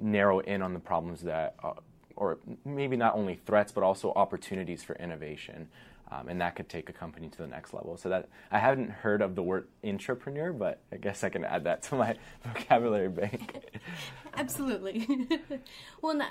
narrow 0.00 0.40
in 0.40 0.62
on 0.62 0.72
the 0.72 0.80
problems 0.80 1.22
that, 1.22 1.54
uh, 1.62 1.72
or 2.16 2.38
maybe 2.64 2.96
not 2.96 3.14
only 3.14 3.40
threats, 3.46 3.72
but 3.72 3.82
also 3.82 4.12
opportunities 4.14 4.82
for 4.82 4.94
innovation. 4.96 5.68
Um, 6.10 6.28
and 6.28 6.40
that 6.42 6.56
could 6.56 6.68
take 6.68 6.90
a 6.90 6.92
company 6.92 7.28
to 7.28 7.38
the 7.38 7.46
next 7.46 7.72
level. 7.72 7.96
So 7.96 8.10
that 8.10 8.28
I 8.50 8.58
haven't 8.58 8.90
heard 8.90 9.22
of 9.22 9.34
the 9.34 9.42
word 9.42 9.68
intrapreneur, 9.82 10.58
but 10.58 10.80
I 10.92 10.96
guess 10.96 11.24
I 11.24 11.30
can 11.30 11.44
add 11.44 11.64
that 11.64 11.82
to 11.84 11.94
my 11.94 12.16
vocabulary 12.44 13.08
bank. 13.08 13.64
Absolutely. 14.34 15.26
well, 16.02 16.14
not, 16.14 16.30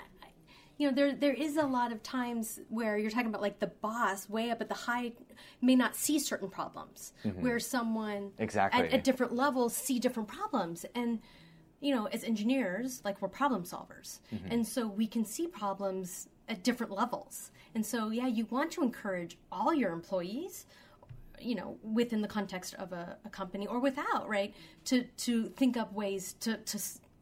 you 0.78 0.88
know, 0.88 0.96
there 0.96 1.14
there 1.14 1.34
is 1.34 1.58
a 1.58 1.66
lot 1.66 1.92
of 1.92 2.04
times 2.04 2.60
where 2.70 2.98
you're 2.98 3.10
talking 3.10 3.28
about 3.28 3.42
like 3.42 3.60
the 3.60 3.68
boss 3.68 4.30
way 4.30 4.52
up 4.52 4.62
at 4.62 4.70
the 4.70 4.76
high 4.76 5.14
may 5.62 5.76
not 5.76 5.96
see 5.96 6.20
certain 6.20 6.50
problems, 6.50 7.14
mm-hmm. 7.24 7.42
where 7.42 7.60
someone 7.60 8.32
exactly 8.38 8.82
at, 8.82 8.94
at 8.94 9.04
different 9.04 9.34
levels 9.34 9.76
see 9.76 10.00
different 10.00 10.30
problems, 10.30 10.86
and 10.94 11.20
you 11.82 11.94
know, 11.94 12.06
as 12.06 12.24
engineers, 12.24 13.02
like 13.04 13.22
we're 13.22 13.28
problem 13.28 13.64
solvers, 13.64 14.20
mm-hmm. 14.34 14.52
and 14.52 14.66
so 14.66 14.88
we 14.88 15.08
can 15.08 15.26
see 15.26 15.48
problems 15.48 16.30
at 16.48 16.64
different 16.64 16.92
levels. 16.92 17.52
And 17.76 17.86
so, 17.86 18.10
yeah, 18.10 18.28
you 18.28 18.46
want 18.50 18.72
to 18.72 18.84
encourage 18.84 19.38
all 19.52 19.74
your 19.74 19.92
employees, 19.92 20.66
you 21.40 21.56
know, 21.56 21.78
within 21.84 22.22
the 22.22 22.28
context 22.28 22.74
of 22.76 22.94
a, 22.94 23.18
a 23.26 23.30
company 23.30 23.68
or 23.68 23.80
without, 23.80 24.28
right, 24.30 24.54
to 24.86 25.04
to 25.18 25.48
think 25.50 25.76
up 25.76 25.92
ways 25.94 26.34
to 26.42 26.58
to 26.58 26.80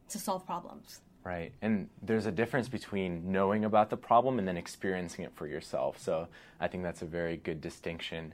to 0.08 0.18
solve 0.18 0.44
problems. 0.44 1.00
Right. 1.22 1.52
And 1.60 1.88
there's 2.02 2.26
a 2.26 2.32
difference 2.32 2.68
between 2.68 3.30
knowing 3.30 3.64
about 3.66 3.90
the 3.90 3.96
problem 3.96 4.38
and 4.38 4.48
then 4.48 4.56
experiencing 4.56 5.24
it 5.24 5.32
for 5.34 5.46
yourself. 5.46 5.98
So 6.00 6.28
I 6.58 6.68
think 6.68 6.82
that's 6.82 7.02
a 7.02 7.06
very 7.06 7.36
good 7.36 7.60
distinction. 7.60 8.32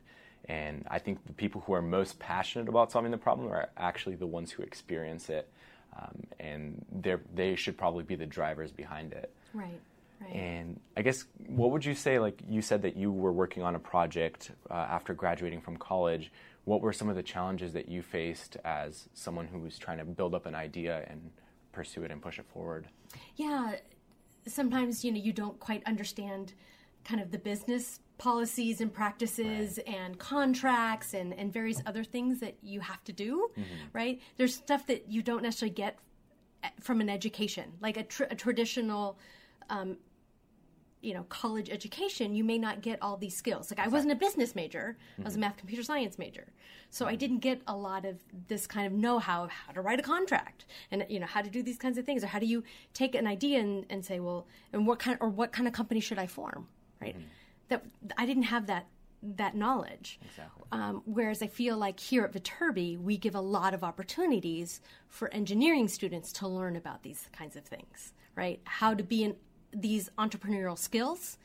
And 0.49 0.87
I 0.88 1.00
think 1.00 1.26
the 1.26 1.33
people 1.33 1.62
who 1.66 1.73
are 1.73 1.83
most 1.83 2.18
passionate 2.21 2.68
about 2.68 2.92
solving 2.92 3.11
the 3.11 3.18
problem 3.18 3.49
are 3.49 3.71
actually 3.76 4.14
the 4.14 4.26
ones 4.26 4.52
who 4.52 4.62
experience 4.62 5.28
it. 5.28 5.50
Um, 5.99 6.23
and 6.41 6.85
they 7.35 7.57
should 7.57 7.76
probably 7.76 8.05
be 8.05 8.17
the 8.17 8.26
drivers 8.26 8.73
behind 8.73 9.12
it. 9.12 9.33
Right. 9.55 9.81
Right. 10.21 10.33
And 10.35 10.81
I 10.97 11.03
guess 11.03 11.26
what 11.47 11.71
would 11.71 11.85
you 11.85 11.95
say? 11.95 12.19
Like 12.19 12.41
you 12.49 12.62
said 12.62 12.83
that 12.83 12.97
you 12.97 13.12
were 13.12 13.33
working 13.33 13.62
on 13.62 13.75
a 13.75 13.79
project 13.79 14.50
uh, 14.71 14.75
after 14.75 15.12
graduating 15.12 15.61
from 15.61 15.76
college. 15.76 16.33
What 16.65 16.81
were 16.81 16.93
some 16.93 17.09
of 17.09 17.17
the 17.17 17.23
challenges 17.23 17.73
that 17.75 17.88
you 17.88 18.03
faced 18.03 18.57
as 18.65 19.09
someone 19.15 19.47
who 19.47 19.59
was 19.59 19.79
trying 19.79 19.99
to 19.99 20.05
build 20.05 20.35
up 20.35 20.47
an 20.47 20.55
idea 20.55 21.05
and 21.09 21.31
pursue 21.73 22.03
it 22.03 22.11
and 22.11 22.21
push 22.21 22.38
it 22.38 22.47
forward? 22.47 22.88
Yeah, 23.37 23.76
sometimes 24.47 25.05
you 25.05 25.12
know 25.12 25.19
you 25.19 25.33
don't 25.33 25.61
quite 25.61 25.83
understand 25.87 26.55
kind 27.05 27.21
of 27.21 27.31
the 27.31 27.38
business 27.38 28.00
policies 28.18 28.80
and 28.80 28.92
practices 28.92 29.78
right. 29.87 29.96
and 29.96 30.18
contracts 30.18 31.14
and, 31.14 31.35
and 31.35 31.52
various 31.52 31.82
other 31.87 32.04
things 32.04 32.40
that 32.40 32.56
you 32.62 32.80
have 32.80 33.02
to 33.04 33.12
do, 33.12 33.49
mm-hmm. 33.52 33.75
right? 33.92 34.20
There's 34.37 34.54
stuff 34.54 34.87
that 34.87 35.11
you 35.11 35.23
don't 35.23 35.42
necessarily 35.42 35.75
get 35.75 35.99
eh, 36.64 36.68
from 36.80 37.00
an 37.00 37.11
education, 37.11 37.73
like 37.80 37.96
a, 37.96 38.02
tr- 38.02 38.25
a 38.30 38.35
traditional 38.35 39.18
um, 39.68 39.99
you 41.02 41.14
know 41.14 41.25
college 41.28 41.70
education 41.70 42.35
you 42.35 42.42
may 42.42 42.58
not 42.58 42.80
get 42.80 43.00
all 43.00 43.16
these 43.16 43.37
skills 43.37 43.70
like 43.70 43.78
i 43.78 43.87
wasn't 43.87 44.11
a 44.11 44.14
business 44.14 44.56
major 44.56 44.96
mm-hmm. 45.12 45.23
i 45.23 45.25
was 45.25 45.35
a 45.35 45.37
mm-hmm. 45.37 45.42
math 45.42 45.56
computer 45.56 45.82
science 45.82 46.18
major 46.18 46.46
so 46.90 47.04
mm-hmm. 47.04 47.12
i 47.12 47.16
didn't 47.16 47.38
get 47.38 47.61
a 47.68 47.76
lot 47.76 48.04
of 48.04 48.16
this 48.49 48.66
kind 48.66 48.87
of 48.87 48.92
know-how 48.92 49.44
of 49.44 49.50
how 49.50 49.73
to 49.73 49.80
write 49.80 50.00
a 50.00 50.02
contract 50.02 50.64
and 50.90 51.06
you 51.08 51.20
know 51.20 51.26
how 51.26 51.42
to 51.42 51.50
do 51.50 51.62
these 51.62 51.76
kinds 51.76 51.96
of 51.96 52.04
things 52.04 52.25
or 52.25 52.26
how 52.26 52.38
do 52.38 52.46
you 52.46 52.64
take 52.92 53.14
an 53.14 53.26
idea 53.26 53.61
and, 53.61 53.85
and 53.88 54.04
say 54.04 54.18
well 54.18 54.46
and 54.73 54.87
what 54.87 54.99
kind 54.99 55.16
or 55.20 55.28
what 55.28 55.52
kind 55.52 55.68
of 55.68 55.73
company 55.73 56.00
should 56.00 56.18
i 56.18 56.26
form 56.26 56.66
right 57.00 57.17
mm-hmm. 57.17 57.28
That 57.69 57.85
i 58.17 58.26
didn't 58.26 58.45
have 58.45 58.67
that 58.67 58.87
that 59.23 59.57
knowledge 59.57 60.21
exactly. 60.25 60.65
um, 60.73 61.02
whereas 61.05 61.43
i 61.43 61.47
feel 61.47 61.76
like 61.76 61.99
here 61.99 62.25
at 62.25 62.33
viterbi 62.33 63.00
we 63.00 63.17
give 63.17 63.35
a 63.35 63.41
lot 63.41 63.75
of 63.75 63.83
opportunities 63.83 64.81
for 65.09 65.33
engineering 65.33 65.89
students 65.89 66.33
to 66.33 66.47
learn 66.47 66.76
about 66.76 67.02
these 67.02 67.29
kinds 67.33 67.57
of 67.57 67.65
things 67.65 68.13
right 68.37 68.61
how 68.65 68.95
to 68.95 69.02
be 69.02 69.25
in 69.25 69.35
these 69.73 70.11
entrepreneurial 70.19 70.79
skills 70.79 71.39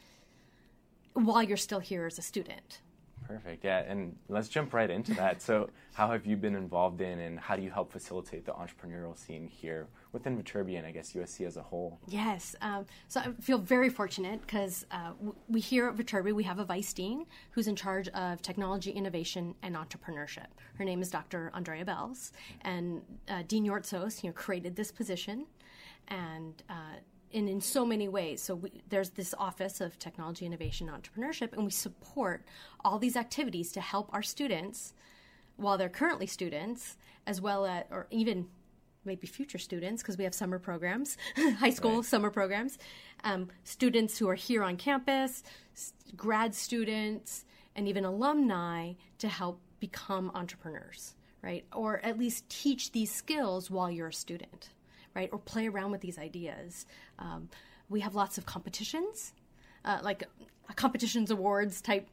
while 1.14 1.44
you're 1.44 1.58
still 1.58 1.80
here 1.80 2.06
as 2.06 2.18
a 2.18 2.22
student. 2.22 2.80
Perfect. 3.28 3.64
Yeah, 3.64 3.80
and 3.80 4.16
let's 4.30 4.48
jump 4.48 4.74
right 4.74 4.90
into 4.90 5.14
that. 5.16 5.42
So, 5.42 5.70
how 5.94 6.12
have 6.12 6.26
you 6.26 6.36
been 6.36 6.56
involved 6.56 7.02
in, 7.02 7.20
and 7.20 7.40
how 7.40 7.56
do 7.56 7.62
you 7.62 7.72
help 7.72 7.92
facilitate 7.92 8.46
the 8.46 8.54
entrepreneurial 8.54 9.18
scene 9.18 9.48
here 9.48 9.88
within 10.12 10.41
Viterbi 10.41 10.78
and 10.78 10.86
I 10.86 10.91
guess 10.91 11.13
USC 11.13 11.45
as 11.45 11.58
a 11.58 11.62
whole? 11.62 12.00
Yes. 12.08 12.56
Um, 12.62 12.86
so 13.08 13.21
I 13.21 13.32
feel 13.41 13.58
very 13.58 13.89
fortunate 13.89 14.41
because 14.41 14.86
uh, 14.91 15.12
we 15.47 15.60
here 15.60 15.88
at 15.88 15.95
Viterbi 15.95 16.34
we 16.34 16.43
have 16.43 16.60
a 16.60 16.65
vice 16.65 16.93
dean 16.93 17.26
who's 17.52 17.67
in 17.67 17.76
charge 17.76 18.08
of 18.10 18.41
technology 18.41 18.91
innovation 18.91 19.56
and 19.62 19.76
entrepreneurship. 19.76 20.47
Her 20.76 20.86
name 20.86 21.02
is 21.02 21.10
Dr. 21.10 21.52
Andrea 21.54 21.86
Belz, 21.86 22.32
and 22.62 23.02
uh, 23.30 23.43
Dean 23.47 23.65
Yortsos, 23.65 24.24
you 24.24 24.30
know, 24.30 24.34
created 24.34 24.76
this 24.76 24.91
position, 24.91 25.45
and 26.08 26.63
uh, 26.69 26.97
and 27.34 27.47
in 27.47 27.62
so 27.62 27.86
many 27.86 28.08
ways. 28.08 28.41
So 28.41 28.56
we, 28.56 28.82
there's 28.89 29.12
this 29.12 29.34
Office 29.38 29.82
of 29.82 29.97
Technology 30.00 30.45
Innovation 30.45 30.89
and 30.89 31.02
Entrepreneurship, 31.02 31.54
and 31.54 31.63
we 31.63 31.71
support 31.71 32.45
all 32.84 33.00
these 33.00 33.15
activities 33.15 33.71
to 33.74 33.82
help 33.82 34.10
our 34.12 34.24
students 34.24 34.93
while 35.58 35.78
they're 35.78 35.89
currently 35.89 36.26
students, 36.26 36.97
as 37.28 37.39
well 37.39 37.65
as, 37.65 37.84
or 37.89 38.08
even 38.10 38.47
maybe 39.06 39.28
future 39.28 39.58
students, 39.58 40.02
because 40.02 40.18
we 40.18 40.24
have 40.24 40.34
summer 40.34 40.60
programs, 40.60 41.18
high 41.58 41.70
school 41.70 41.98
right. 41.98 42.06
summer 42.06 42.30
programs, 42.30 42.78
um, 43.24 43.50
students 43.64 44.18
who 44.18 44.30
are 44.30 44.36
here 44.36 44.64
on 44.64 44.78
campus, 44.78 45.44
grad 46.16 46.54
students, 46.54 47.46
and 47.76 47.88
even 47.88 48.06
alumni 48.06 48.94
to 49.18 49.28
help 49.28 49.60
become 49.80 50.32
entrepreneurs, 50.36 51.16
right? 51.42 51.66
Or 51.74 52.00
at 52.06 52.20
least 52.20 52.48
teach 52.50 52.92
these 52.92 53.12
skills 53.12 53.72
while 53.72 53.90
you're 53.90 54.10
a 54.10 54.14
student 54.14 54.70
right? 55.16 55.30
Or 55.32 55.40
play 55.40 55.68
around 55.68 55.92
with 55.92 56.02
these 56.02 56.18
ideas. 56.18 56.86
Um, 57.20 57.50
we 57.90 58.00
have 58.02 58.16
lots 58.16 58.38
of 58.38 58.46
competitions, 58.46 59.34
uh, 59.84 60.00
like 60.04 60.24
competitions 60.76 61.32
awards 61.32 61.82
type 61.82 62.08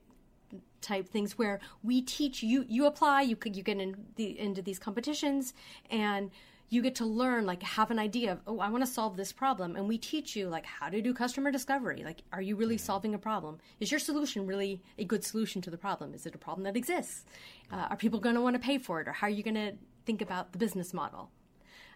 type 0.81 1.09
things 1.09 1.37
where 1.37 1.61
we 1.83 2.01
teach 2.01 2.43
you 2.43 2.65
you 2.69 2.87
apply 2.87 3.21
you 3.21 3.37
could 3.37 3.55
you 3.55 3.63
get 3.63 3.79
in 3.79 3.95
the, 4.17 4.39
into 4.39 4.63
these 4.63 4.79
competitions 4.79 5.53
and 5.91 6.31
you 6.71 6.83
get 6.83 6.95
to 6.97 7.07
learn 7.07 7.47
like 7.47 7.63
have 7.63 7.91
an 7.91 7.99
idea 7.99 8.33
of 8.33 8.41
oh 8.47 8.61
i 8.61 8.69
want 8.69 8.85
to 8.85 8.91
solve 8.91 9.17
this 9.17 9.33
problem 9.33 9.75
and 9.77 9.89
we 9.89 9.97
teach 9.97 10.37
you 10.37 10.49
like 10.49 10.67
how 10.67 10.89
to 10.89 11.01
do 11.01 11.15
customer 11.15 11.51
discovery. 11.51 12.03
Like 12.05 12.23
are 12.33 12.43
you 12.43 12.57
really 12.57 12.79
solving 12.79 13.15
a 13.15 13.19
problem? 13.19 13.59
Is 13.81 13.91
your 13.91 14.01
solution 14.01 14.47
really 14.47 14.83
a 14.99 15.05
good 15.05 15.25
solution 15.25 15.63
to 15.63 15.71
the 15.71 15.79
problem? 15.79 16.15
Is 16.15 16.27
it 16.27 16.35
a 16.35 16.39
problem 16.39 16.65
that 16.65 16.77
exists? 16.77 17.25
Uh, 17.73 17.87
are 17.91 17.97
people 17.97 18.21
going 18.21 18.35
to 18.35 18.41
want 18.41 18.55
to 18.55 18.61
pay 18.61 18.79
for 18.79 19.01
it 19.01 19.09
or 19.09 19.13
how 19.13 19.27
are 19.27 19.31
you 19.31 19.43
going 19.43 19.55
to 19.55 19.73
think 20.07 20.21
about 20.21 20.53
the 20.53 20.59
business 20.59 20.93
model? 20.93 21.31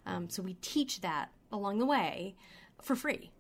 Um, 0.07 0.29
so 0.29 0.43
we 0.43 0.55
teach 0.55 1.01
that 1.01 1.31
along 1.51 1.79
the 1.79 1.87
way 1.87 2.35
for 2.81 2.97
free, 2.97 3.31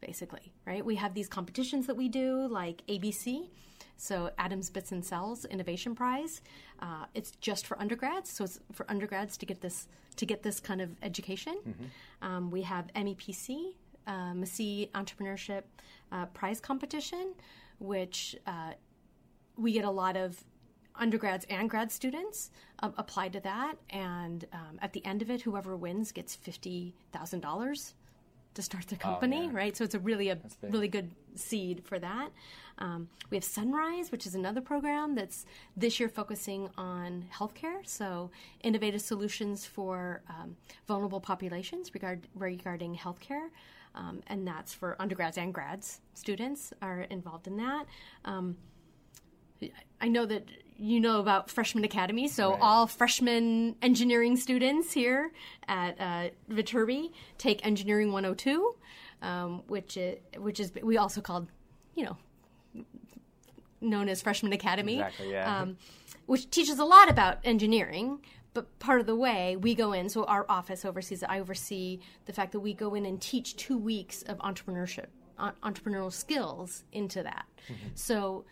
basically, 0.00 0.52
right? 0.66 0.84
We 0.84 0.96
have 0.96 1.14
these 1.14 1.28
competitions 1.28 1.86
that 1.86 1.96
we 1.96 2.08
do, 2.08 2.48
like 2.48 2.82
ABC. 2.88 3.48
So 3.98 4.30
Atoms, 4.38 4.70
Bits, 4.70 4.92
and 4.92 5.04
Cells 5.04 5.44
Innovation 5.44 5.94
Prize. 5.94 6.40
Uh, 6.80 7.04
it's 7.14 7.32
just 7.32 7.66
for 7.66 7.78
undergrads, 7.80 8.30
so 8.30 8.44
it's 8.44 8.60
for 8.72 8.86
undergrads 8.88 9.36
to 9.36 9.44
get 9.44 9.60
this 9.60 9.88
to 10.16 10.24
get 10.24 10.42
this 10.42 10.60
kind 10.60 10.80
of 10.80 10.90
education. 11.02 11.56
Mm-hmm. 11.68 12.26
Um, 12.26 12.50
we 12.50 12.62
have 12.62 12.92
MEPC, 12.94 13.74
uh, 14.06 14.32
Maseeh 14.32 14.90
Entrepreneurship 14.92 15.62
uh, 16.10 16.26
Prize 16.26 16.60
Competition, 16.60 17.34
which 17.78 18.36
uh, 18.46 18.72
we 19.56 19.72
get 19.72 19.84
a 19.84 19.90
lot 19.90 20.16
of 20.16 20.42
undergrads 20.94 21.46
and 21.48 21.70
grad 21.70 21.92
students 21.92 22.50
uh, 22.82 22.90
apply 22.98 23.28
to 23.28 23.40
that, 23.40 23.76
and 23.90 24.46
um, 24.52 24.78
at 24.80 24.92
the 24.92 25.04
end 25.04 25.22
of 25.22 25.30
it, 25.30 25.42
whoever 25.42 25.76
wins 25.76 26.12
gets 26.12 26.36
fifty 26.36 26.94
thousand 27.12 27.40
dollars 27.40 27.94
to 28.58 28.62
start 28.62 28.88
the 28.88 28.96
company, 28.96 29.42
oh, 29.44 29.50
yeah. 29.52 29.56
right? 29.56 29.76
So 29.76 29.84
it's 29.84 29.94
a 29.94 30.00
really 30.00 30.30
a 30.30 30.38
really 30.62 30.88
good 30.88 31.12
seed 31.36 31.84
for 31.84 32.00
that. 32.00 32.30
Um, 32.78 33.08
we 33.30 33.36
have 33.36 33.44
Sunrise, 33.44 34.10
which 34.10 34.26
is 34.26 34.34
another 34.34 34.60
program 34.60 35.14
that's 35.14 35.46
this 35.76 36.00
year 36.00 36.08
focusing 36.08 36.68
on 36.76 37.24
healthcare, 37.32 37.86
so 37.86 38.32
innovative 38.64 39.00
solutions 39.00 39.64
for 39.64 40.22
um, 40.28 40.56
vulnerable 40.88 41.20
populations 41.20 41.94
regard, 41.94 42.26
regarding 42.34 42.96
healthcare. 42.96 43.48
Um, 43.94 44.22
and 44.26 44.44
that's 44.44 44.74
for 44.74 45.00
undergrads 45.00 45.38
and 45.38 45.54
grads. 45.54 46.00
Students 46.14 46.72
are 46.82 47.02
involved 47.02 47.46
in 47.46 47.56
that. 47.58 47.86
Um, 48.24 48.56
I 50.00 50.08
know 50.08 50.26
that 50.26 50.44
you 50.78 51.00
know 51.00 51.20
about 51.20 51.50
Freshman 51.50 51.84
Academy, 51.84 52.28
so 52.28 52.52
right. 52.52 52.60
all 52.60 52.86
freshman 52.86 53.74
engineering 53.82 54.36
students 54.36 54.92
here 54.92 55.32
at 55.66 56.00
uh, 56.00 56.30
Viterbi 56.50 57.10
take 57.36 57.64
Engineering 57.66 58.12
102, 58.12 58.74
um, 59.22 59.62
which 59.66 59.96
is, 59.96 60.18
which 60.36 60.60
is 60.60 60.72
we 60.82 60.96
also 60.96 61.20
called 61.20 61.48
you 61.98 62.04
know, 62.04 62.16
known 63.80 64.08
as 64.08 64.22
Freshman 64.22 64.52
Academy, 64.52 64.94
Exactly, 64.94 65.32
yeah. 65.32 65.62
um, 65.62 65.76
which 66.26 66.48
teaches 66.48 66.78
a 66.78 66.84
lot 66.84 67.10
about 67.10 67.38
engineering. 67.42 68.20
But 68.54 68.78
part 68.78 69.00
of 69.00 69.06
the 69.06 69.16
way 69.16 69.56
we 69.56 69.74
go 69.74 69.92
in, 69.92 70.08
so 70.08 70.24
our 70.24 70.46
office 70.48 70.84
oversees. 70.84 71.22
I 71.22 71.40
oversee 71.40 72.00
the 72.26 72.32
fact 72.32 72.52
that 72.52 72.60
we 72.60 72.72
go 72.72 72.94
in 72.94 73.04
and 73.04 73.20
teach 73.20 73.56
two 73.56 73.76
weeks 73.76 74.22
of 74.22 74.38
entrepreneurship, 74.38 75.06
entrepreneurial 75.38 76.12
skills 76.12 76.84
into 76.92 77.22
that. 77.22 77.46
So 77.94 78.44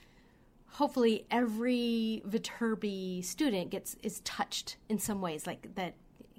hopefully 0.76 1.24
every 1.30 2.22
Viterbi 2.28 3.24
student 3.24 3.70
gets 3.70 3.96
is 4.02 4.20
touched 4.20 4.76
in 4.90 4.98
some 4.98 5.22
ways, 5.22 5.46
like 5.46 5.74
that 5.74 5.94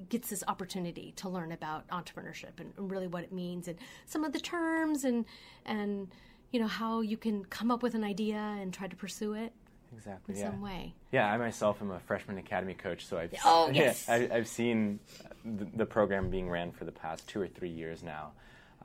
gets 0.10 0.30
this 0.30 0.44
opportunity 0.48 1.12
to 1.16 1.28
learn 1.28 1.52
about 1.52 1.88
entrepreneurship 1.88 2.60
and, 2.60 2.72
really 2.78 3.08
what 3.08 3.24
it 3.24 3.32
means 3.32 3.68
and 3.68 3.76
some 4.06 4.24
of 4.24 4.32
the 4.32 4.40
terms 4.40 5.04
and 5.04 5.26
and 5.66 6.08
you 6.52 6.60
know 6.60 6.68
how 6.68 7.02
you 7.02 7.18
can 7.18 7.44
come 7.46 7.72
up 7.72 7.82
with 7.82 7.96
an 7.96 8.04
idea 8.04 8.38
and 8.38 8.72
try 8.72 8.86
to 8.88 8.96
pursue 8.96 9.34
it 9.34 9.52
exactly. 9.96 10.36
in 10.36 10.40
yeah. 10.40 10.52
some 10.52 10.62
way. 10.62 10.94
Yeah, 11.12 11.32
I 11.32 11.38
myself 11.38 11.82
am 11.82 11.90
a 11.90 12.00
freshman 12.02 12.38
academy 12.38 12.76
coach, 12.76 13.08
so 13.08 13.18
I've 13.18 13.34
Oh, 13.44 13.70
yes. 13.74 14.08
I, 14.08 14.30
I've 14.32 14.48
seen 14.48 15.00
the, 15.44 15.66
the 15.74 15.86
program 15.86 16.30
being 16.30 16.48
ran 16.48 16.72
for 16.72 16.86
the 16.86 16.92
past 16.92 17.28
two 17.28 17.42
or 17.42 17.48
three 17.48 17.70
years 17.70 18.04
now, 18.04 18.34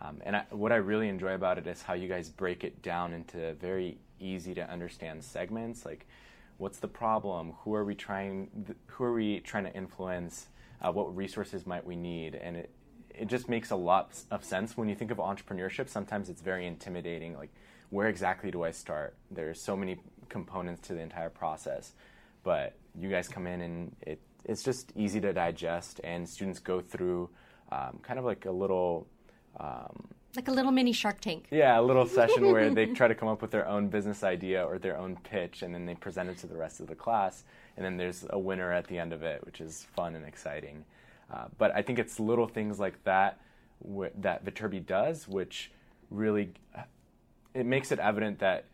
um, 0.01 0.23
and 0.25 0.35
I, 0.35 0.45
what 0.51 0.73
I 0.73 0.77
really 0.77 1.09
enjoy 1.09 1.35
about 1.35 1.59
it 1.59 1.67
is 1.67 1.83
how 1.83 1.93
you 1.93 2.09
guys 2.09 2.31
break 2.31 2.65
it 2.65 2.81
down 2.83 3.13
into 3.13 3.53
very 3.55 3.99
easy 4.23 4.55
to 4.55 4.71
understand 4.71 5.25
segments. 5.25 5.85
Like, 5.85 6.07
what's 6.59 6.79
the 6.79 6.89
problem? 6.89 7.55
Who 7.65 7.75
are 7.75 7.85
we 7.85 7.95
trying? 7.95 8.77
Who 8.87 9.05
are 9.05 9.13
we 9.13 9.41
trying 9.41 9.65
to 9.65 9.75
influence? 9.75 10.47
Uh, 10.81 10.93
what 10.93 11.15
resources 11.17 11.67
might 11.67 11.87
we 11.87 11.97
need? 11.97 12.35
And 12.35 12.57
it 12.57 12.71
it 13.15 13.27
just 13.27 13.49
makes 13.49 13.71
a 13.71 13.77
lot 13.77 14.19
of 14.31 14.45
sense 14.45 14.77
when 14.77 14.89
you 14.89 14.95
think 14.95 15.11
of 15.11 15.19
entrepreneurship. 15.19 15.89
Sometimes 15.89 16.29
it's 16.29 16.41
very 16.41 16.67
intimidating. 16.67 17.37
Like, 17.37 17.51
where 17.91 18.09
exactly 18.09 18.51
do 18.51 18.63
I 18.63 18.71
start? 18.71 19.15
There's 19.31 19.61
so 19.61 19.77
many 19.77 19.99
components 20.29 20.89
to 20.89 20.95
the 20.95 21.01
entire 21.01 21.29
process, 21.29 21.93
but 22.43 22.75
you 22.99 23.11
guys 23.11 23.29
come 23.29 23.47
in 23.47 23.61
and 23.61 23.97
it 24.01 24.21
it's 24.45 24.63
just 24.63 24.93
easy 24.97 25.21
to 25.21 25.33
digest, 25.33 26.01
and 26.03 26.29
students 26.29 26.59
go 26.59 26.81
through 26.81 27.31
um, 27.71 28.01
kind 28.03 28.19
of 28.19 28.25
like 28.25 28.47
a 28.47 28.51
little. 28.51 29.07
Um, 29.59 30.09
Like 30.35 30.49
a 30.49 30.53
little 30.53 30.73
mini 30.73 30.93
Shark 30.93 31.21
Tank. 31.21 31.49
yeah, 31.51 31.79
a 31.79 31.83
little 31.83 32.07
session 32.07 32.51
where 32.51 32.71
they 32.71 32.87
try 32.95 33.07
to 33.07 33.15
come 33.15 33.29
up 33.29 33.43
with 33.43 33.51
their 33.51 33.69
own 33.69 33.89
business 33.89 34.23
idea 34.23 34.65
or 34.65 34.79
their 34.79 34.97
own 34.97 35.17
pitch, 35.25 35.61
and 35.63 35.75
then 35.75 35.85
they 35.85 35.95
present 35.95 36.31
it 36.31 36.39
to 36.39 36.47
the 36.47 36.57
rest 36.57 36.81
of 36.81 36.87
the 36.87 36.95
class. 36.95 37.45
And 37.77 37.85
then 37.85 37.99
there's 37.99 38.25
a 38.31 38.39
winner 38.39 38.73
at 38.73 38.87
the 38.87 38.99
end 38.99 39.13
of 39.13 39.23
it, 39.23 39.45
which 39.45 39.61
is 39.61 39.87
fun 39.95 40.15
and 40.15 40.25
exciting. 40.27 40.85
Uh, 41.31 41.47
but 41.59 41.75
I 41.75 41.83
think 41.83 41.99
it's 41.99 42.19
little 42.19 42.47
things 42.47 42.81
like 42.81 43.03
that 43.05 43.41
wh- 43.87 44.13
that 44.21 44.45
Viterbi 44.45 44.85
does, 44.85 45.29
which 45.29 45.71
really 46.11 46.53
it 47.55 47.67
makes 47.67 47.93
it 47.93 47.99
evident 47.99 48.39
that 48.39 48.65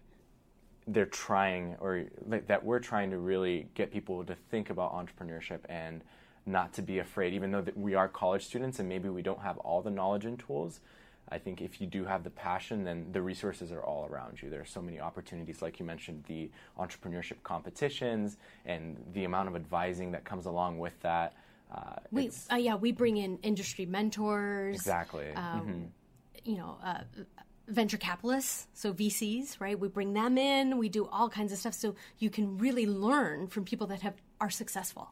they're 0.87 1.07
trying, 1.07 1.77
or 1.81 2.05
like, 2.27 2.47
that 2.47 2.65
we're 2.65 2.79
trying 2.79 3.11
to 3.11 3.19
really 3.19 3.67
get 3.75 3.93
people 3.93 4.25
to 4.25 4.37
think 4.51 4.71
about 4.71 4.93
entrepreneurship 4.95 5.61
and 5.69 6.03
not 6.47 6.73
to 6.75 6.83
be 6.83 6.99
afraid, 7.01 7.35
even 7.35 7.51
though 7.51 7.61
that 7.61 7.77
we 7.77 7.95
are 7.95 8.09
college 8.09 8.45
students 8.45 8.79
and 8.79 8.89
maybe 8.89 9.09
we 9.09 9.23
don't 9.23 9.41
have 9.41 9.59
all 9.59 9.83
the 9.83 9.91
knowledge 9.91 10.25
and 10.25 10.39
tools. 10.39 10.81
I 11.31 11.39
think 11.39 11.61
if 11.61 11.81
you 11.81 11.87
do 11.87 12.05
have 12.05 12.25
the 12.25 12.31
passion, 12.31 12.85
then 12.85 13.07
the 13.13 13.21
resources 13.21 13.71
are 13.73 13.83
all 13.83 14.07
around 14.07 14.41
you. 14.41 14.51
There 14.51 14.61
are 14.61 14.67
so 14.67 14.81
many 14.81 15.01
opportunities, 15.01 15.61
like 15.61 15.79
you 15.79 15.87
mentioned, 15.87 16.25
the 16.27 16.51
entrepreneurship 16.79 17.43
competitions 17.43 18.37
and 18.65 18.97
the 19.13 19.25
amount 19.25 19.49
of 19.49 19.57
advising 19.57 20.13
that 20.13 20.25
comes 20.25 20.47
along 20.47 20.79
with 20.79 20.99
that. 21.03 21.35
Uh, 21.73 21.97
We 22.11 22.31
uh, 22.51 22.57
yeah 22.57 22.77
we 22.77 22.93
bring 22.93 23.19
in 23.19 23.39
industry 23.43 23.85
mentors. 23.85 24.75
exactly. 24.75 25.31
um, 25.35 25.93
you 26.45 26.57
know, 26.57 26.79
uh, 26.83 27.01
venture 27.67 27.99
capitalists, 27.99 28.67
so 28.73 28.95
VCs, 28.95 29.61
right? 29.61 29.79
We 29.79 29.89
bring 29.89 30.15
them 30.15 30.39
in. 30.39 30.79
We 30.79 30.89
do 30.89 31.07
all 31.07 31.29
kinds 31.29 31.53
of 31.53 31.59
stuff, 31.59 31.75
so 31.75 31.95
you 32.19 32.31
can 32.31 32.57
really 32.57 32.87
learn 32.87 33.49
from 33.49 33.65
people 33.65 33.87
that 33.89 34.01
have 34.01 34.15
are 34.41 34.51
successful, 34.51 35.11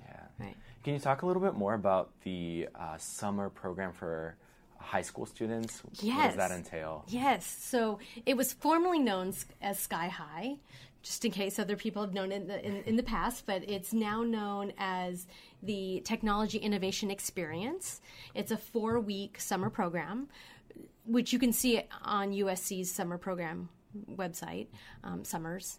yeah. 0.00 0.22
right? 0.38 0.56
Can 0.82 0.94
you 0.94 0.98
talk 0.98 1.22
a 1.22 1.26
little 1.26 1.42
bit 1.42 1.54
more 1.54 1.74
about 1.74 2.10
the 2.22 2.68
uh, 2.74 2.96
summer 2.96 3.48
program 3.48 3.92
for 3.92 4.36
high 4.82 5.02
school 5.02 5.26
students? 5.26 5.82
Yes. 6.00 6.16
What 6.16 6.26
does 6.26 6.36
that 6.36 6.50
entail? 6.50 7.04
Yes. 7.08 7.46
So 7.46 7.98
it 8.26 8.36
was 8.36 8.52
formerly 8.52 8.98
known 8.98 9.32
as 9.60 9.78
Sky 9.78 10.08
High, 10.08 10.56
just 11.02 11.24
in 11.24 11.30
case 11.32 11.58
other 11.58 11.76
people 11.76 12.02
have 12.02 12.14
known 12.14 12.32
it 12.32 12.42
in 12.42 12.48
the, 12.48 12.64
in, 12.64 12.82
in 12.84 12.96
the 12.96 13.02
past, 13.02 13.46
but 13.46 13.68
it's 13.68 13.92
now 13.92 14.22
known 14.22 14.72
as 14.78 15.26
the 15.62 16.02
Technology 16.04 16.58
Innovation 16.58 17.10
Experience. 17.10 18.00
It's 18.34 18.50
a 18.50 18.56
four 18.56 19.00
week 19.00 19.40
summer 19.40 19.70
program, 19.70 20.28
which 21.04 21.32
you 21.32 21.38
can 21.38 21.52
see 21.52 21.82
on 22.04 22.32
USC's 22.32 22.90
summer 22.90 23.18
program 23.18 23.68
website, 24.16 24.68
um, 25.04 25.24
summers 25.24 25.78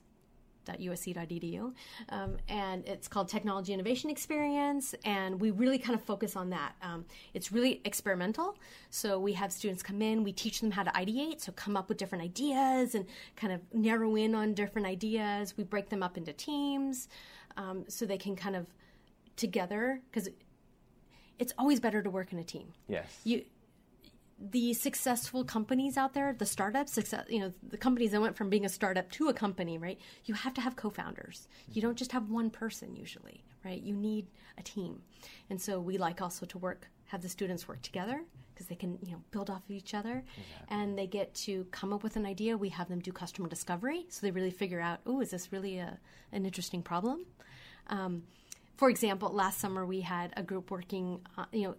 usc.edu 0.66 1.74
um, 2.10 2.38
and 2.48 2.88
it's 2.88 3.08
called 3.08 3.28
technology 3.28 3.74
innovation 3.74 4.10
experience 4.10 4.96
and 5.06 5.40
we 5.40 5.52
really 5.52 5.78
kind 5.78 5.96
of 5.96 6.04
focus 6.04 6.36
on 6.36 6.50
that. 6.50 6.74
Um, 6.82 7.06
it's 7.34 7.52
really 7.52 7.82
experimental. 7.86 8.58
So 8.90 9.20
we 9.20 9.34
have 9.34 9.52
students 9.52 9.84
come 9.84 10.02
in 10.02 10.24
we 10.24 10.32
teach 10.32 10.62
them 10.62 10.72
how 10.72 10.84
to 10.84 10.92
ideate 10.92 11.42
so 11.42 11.52
come 11.52 11.78
up 11.78 11.90
with 11.90 11.98
different 11.98 12.24
ideas 12.24 12.96
and 12.96 13.06
kind 13.36 13.54
of 13.54 13.62
narrow 13.74 14.16
in 14.16 14.36
on 14.36 14.54
different 14.54 14.88
ideas. 14.88 15.56
We 15.58 15.64
break 15.64 15.90
them 15.90 16.04
up 16.04 16.18
into 16.18 16.34
teams 16.34 17.08
um, 17.58 17.86
so 17.88 18.06
they 18.06 18.18
can 18.18 18.36
kind 18.36 18.56
of 18.56 18.68
together 19.36 20.02
because 20.10 20.30
it's 21.40 21.54
always 21.58 21.80
better 21.80 22.02
to 22.02 22.10
work 22.10 22.32
in 22.32 22.40
a 22.40 22.44
team. 22.44 22.74
Yes. 22.88 23.20
you 23.24 23.44
the 24.52 24.74
successful 24.74 25.46
companies 25.46 25.96
out 25.96 26.14
there, 26.14 26.34
the 26.34 26.46
startups, 26.46 26.92
success, 26.92 27.26
you 27.30 27.40
know, 27.40 27.54
the 27.70 27.78
companies 27.78 28.12
that 28.12 28.22
went 28.22 28.36
from 28.36 28.50
being 28.50 28.66
a 28.66 28.70
startup 28.70 29.10
to 29.12 29.30
a 29.30 29.34
company, 29.34 29.78
right? 29.78 30.00
You 30.26 30.34
have 30.34 30.54
to 30.56 30.62
have 30.62 30.76
co-founders. 30.76 31.48
You 31.72 31.82
don't 31.82 31.98
just 31.98 32.12
have 32.12 32.30
one 32.30 32.50
person 32.50 32.96
usually, 32.96 33.44
right? 33.64 33.82
You 33.82 33.96
need 33.96 34.28
a 34.58 34.64
team. 34.64 35.02
And 35.50 35.62
so 35.62 35.80
we 35.80 35.98
like 35.98 36.22
also 36.22 36.46
to 36.46 36.58
work 36.58 36.90
have 37.06 37.22
the 37.22 37.30
students 37.30 37.68
work 37.68 37.82
together 37.84 38.22
because 38.54 38.68
they 38.68 38.76
can, 38.76 38.98
you 39.02 39.12
know, 39.12 39.22
build 39.32 39.50
off 39.50 39.64
of 39.64 39.72
each 39.72 39.94
other 39.94 40.24
and 40.70 40.98
they 40.98 41.08
get 41.08 41.34
to 41.36 41.66
come 41.72 41.94
up 41.94 42.04
with 42.04 42.16
an 42.16 42.26
idea. 42.26 42.58
We 42.58 42.70
have 42.70 42.90
them 42.90 43.00
do 43.00 43.12
customer 43.12 43.48
discovery 43.48 44.06
so 44.10 44.26
they 44.26 44.32
really 44.32 44.52
figure 44.52 44.82
out, 44.82 45.00
"Oh, 45.06 45.22
is 45.22 45.30
this 45.30 45.52
really 45.54 45.78
a 45.78 46.00
an 46.32 46.46
interesting 46.46 46.82
problem?" 46.82 47.26
Um, 47.88 48.24
for 48.76 48.90
example, 48.90 49.30
last 49.30 49.60
summer 49.60 49.86
we 49.86 50.02
had 50.02 50.34
a 50.36 50.44
group 50.44 50.72
working, 50.72 51.22
uh, 51.38 51.46
you 51.52 51.64
know, 51.64 51.76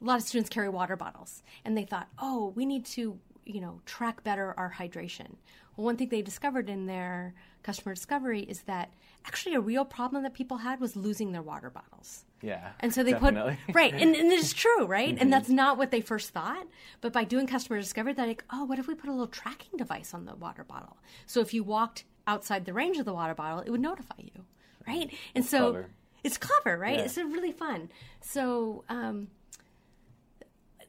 a 0.00 0.04
lot 0.04 0.18
of 0.18 0.22
students 0.22 0.50
carry 0.50 0.68
water 0.68 0.96
bottles, 0.96 1.42
and 1.64 1.76
they 1.76 1.84
thought, 1.84 2.08
oh, 2.18 2.52
we 2.54 2.66
need 2.66 2.84
to, 2.86 3.18
you 3.44 3.60
know, 3.60 3.80
track 3.86 4.22
better 4.24 4.54
our 4.56 4.74
hydration. 4.78 5.36
Well, 5.76 5.86
one 5.86 5.96
thing 5.96 6.08
they 6.08 6.22
discovered 6.22 6.68
in 6.68 6.86
their 6.86 7.34
customer 7.62 7.94
discovery 7.94 8.40
is 8.40 8.62
that 8.62 8.92
actually 9.26 9.54
a 9.54 9.60
real 9.60 9.84
problem 9.84 10.22
that 10.22 10.34
people 10.34 10.58
had 10.58 10.80
was 10.80 10.96
losing 10.96 11.32
their 11.32 11.42
water 11.42 11.70
bottles. 11.70 12.24
Yeah. 12.42 12.72
And 12.80 12.94
so 12.94 13.02
they 13.02 13.12
definitely. 13.12 13.58
put 13.66 13.74
right, 13.74 13.92
and, 13.92 14.14
and 14.14 14.32
it's 14.32 14.52
true, 14.52 14.86
right? 14.86 15.16
And 15.18 15.32
that's 15.32 15.48
not 15.48 15.78
what 15.78 15.90
they 15.90 16.00
first 16.00 16.30
thought. 16.30 16.66
But 17.00 17.12
by 17.12 17.24
doing 17.24 17.46
customer 17.46 17.78
discovery, 17.80 18.12
they're 18.12 18.26
like, 18.26 18.44
oh, 18.50 18.64
what 18.64 18.78
if 18.78 18.86
we 18.86 18.94
put 18.94 19.08
a 19.08 19.12
little 19.12 19.26
tracking 19.26 19.76
device 19.76 20.14
on 20.14 20.26
the 20.26 20.36
water 20.36 20.64
bottle? 20.64 20.98
So 21.26 21.40
if 21.40 21.52
you 21.54 21.64
walked 21.64 22.04
outside 22.26 22.64
the 22.64 22.72
range 22.72 22.98
of 22.98 23.04
the 23.04 23.14
water 23.14 23.34
bottle, 23.34 23.60
it 23.60 23.70
would 23.70 23.80
notify 23.80 24.16
you, 24.18 24.44
right? 24.86 25.12
And 25.34 25.44
so 25.44 25.72
clever. 25.72 25.90
it's 26.22 26.38
clever, 26.38 26.78
right? 26.78 26.98
Yeah. 26.98 27.04
It's 27.04 27.16
really 27.16 27.52
fun. 27.52 27.88
So 28.20 28.84
um, 28.88 29.28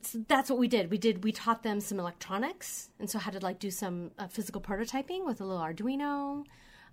so 0.07 0.23
that's 0.27 0.49
what 0.49 0.59
we 0.59 0.67
did. 0.67 0.89
We 0.91 0.97
did 0.97 1.23
we 1.23 1.31
taught 1.31 1.63
them 1.63 1.79
some 1.79 1.99
electronics, 1.99 2.89
and 2.99 3.09
so 3.09 3.19
how 3.19 3.31
to 3.31 3.39
like 3.39 3.59
do 3.59 3.71
some 3.71 4.11
uh, 4.17 4.27
physical 4.27 4.61
prototyping 4.61 5.25
with 5.25 5.41
a 5.41 5.45
little 5.45 5.61
Arduino. 5.61 6.45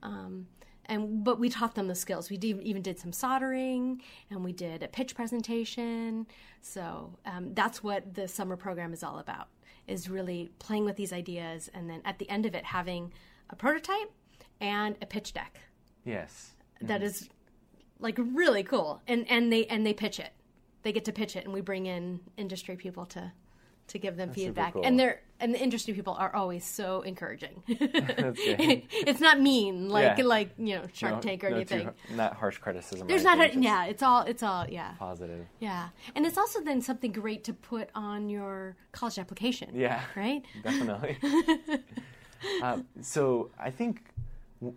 Um, 0.03 0.48
and 0.87 1.24
but 1.24 1.38
we 1.38 1.48
taught 1.48 1.74
them 1.74 1.88
the 1.88 1.94
skills. 1.94 2.29
We 2.31 2.37
did, 2.37 2.61
even 2.62 2.83
did 2.83 2.98
some 2.98 3.12
soldering, 3.12 4.03
and 4.31 4.44
we 4.44 4.53
did 4.53 4.83
a 4.83 4.88
pitch 4.88 5.14
presentation. 5.14 6.27
So 6.61 7.16
um, 7.24 7.55
that's 7.55 7.83
what 7.83 8.14
the 8.14 8.29
summer 8.29 8.57
program 8.57 8.92
is 8.92 9.03
all 9.03 9.18
about: 9.18 9.48
is 9.87 10.11
really 10.11 10.50
playing 10.59 10.85
with 10.85 10.96
these 10.96 11.12
ideas, 11.12 11.70
and 11.72 11.88
then 11.88 12.03
at 12.05 12.18
the 12.18 12.29
end 12.29 12.44
of 12.46 12.55
it, 12.55 12.64
having 12.64 13.12
a 13.50 13.57
prototype 13.57 14.11
and 14.61 14.96
a 15.03 15.07
pitch 15.07 15.33
deck 15.33 15.59
Yes. 16.05 16.53
that 16.81 17.03
is 17.03 17.29
like 17.98 18.18
really 18.18 18.62
cool 18.62 19.00
and 19.07 19.24
and 19.31 19.53
they 19.53 19.64
and 19.66 19.87
they 19.87 19.94
pitch 19.94 20.18
it 20.20 20.33
they 20.85 20.92
get 20.92 21.05
to 21.07 21.12
pitch 21.12 21.35
it 21.35 21.44
and 21.44 21.53
we 21.53 21.61
bring 21.61 21.87
in 21.87 22.20
industry 22.37 22.77
people 22.77 23.05
to 23.07 23.33
to 23.87 23.99
give 23.99 24.16
them 24.16 24.33
feedback 24.33 24.73
cool. 24.73 24.83
and 24.83 24.99
they're 24.99 25.20
and 25.40 25.53
the 25.53 25.61
industry 25.62 25.92
people 25.92 26.14
are 26.14 26.35
always 26.35 26.64
so 26.64 27.03
encouraging 27.03 27.62
That's 27.68 28.40
it's 28.40 29.20
not 29.20 29.40
mean 29.42 29.90
like 29.90 30.16
Yeah. 30.16 30.25
like 30.25 30.51
you 30.57 30.77
know 30.77 30.85
shark 30.94 31.16
No- 31.16 31.20
tank 31.20 31.44
or 31.44 31.51
no 31.51 31.57
anything 31.57 31.88
too- 32.09 32.14
not 32.16 32.35
harsh 32.35 32.57
criticism. 32.59 33.07
there's 33.09 33.25
not 33.25 33.38
a, 33.40 33.42
anything, 33.44 33.62
yeah 33.62 33.85
it's 33.85 34.03
all 34.03 34.23
it's 34.23 34.42
all 34.42 34.66
yeah 34.70 34.92
Positive. 34.99 35.44
yeah 35.61 35.88
and 36.14 36.25
it's 36.25 36.38
also 36.38 36.62
then 36.62 36.81
something 36.81 37.12
great 37.12 37.44
to 37.44 37.53
put 37.53 37.90
on 37.94 38.31
your 38.31 38.75
college 38.92 39.18
application 39.18 39.68
Yeah. 39.75 40.01
right 40.16 40.42
Definitely. 40.62 41.18
uh, 42.62 42.79
so 43.03 43.51
I 43.59 43.70
think 43.70 44.03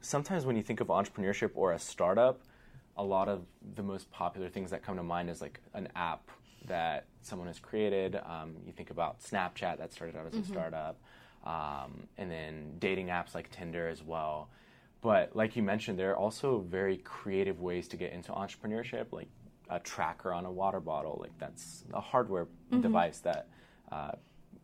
sometimes 0.02 0.46
when 0.46 0.58
you 0.58 0.63
think 0.63 0.82
of 0.82 0.88
entrepreneurship 0.88 1.52
or 1.56 1.72
a 1.72 1.80
startup, 1.80 2.41
a 2.97 3.03
lot 3.03 3.29
of 3.29 3.45
the 3.75 3.83
most 3.83 4.12
popular 4.12 4.49
things 4.49 4.71
that 4.71 4.83
come 4.83 4.97
to 4.97 5.03
mind 5.03 5.29
is 5.29 5.41
like 5.41 5.60
an 5.73 5.88
app 5.95 6.29
that 6.67 7.05
someone 7.21 7.47
has 7.47 7.60
created. 7.60 8.19
Um, 8.25 8.55
you 8.65 8.73
think 8.73 8.89
about 8.89 9.21
Snapchat 9.21 9.77
that 9.77 9.93
started 9.93 10.15
out 10.15 10.27
as 10.27 10.36
a 10.36 10.43
startup. 10.43 10.99
um, 11.45 12.07
and 12.17 12.29
then 12.29 12.73
dating 12.79 13.07
apps 13.07 13.33
like 13.33 13.49
Tinder 13.51 13.88
as 13.88 14.03
well. 14.03 14.49
But 15.01 15.36
like 15.36 15.55
you 15.55 15.63
mentioned, 15.63 15.97
there 15.97 16.12
are 16.12 16.17
also 16.17 16.65
very 16.67 16.97
creative 16.97 17.62
ways 17.62 17.88
to 17.89 17.97
get 17.97 18.12
into 18.12 18.31
entrepreneurship, 18.31 19.07
like 19.12 19.29
a 19.69 19.79
tracker 19.79 20.33
on 20.33 20.45
a 20.45 20.51
water 20.51 20.79
bottle. 20.79 21.17
Like 21.21 21.38
that's 21.38 21.86
a 21.93 22.01
hardware 22.01 22.45
mm-hmm. 22.45 22.81
device 22.81 23.19
that 23.19 23.47
uh, 23.91 24.12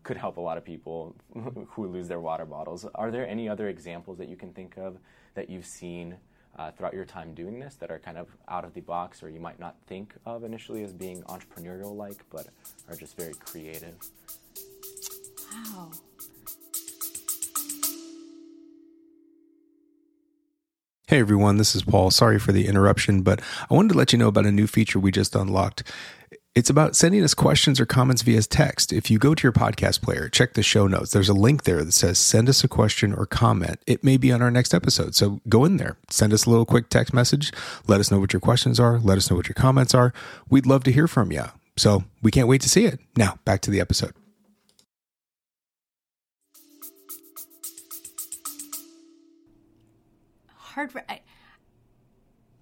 could 0.04 0.18
help 0.18 0.38
a 0.38 0.42
lot 0.42 0.58
of 0.58 0.66
people 0.66 1.16
who 1.70 1.88
lose 1.88 2.08
their 2.08 2.20
water 2.20 2.46
bottles. 2.46 2.86
Are 2.96 3.12
there 3.12 3.28
any 3.28 3.48
other 3.48 3.70
examples 3.70 4.18
that 4.18 4.28
you 4.28 4.36
can 4.36 4.52
think 4.52 4.78
of 4.78 4.98
that 5.36 5.50
you've 5.50 5.66
seen 5.66 6.18
uh, 6.58 6.72
throughout 6.72 6.94
your 6.94 7.06
time 7.06 7.34
doing 7.34 7.60
this 7.60 7.76
that 7.76 7.92
are 7.92 8.00
kind 8.00 8.18
of 8.18 8.28
out 8.48 8.66
of 8.66 8.74
the 8.74 8.82
box 8.82 9.24
or 9.24 9.30
you 9.30 9.40
might 9.40 9.60
not 9.60 9.76
think 9.88 10.14
of 10.26 10.44
initially 10.44 10.84
as 10.84 10.94
being 10.94 11.24
entrepreneurial 11.24 11.96
like, 11.96 12.24
but 12.30 12.48
are 12.90 12.96
just 12.96 13.18
very 13.18 13.34
creative? 13.34 13.96
Wow. 15.52 15.92
Hey 21.08 21.20
everyone, 21.20 21.58
this 21.58 21.76
is 21.76 21.84
Paul. 21.84 22.10
Sorry 22.10 22.40
for 22.40 22.54
the 22.54 22.66
interruption, 22.66 23.22
but 23.22 23.40
I 23.70 23.74
wanted 23.74 23.90
to 23.90 23.98
let 23.98 24.14
you 24.14 24.18
know 24.18 24.30
about 24.30 24.48
a 24.48 24.52
new 24.52 24.66
feature 24.66 25.00
we 25.00 25.12
just 25.12 25.36
unlocked. 25.36 25.84
It's 26.56 26.70
about 26.70 26.96
sending 26.96 27.24
us 27.24 27.34
questions 27.34 27.80
or 27.80 27.88
comments 27.88 28.22
via 28.22 28.44
text. 28.44 28.94
If 28.94 29.10
you 29.10 29.18
go 29.18 29.34
to 29.34 29.42
your 29.42 29.52
podcast 29.52 30.04
player, 30.04 30.30
check 30.30 30.54
the 30.54 30.62
show 30.62 30.86
notes. 30.86 31.10
There's 31.10 31.28
a 31.28 31.34
link 31.34 31.64
there 31.64 31.84
that 31.84 31.94
says 31.94 32.20
send 32.20 32.48
us 32.48 32.64
a 32.64 32.68
question 32.68 33.12
or 33.12 33.26
comment. 33.26 33.80
It 33.88 34.04
may 34.04 34.18
be 34.18 34.32
on 34.32 34.44
our 34.44 34.52
next 34.52 34.72
episode. 34.72 35.16
So 35.16 35.42
go 35.50 35.66
in 35.66 35.78
there, 35.78 35.98
send 36.12 36.32
us 36.32 36.46
a 36.46 36.52
little 36.52 36.68
quick 36.68 36.90
text 36.90 37.12
message. 37.12 37.52
Let 37.88 38.00
us 38.00 38.12
know 38.12 38.20
what 38.20 38.34
your 38.34 38.40
questions 38.40 38.80
are. 38.80 39.00
Let 39.00 39.18
us 39.18 39.32
know 39.32 39.36
what 39.36 39.48
your 39.48 39.56
comments 39.56 39.96
are. 39.96 40.14
We'd 40.48 40.68
love 40.68 40.84
to 40.84 40.92
hear 40.92 41.08
from 41.08 41.32
you. 41.32 41.46
So 41.76 42.04
we 42.22 42.30
can't 42.30 42.48
wait 42.48 42.62
to 42.62 42.70
see 42.70 42.86
it. 42.86 43.00
Now, 43.18 43.40
back 43.46 43.62
to 43.62 43.72
the 43.72 43.82
episode. 43.82 44.14
Hardware. 50.56 51.06
I, 51.10 51.22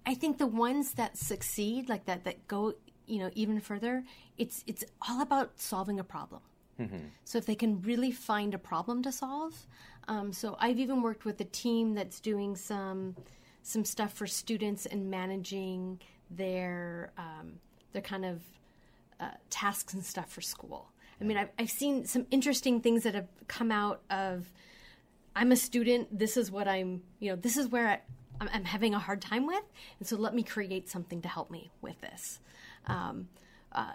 I 0.06 0.14
think 0.14 0.38
the 0.38 0.48
ones 0.48 0.94
that 0.94 1.18
succeed, 1.18 1.90
like 1.90 2.06
that, 2.06 2.24
that 2.24 2.48
go 2.48 2.76
you 3.12 3.20
know 3.20 3.30
even 3.36 3.60
further 3.60 4.04
it's 4.38 4.64
it's 4.68 4.84
all 5.08 5.22
about 5.22 5.52
solving 5.60 6.00
a 6.00 6.04
problem 6.04 6.42
mm-hmm. 6.80 6.98
so 7.26 7.38
if 7.38 7.46
they 7.46 7.56
can 7.56 7.82
really 7.82 8.12
find 8.12 8.54
a 8.54 8.58
problem 8.58 9.04
to 9.04 9.12
solve 9.12 9.68
um, 10.08 10.32
so 10.32 10.56
i've 10.60 10.80
even 10.80 11.02
worked 11.02 11.26
with 11.26 11.40
a 11.42 11.46
team 11.46 11.94
that's 11.94 12.20
doing 12.20 12.56
some 12.56 13.16
some 13.64 13.84
stuff 13.84 14.14
for 14.14 14.26
students 14.26 14.86
and 14.86 15.12
managing 15.12 16.00
their 16.30 17.12
um, 17.18 17.54
their 17.92 18.02
kind 18.02 18.26
of 18.26 18.42
uh, 19.20 19.32
tasks 19.50 19.94
and 19.94 20.04
stuff 20.04 20.32
for 20.32 20.42
school 20.42 20.90
i 21.20 21.26
mean 21.26 21.38
I've, 21.38 21.50
I've 21.60 21.70
seen 21.70 22.06
some 22.06 22.26
interesting 22.32 22.80
things 22.80 23.04
that 23.04 23.14
have 23.14 23.28
come 23.48 23.72
out 23.72 24.02
of 24.10 24.50
i'm 25.36 25.52
a 25.52 25.58
student 25.58 26.18
this 26.18 26.38
is 26.38 26.50
what 26.50 26.68
i'm 26.68 27.02
you 27.20 27.30
know 27.30 27.36
this 27.36 27.58
is 27.58 27.68
where 27.68 27.88
I, 27.90 28.00
I'm 28.42 28.64
having 28.64 28.96
a 28.96 29.00
hard 29.00 29.22
time 29.22 29.46
with, 29.46 29.64
and 30.00 30.08
so 30.08 30.18
let 30.18 30.34
me 30.34 30.42
create 30.44 30.90
something 30.90 31.22
to 31.22 31.28
help 31.28 31.52
me 31.52 31.72
with 31.82 32.02
this. 32.02 32.40
Um, 32.88 33.30
uh, 33.72 33.94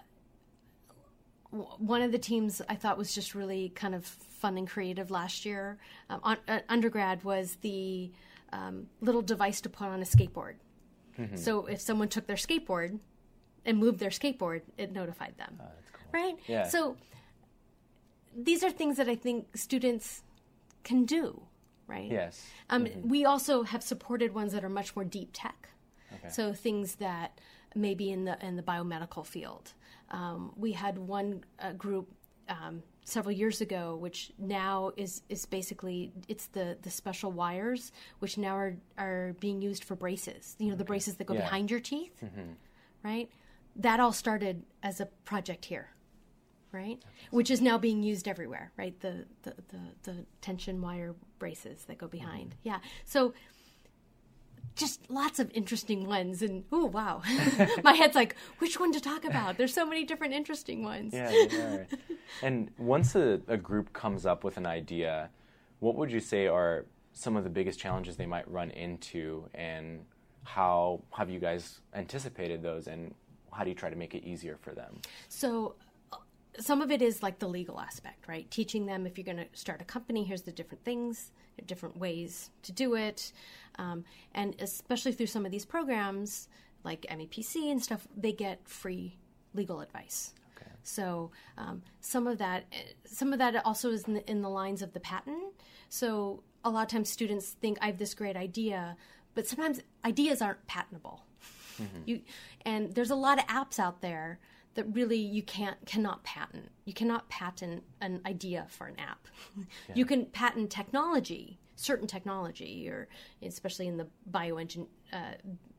one 1.51 2.03
of 2.03 2.13
the 2.13 2.19
teams 2.19 2.61
I 2.69 2.75
thought 2.75 2.99
was 2.99 3.15
just 3.15 3.35
really 3.35 3.71
kind 3.71 3.95
of 3.95 4.05
fun 4.05 4.59
and 4.59 4.69
creative 4.69 5.11
last 5.11 5.45
year, 5.45 5.79
um, 6.11 6.21
on, 6.23 6.37
uh, 6.49 6.61
undergrad, 6.69 7.25
was 7.25 7.57
the 7.63 8.11
um, 8.53 8.87
little 9.01 9.23
device 9.23 9.61
to 9.63 9.69
put 9.69 9.87
on 9.87 10.01
a 10.01 10.05
skateboard. 10.05 10.55
Mm-hmm. 11.19 11.37
So 11.37 11.67
if 11.67 11.81
someone 11.81 12.09
took 12.09 12.27
their 12.27 12.37
skateboard 12.37 12.99
and 13.65 13.79
moved 13.79 13.99
their 13.99 14.11
skateboard, 14.11 14.63
it 14.77 14.93
notified 14.93 15.37
them. 15.39 15.59
Oh, 15.61 15.65
cool. 15.93 16.09
Right? 16.13 16.35
Yeah. 16.47 16.69
So 16.69 16.97
these 18.37 18.63
are 18.63 18.71
things 18.71 18.99
that 18.99 19.09
I 19.09 19.15
think 19.15 19.57
students 19.57 20.23
can 20.85 21.05
do, 21.05 21.43
right? 21.87 22.11
Yes. 22.11 22.45
Um, 22.69 22.85
mm-hmm. 22.85 23.09
We 23.09 23.25
also 23.25 23.63
have 23.63 23.83
supported 23.83 24.35
ones 24.35 24.53
that 24.53 24.63
are 24.63 24.69
much 24.69 24.95
more 24.95 25.05
deep 25.05 25.31
tech. 25.33 25.69
Okay. 26.13 26.29
So 26.29 26.53
things 26.53 26.97
that 26.97 27.41
maybe 27.77 28.11
in 28.11 28.25
the 28.25 28.45
in 28.45 28.57
the 28.57 28.63
biomedical 28.63 29.25
field. 29.25 29.73
Um, 30.11 30.53
we 30.57 30.73
had 30.73 30.99
one 30.99 31.45
uh, 31.61 31.73
group 31.73 32.09
um, 32.49 32.83
several 33.05 33.33
years 33.33 33.61
ago, 33.61 33.97
which 33.97 34.33
now 34.39 34.93
is 34.97 35.23
is 35.29 35.47
basically 35.47 36.13
it's 36.29 36.47
the 36.47 36.77
the 36.83 36.91
special 36.91 37.31
wires, 37.33 37.93
which 38.19 38.39
now 38.39 38.57
are 38.57 38.77
are 38.99 39.37
being 39.41 39.61
used 39.61 39.85
for 39.85 39.95
braces. 39.95 40.57
You 40.59 40.71
know, 40.71 40.77
the 40.77 40.85
braces 40.85 41.17
that 41.17 41.27
go 41.27 41.35
yeah. 41.35 41.41
behind 41.41 41.71
your 41.71 41.81
teeth, 41.81 42.15
mm-hmm. 42.25 42.53
right? 43.03 43.29
That 43.77 44.01
all 44.01 44.13
started 44.13 44.65
as 44.83 45.01
a 45.01 45.07
project 45.25 45.65
here, 45.65 45.91
right? 46.73 47.03
Which 47.31 47.51
is 47.51 47.61
now 47.61 47.79
being 47.79 48.03
used 48.03 48.27
everywhere, 48.27 48.73
right? 48.77 48.99
The 49.01 49.27
the 49.43 49.55
the, 49.69 49.81
the 50.03 50.27
tension 50.41 50.81
wire 50.81 51.15
braces 51.39 51.85
that 51.85 51.99
go 51.99 52.09
behind, 52.09 52.51
mm-hmm. 52.51 52.69
yeah. 52.69 52.79
So 53.05 53.35
just 54.77 55.11
lots 55.11 55.39
of 55.39 55.51
interesting 55.53 56.07
ones. 56.07 56.43
And 56.43 56.65
oh 56.71 56.87
wow. 56.87 57.23
My 57.83 57.95
head's 57.95 58.15
like 58.15 58.37
which 58.59 58.79
one 58.79 58.93
to 58.93 59.01
talk 59.01 59.25
about? 59.25 59.57
There's 59.57 59.75
so 59.75 59.85
many 59.85 60.05
different 60.05 60.35
interesting 60.35 60.85
ones. 60.85 61.13
Yeah, 61.13 61.33
yeah. 61.51 61.85
and 62.43 62.71
once 62.79 63.15
a, 63.15 63.41
a, 63.49 63.57
group 63.57 63.93
comes 63.93 64.27
up 64.27 64.45
with 64.45 64.57
an 64.59 64.67
idea 64.67 65.31
what 65.81 65.97
would 65.97 66.11
you 66.11 66.21
say 66.21 66.47
are 66.47 66.87
some 67.13 67.37
of 67.37 67.45
the 67.45 67.51
biggest 67.51 67.79
challenges 67.79 68.17
they 68.17 68.27
might 68.27 68.51
run 68.51 68.71
into? 68.71 69.49
And 69.55 70.05
how 70.45 71.03
have 71.11 71.31
you 71.31 71.41
guys 71.41 71.81
anticipated 71.95 72.63
those? 72.63 72.87
And 72.87 73.15
how 73.53 73.65
do 73.65 73.71
you 73.71 73.77
try 73.77 73.91
to 73.91 73.97
make 73.97 74.15
it 74.15 74.25
easier 74.25 74.57
for 74.61 74.73
them? 74.73 75.01
So 75.29 75.75
some 76.59 76.83
of 76.83 76.91
it 76.91 77.03
is 77.03 77.23
like 77.23 77.39
the 77.39 77.49
legal 77.49 77.79
aspect 77.81 78.29
right 78.29 78.51
teaching 78.51 78.87
them 78.87 79.07
if 79.07 79.19
you're 79.19 79.25
going 79.25 79.37
to 79.37 79.47
start 79.53 79.81
a 79.83 79.85
company 79.85 80.25
here's 80.25 80.43
the 80.43 80.53
different 80.53 80.85
things 80.85 81.31
different 81.65 81.97
ways 81.97 82.51
to 82.63 82.73
do 82.73 82.95
it. 82.95 83.33
Um, 83.79 84.05
and 84.35 84.55
especially 84.59 85.13
through 85.13 85.27
some 85.27 85.47
of 85.47 85.53
these 85.53 85.65
programs 85.65 86.49
like 86.85 87.07
MEPC 87.11 87.71
and 87.71 87.83
stuff, 87.83 88.07
they 88.17 88.33
get 88.33 88.67
free 88.69 89.17
legal 89.55 89.81
advice. 89.81 90.35
Okay. 90.57 90.71
So 90.83 91.31
um, 91.57 91.83
some 92.01 92.27
of 92.27 92.39
that, 92.39 92.65
some 93.05 93.33
of 93.33 93.39
that 93.39 93.65
also 93.65 93.91
is 93.91 94.05
in 94.05 94.15
the, 94.15 94.31
in 94.31 94.43
the 94.43 94.51
lines 94.51 94.83
of 94.83 94.93
the 94.93 95.01
patent. 95.01 95.53
So 95.89 96.43
a 96.65 96.71
lot 96.71 96.83
of 96.83 96.89
times 96.89 97.09
students 97.11 97.51
think 97.51 97.79
I 97.81 97.87
have 97.87 97.99
this 97.99 98.15
great 98.15 98.37
idea, 98.37 98.97
but 99.35 99.47
sometimes 99.47 99.81
ideas 100.05 100.43
aren't 100.43 100.67
patentable. 100.67 101.23
Mm-hmm. 101.81 101.99
You 102.07 102.21
and 102.65 102.95
there's 102.95 103.11
a 103.11 103.17
lot 103.17 103.39
of 103.39 103.47
apps 103.49 103.79
out 103.79 104.01
there 104.01 104.39
that 104.77 104.85
really 104.95 105.19
you 105.19 105.43
can't 105.43 105.77
cannot 105.87 106.23
patent. 106.23 106.71
You 106.85 106.93
cannot 106.93 107.29
patent 107.29 107.83
an 108.01 108.21
idea 108.25 108.67
for 108.69 108.87
an 108.87 108.99
app. 108.99 109.27
Yeah. 109.57 109.95
You 109.95 110.05
can 110.05 110.27
patent 110.27 110.71
technology, 110.71 111.59
certain 111.75 112.07
technology, 112.07 112.89
or 112.89 113.09
especially 113.43 113.89
in 113.89 113.97
the 113.97 114.07
bioengin, 114.31 114.87
uh, 115.13 115.33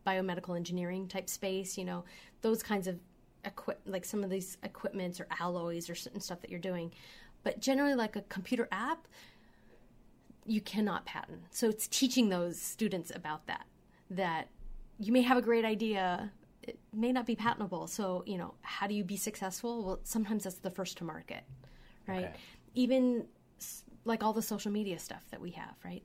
biomedical 0.06 0.56
engineering 0.56 1.08
type 1.08 1.30
space. 1.30 1.78
You 1.78 1.86
know 1.86 2.04
those 2.42 2.62
kinds 2.62 2.88
of 2.88 3.00
equip 3.46 3.80
like 3.86 4.04
some 4.04 4.24
of 4.24 4.30
these 4.30 4.58
equipments 4.64 5.20
or 5.20 5.28
alloys 5.40 5.90
or 5.90 5.96
certain 5.96 6.20
stuff 6.20 6.42
that 6.42 6.50
you're 6.50 6.60
doing. 6.60 6.92
But 7.44 7.62
generally, 7.62 7.96
like 7.96 8.16
a 8.16 8.22
computer 8.24 8.68
app, 8.72 9.08
you 10.46 10.60
cannot 10.60 11.06
patent. 11.06 11.42
So 11.52 11.70
it's 11.70 11.88
teaching 11.88 12.30
those 12.30 12.60
students 12.60 13.12
about 13.16 13.48
that. 13.48 13.66
That 14.10 14.48
you 15.00 15.14
may 15.14 15.22
have 15.22 15.38
a 15.38 15.42
great 15.42 15.66
idea, 15.66 16.32
it 16.68 16.78
may 16.94 17.12
not 17.12 17.26
be 17.26 17.36
patentable. 17.36 17.88
So, 17.88 18.24
you 18.28 18.38
know, 18.38 18.54
how 18.62 18.88
do 18.88 18.94
you 18.94 19.04
be 19.04 19.18
successful? 19.18 19.84
Well, 19.84 20.00
sometimes 20.04 20.44
that's 20.44 20.58
the 20.58 20.70
first 20.70 20.98
to 20.98 21.04
market, 21.04 21.44
right? 22.08 22.26
Okay. 22.26 22.34
Even 22.76 23.26
like 24.06 24.24
all 24.24 24.34
the 24.34 24.42
social 24.42 24.72
media 24.72 25.00
stuff 25.00 25.24
that 25.32 25.42
we 25.42 25.52
have, 25.52 25.76
right? 25.84 26.04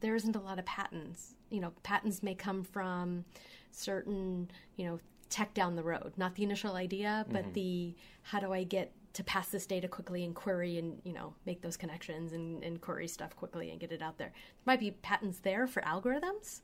There 0.00 0.14
isn't 0.14 0.36
a 0.36 0.40
lot 0.40 0.58
of 0.58 0.64
patents. 0.64 1.34
You 1.50 1.60
know, 1.60 1.72
patents 1.82 2.22
may 2.22 2.34
come 2.34 2.62
from 2.64 3.24
certain, 3.70 4.50
you 4.76 4.86
know, 4.86 5.00
tech 5.28 5.52
down 5.54 5.76
the 5.76 5.82
road, 5.82 6.12
not 6.16 6.34
the 6.34 6.42
initial 6.42 6.74
idea, 6.74 7.26
but 7.30 7.42
mm-hmm. 7.42 7.52
the 7.52 7.94
how 8.22 8.40
do 8.40 8.52
I 8.52 8.64
get 8.64 8.92
to 9.14 9.24
pass 9.24 9.48
this 9.48 9.66
data 9.66 9.88
quickly 9.88 10.24
and 10.24 10.34
query 10.34 10.78
and 10.78 11.00
you 11.04 11.12
know 11.12 11.34
make 11.44 11.60
those 11.60 11.76
connections 11.76 12.32
and, 12.32 12.62
and 12.62 12.80
query 12.80 13.08
stuff 13.08 13.34
quickly 13.34 13.70
and 13.70 13.80
get 13.80 13.92
it 13.92 14.00
out 14.00 14.16
there. 14.16 14.28
There 14.28 14.72
might 14.72 14.80
be 14.80 14.92
patents 14.92 15.40
there 15.40 15.66
for 15.66 15.82
algorithms, 15.82 16.60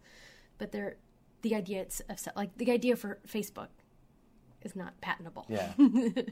but 0.58 0.72
they're 0.72 0.96
the 1.44 1.54
idea 1.54 1.87
of 2.09 2.18
like 2.35 2.57
the 2.57 2.72
idea 2.72 2.96
for 2.96 3.18
Facebook 3.28 3.68
is 4.62 4.74
not 4.74 4.98
patentable. 5.02 5.46
Yeah. 5.48 5.72
and 5.78 6.30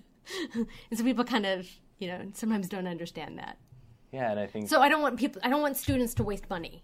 so 0.96 1.04
people 1.04 1.22
kind 1.22 1.46
of 1.46 1.68
you 1.98 2.08
know 2.08 2.20
sometimes 2.32 2.68
don't 2.68 2.88
understand 2.88 3.38
that. 3.38 3.58
Yeah, 4.10 4.30
and 4.30 4.40
I 4.40 4.46
think 4.46 4.68
so. 4.68 4.80
I 4.80 4.88
don't 4.88 5.02
want 5.02 5.18
people. 5.18 5.40
I 5.44 5.50
don't 5.50 5.60
want 5.60 5.76
students 5.76 6.14
to 6.14 6.24
waste 6.24 6.50
money. 6.50 6.82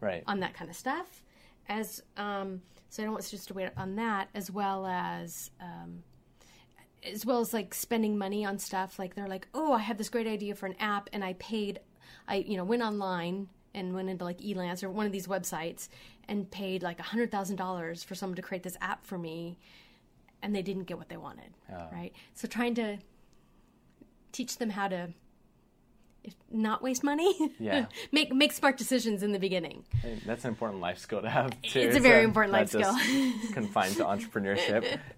Right. 0.00 0.24
On 0.26 0.40
that 0.40 0.54
kind 0.54 0.68
of 0.68 0.76
stuff, 0.76 1.22
as 1.68 2.02
um, 2.16 2.60
so 2.88 3.02
I 3.02 3.04
don't 3.04 3.12
want 3.12 3.24
students 3.24 3.46
to 3.46 3.54
wait 3.54 3.70
on 3.76 3.96
that 3.96 4.28
as 4.34 4.50
well 4.50 4.84
as. 4.84 5.50
Um, 5.60 6.02
as 7.02 7.24
well 7.24 7.40
as 7.40 7.54
like 7.54 7.72
spending 7.72 8.18
money 8.18 8.44
on 8.44 8.58
stuff 8.58 8.98
like 8.98 9.14
they're 9.14 9.26
like 9.26 9.48
oh 9.54 9.72
i 9.72 9.78
have 9.78 9.96
this 9.96 10.10
great 10.10 10.26
idea 10.26 10.54
for 10.54 10.66
an 10.66 10.74
app 10.78 11.08
and 11.14 11.24
i 11.24 11.32
paid 11.38 11.80
i 12.28 12.44
you 12.46 12.58
know 12.58 12.62
went 12.62 12.82
online 12.82 13.48
and 13.74 13.94
went 13.94 14.08
into 14.08 14.22
like 14.22 14.38
elance 14.40 14.82
or 14.82 14.90
one 14.90 15.06
of 15.06 15.12
these 15.12 15.26
websites 15.26 15.88
and 16.30 16.50
paid 16.50 16.82
like 16.82 16.98
$100,000 16.98 18.04
for 18.04 18.14
someone 18.14 18.36
to 18.36 18.42
create 18.42 18.62
this 18.62 18.76
app 18.80 19.04
for 19.04 19.18
me 19.18 19.58
and 20.42 20.54
they 20.54 20.62
didn't 20.62 20.84
get 20.84 20.96
what 20.96 21.10
they 21.10 21.18
wanted, 21.18 21.52
oh. 21.70 21.88
right? 21.92 22.12
So 22.34 22.48
trying 22.48 22.74
to 22.76 22.98
teach 24.32 24.56
them 24.56 24.70
how 24.70 24.88
to 24.88 25.12
if 26.22 26.34
not 26.50 26.82
waste 26.82 27.02
money. 27.02 27.34
Yeah. 27.58 27.86
make 28.12 28.32
make 28.32 28.52
smart 28.52 28.76
decisions 28.76 29.22
in 29.22 29.32
the 29.32 29.38
beginning. 29.38 29.84
And 30.04 30.20
that's 30.26 30.44
an 30.44 30.50
important 30.50 30.80
life 30.80 30.98
skill 30.98 31.22
to 31.22 31.30
have 31.30 31.50
too. 31.62 31.80
It's 31.80 31.96
a 31.96 32.00
very 32.00 32.22
so 32.22 32.24
important 32.24 32.52
life 32.52 32.68
skill. 32.68 32.92
confined 33.52 33.96
to 33.96 34.04
entrepreneurship. 34.04 34.98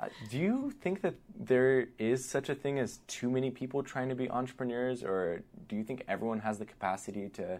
Uh, 0.00 0.06
do 0.30 0.38
you 0.38 0.72
think 0.80 1.02
that 1.02 1.14
there 1.36 1.88
is 1.98 2.24
such 2.24 2.48
a 2.48 2.54
thing 2.54 2.78
as 2.78 3.00
too 3.08 3.28
many 3.28 3.50
people 3.50 3.82
trying 3.82 4.08
to 4.08 4.14
be 4.14 4.30
entrepreneurs, 4.30 5.02
or 5.02 5.42
do 5.66 5.74
you 5.74 5.82
think 5.82 6.04
everyone 6.06 6.38
has 6.38 6.56
the 6.56 6.64
capacity 6.64 7.28
to 7.28 7.58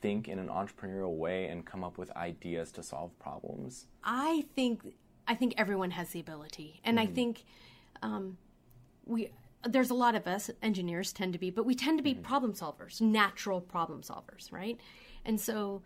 think 0.00 0.28
in 0.28 0.38
an 0.38 0.48
entrepreneurial 0.48 1.16
way 1.16 1.46
and 1.46 1.64
come 1.64 1.84
up 1.84 1.98
with 1.98 2.14
ideas 2.16 2.72
to 2.72 2.82
solve 2.82 3.18
problems? 3.18 3.86
I 4.04 4.44
think 4.54 4.82
I 5.26 5.34
think 5.34 5.54
everyone 5.58 5.90
has 5.90 6.10
the 6.10 6.20
ability, 6.20 6.80
and 6.84 6.98
I 6.98 7.06
think 7.06 7.44
um, 8.02 8.38
we 9.04 9.30
there's 9.64 9.90
a 9.90 9.94
lot 9.94 10.14
of 10.14 10.26
us 10.26 10.50
engineers 10.62 11.12
tend 11.12 11.32
to 11.32 11.38
be, 11.38 11.50
but 11.50 11.66
we 11.66 11.74
tend 11.74 11.98
to 11.98 12.02
be 12.02 12.14
problem 12.14 12.54
solvers, 12.54 13.00
natural 13.00 13.60
problem 13.60 14.02
solvers, 14.02 14.52
right? 14.52 14.78
And 15.24 15.40
so, 15.40 15.82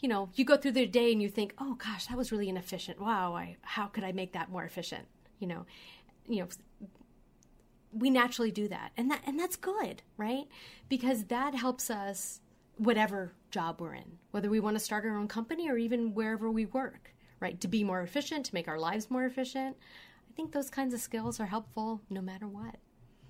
you 0.00 0.08
know, 0.08 0.30
you 0.34 0.44
go 0.44 0.56
through 0.56 0.72
the 0.72 0.86
day 0.86 1.12
and 1.12 1.20
you 1.20 1.28
think, 1.28 1.54
oh 1.58 1.74
gosh, 1.74 2.06
that 2.06 2.16
was 2.16 2.30
really 2.30 2.48
inefficient. 2.48 3.00
Wow, 3.00 3.34
I, 3.34 3.56
how 3.62 3.86
could 3.86 4.04
I 4.04 4.12
make 4.12 4.32
that 4.32 4.50
more 4.50 4.64
efficient? 4.64 5.06
You 5.40 5.48
know, 5.48 5.66
you 6.28 6.40
know, 6.40 6.48
we 7.92 8.10
naturally 8.10 8.50
do 8.50 8.68
that, 8.68 8.92
and 8.96 9.10
that 9.10 9.22
and 9.26 9.38
that's 9.38 9.56
good, 9.56 10.02
right? 10.16 10.46
Because 10.88 11.24
that 11.24 11.54
helps 11.54 11.90
us 11.90 12.40
whatever 12.76 13.32
job 13.50 13.80
we're 13.80 13.94
in, 13.94 14.18
whether 14.30 14.50
we 14.50 14.60
want 14.60 14.76
to 14.76 14.84
start 14.84 15.04
our 15.04 15.16
own 15.16 15.28
company 15.28 15.70
or 15.70 15.76
even 15.76 16.14
wherever 16.14 16.50
we 16.50 16.66
work, 16.66 17.14
right? 17.40 17.60
To 17.60 17.68
be 17.68 17.84
more 17.84 18.02
efficient, 18.02 18.46
to 18.46 18.54
make 18.54 18.68
our 18.68 18.78
lives 18.78 19.10
more 19.10 19.24
efficient. 19.24 19.76
I 20.30 20.32
think 20.34 20.52
those 20.52 20.68
kinds 20.68 20.92
of 20.92 21.00
skills 21.00 21.40
are 21.40 21.46
helpful 21.46 22.02
no 22.10 22.20
matter 22.20 22.46
what. 22.46 22.76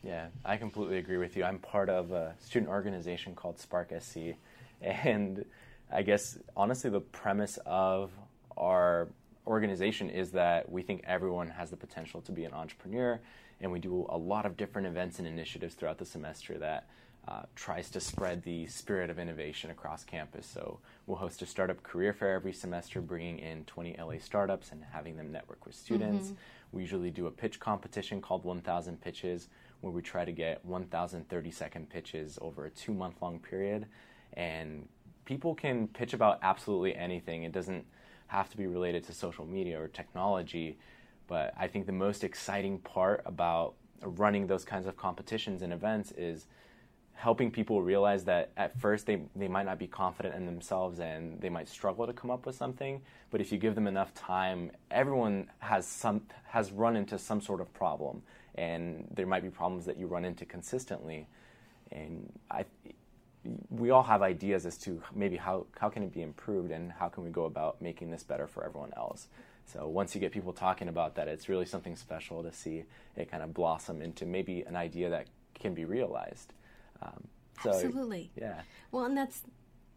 Yeah, 0.02 0.28
I 0.44 0.56
completely 0.56 0.98
agree 0.98 1.16
with 1.16 1.36
you. 1.36 1.44
I'm 1.44 1.58
part 1.58 1.88
of 1.88 2.12
a 2.12 2.34
student 2.38 2.70
organization 2.70 3.34
called 3.34 3.58
Spark 3.58 3.92
SC, 4.00 4.36
and 4.80 5.44
I 5.92 6.02
guess 6.02 6.38
honestly, 6.56 6.90
the 6.90 7.00
premise 7.00 7.58
of 7.66 8.12
our 8.56 9.08
organization 9.46 10.10
is 10.10 10.32
that 10.32 10.70
we 10.70 10.82
think 10.82 11.02
everyone 11.04 11.48
has 11.48 11.70
the 11.70 11.76
potential 11.76 12.20
to 12.22 12.32
be 12.32 12.44
an 12.44 12.52
entrepreneur, 12.52 13.20
and 13.60 13.70
we 13.70 13.78
do 13.78 14.06
a 14.08 14.18
lot 14.18 14.46
of 14.46 14.56
different 14.56 14.86
events 14.86 15.18
and 15.18 15.26
initiatives 15.26 15.74
throughout 15.74 15.98
the 15.98 16.04
semester 16.04 16.58
that 16.58 16.88
uh, 17.28 17.42
tries 17.56 17.90
to 17.90 18.00
spread 18.00 18.42
the 18.44 18.66
spirit 18.66 19.10
of 19.10 19.18
innovation 19.18 19.70
across 19.70 20.04
campus. 20.04 20.46
So 20.46 20.78
we'll 21.06 21.16
host 21.16 21.42
a 21.42 21.46
startup 21.46 21.82
career 21.82 22.12
fair 22.12 22.34
every 22.34 22.52
semester, 22.52 23.00
bringing 23.00 23.38
in 23.38 23.64
20 23.64 23.96
LA 23.98 24.18
startups 24.20 24.70
and 24.70 24.84
having 24.92 25.16
them 25.16 25.32
network 25.32 25.66
with 25.66 25.74
students. 25.74 26.32
We 26.72 26.82
usually 26.82 27.10
do 27.10 27.26
a 27.26 27.30
pitch 27.30 27.58
competition 27.58 28.20
called 28.20 28.44
1,000 28.44 29.00
Pitches, 29.00 29.48
where 29.80 29.92
we 29.92 30.02
try 30.02 30.24
to 30.24 30.32
get 30.32 30.64
1,000 30.64 31.28
30 31.28 31.50
second 31.50 31.90
pitches 31.90 32.38
over 32.40 32.66
a 32.66 32.70
two 32.70 32.94
month 32.94 33.20
long 33.20 33.38
period. 33.38 33.86
And 34.34 34.88
people 35.24 35.54
can 35.54 35.88
pitch 35.88 36.12
about 36.12 36.38
absolutely 36.42 36.94
anything. 36.94 37.42
It 37.42 37.52
doesn't 37.52 37.84
have 38.28 38.50
to 38.50 38.56
be 38.56 38.66
related 38.66 39.04
to 39.04 39.12
social 39.12 39.46
media 39.46 39.80
or 39.80 39.88
technology. 39.88 40.78
But 41.26 41.54
I 41.58 41.66
think 41.66 41.86
the 41.86 41.92
most 41.92 42.24
exciting 42.24 42.78
part 42.78 43.22
about 43.26 43.74
running 44.02 44.46
those 44.46 44.64
kinds 44.64 44.86
of 44.86 44.96
competitions 44.96 45.62
and 45.62 45.72
events 45.72 46.12
is 46.12 46.46
helping 47.16 47.50
people 47.50 47.82
realize 47.82 48.24
that 48.24 48.50
at 48.56 48.78
first 48.78 49.06
they, 49.06 49.20
they 49.34 49.48
might 49.48 49.66
not 49.66 49.78
be 49.78 49.86
confident 49.86 50.34
in 50.34 50.46
themselves 50.46 51.00
and 51.00 51.40
they 51.40 51.48
might 51.48 51.68
struggle 51.68 52.06
to 52.06 52.12
come 52.12 52.30
up 52.30 52.46
with 52.46 52.54
something 52.54 53.00
but 53.30 53.40
if 53.40 53.50
you 53.50 53.58
give 53.58 53.74
them 53.74 53.86
enough 53.86 54.14
time 54.14 54.70
everyone 54.90 55.50
has 55.58 55.86
some 55.86 56.20
has 56.44 56.70
run 56.70 56.94
into 56.94 57.18
some 57.18 57.40
sort 57.40 57.60
of 57.60 57.72
problem 57.72 58.22
and 58.56 59.06
there 59.14 59.26
might 59.26 59.42
be 59.42 59.50
problems 59.50 59.84
that 59.86 59.98
you 59.98 60.06
run 60.06 60.24
into 60.24 60.44
consistently. 60.44 61.26
And 61.92 62.32
i 62.50 62.64
we 63.70 63.90
all 63.90 64.02
have 64.02 64.22
ideas 64.22 64.66
as 64.66 64.76
to 64.76 65.00
maybe 65.14 65.36
how, 65.36 65.66
how 65.78 65.88
can 65.88 66.02
it 66.02 66.12
be 66.12 66.20
improved 66.20 66.72
and 66.72 66.90
how 66.90 67.08
can 67.08 67.22
we 67.22 67.30
go 67.30 67.44
about 67.44 67.80
making 67.80 68.10
this 68.10 68.24
better 68.24 68.48
for 68.48 68.64
everyone 68.64 68.92
else. 68.96 69.28
So 69.66 69.86
once 69.86 70.16
you 70.16 70.20
get 70.20 70.32
people 70.32 70.52
talking 70.52 70.88
about 70.88 71.14
that 71.14 71.28
it's 71.28 71.48
really 71.48 71.64
something 71.64 71.94
special 71.94 72.42
to 72.42 72.52
see 72.52 72.82
it 73.14 73.30
kind 73.30 73.44
of 73.44 73.54
blossom 73.54 74.02
into 74.02 74.26
maybe 74.26 74.62
an 74.62 74.74
idea 74.74 75.10
that 75.10 75.28
can 75.54 75.74
be 75.74 75.84
realized 75.84 76.54
um, 77.02 77.28
so, 77.62 77.70
Absolutely. 77.70 78.30
Yeah. 78.36 78.60
Well, 78.92 79.04
and 79.04 79.16
that's 79.16 79.42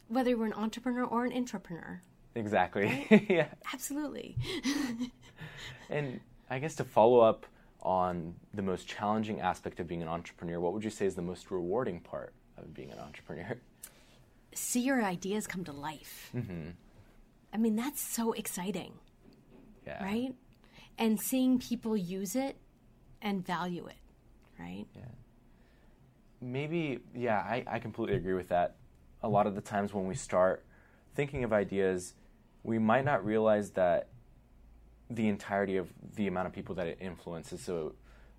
whether 0.07 0.37
we're 0.37 0.45
an 0.45 0.53
entrepreneur 0.53 1.03
or 1.03 1.25
an 1.25 1.31
intrapreneur. 1.31 1.99
Exactly. 2.35 3.07
yeah. 3.29 3.47
Absolutely. 3.73 4.37
And 5.89 6.19
I 6.49 6.59
guess 6.59 6.75
to 6.75 6.83
follow 6.83 7.19
up 7.19 7.45
on 7.81 8.35
the 8.53 8.61
most 8.61 8.87
challenging 8.87 9.41
aspect 9.41 9.79
of 9.79 9.87
being 9.87 10.01
an 10.01 10.07
entrepreneur, 10.07 10.59
what 10.59 10.73
would 10.73 10.83
you 10.83 10.89
say 10.89 11.05
is 11.05 11.15
the 11.15 11.21
most 11.21 11.49
rewarding 11.49 11.99
part 11.99 12.33
of 12.57 12.73
being 12.73 12.91
an 12.91 12.99
entrepreneur? 12.99 13.57
See 14.53 14.81
your 14.81 15.03
ideas 15.03 15.47
come 15.47 15.63
to 15.63 15.71
life. 15.71 16.29
Mm-hmm. 16.35 16.69
I 17.53 17.57
mean, 17.57 17.75
that's 17.75 18.01
so 18.01 18.33
exciting, 18.33 18.93
Yeah. 19.85 20.03
right? 20.03 20.35
And 20.97 21.19
seeing 21.19 21.57
people 21.59 21.97
use 21.97 22.35
it 22.35 22.57
and 23.21 23.45
value 23.45 23.87
it, 23.87 23.95
right? 24.59 24.85
Maybe, 26.41 26.99
yeah, 27.13 27.39
I, 27.39 27.63
I 27.67 27.79
completely 27.79 28.15
agree 28.15 28.33
with 28.33 28.49
that. 28.49 28.75
A 29.21 29.27
lot 29.27 29.47
of 29.47 29.55
the 29.55 29.61
times 29.61 29.93
when 29.93 30.07
we 30.07 30.15
start 30.15 30.63
thinking 31.15 31.43
of 31.43 31.51
ideas, 31.51 32.13
we 32.63 32.79
might 32.79 33.05
not 33.05 33.25
realize 33.25 33.71
that 33.71 34.07
the 35.09 35.27
entirety 35.27 35.77
of 35.77 35.89
the 36.15 36.27
amount 36.27 36.47
of 36.47 36.53
people 36.53 36.75
that 36.75 36.87
it 36.87 36.97
influences. 37.01 37.61
So 37.61 37.93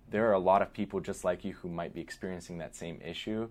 there 0.09 0.27
are 0.29 0.33
a 0.33 0.39
lot 0.39 0.61
of 0.61 0.73
people 0.73 0.99
just 0.99 1.23
like 1.23 1.45
you 1.45 1.53
who 1.53 1.69
might 1.69 1.93
be 1.93 2.01
experiencing 2.01 2.57
that 2.59 2.75
same 2.75 2.99
issue. 3.05 3.49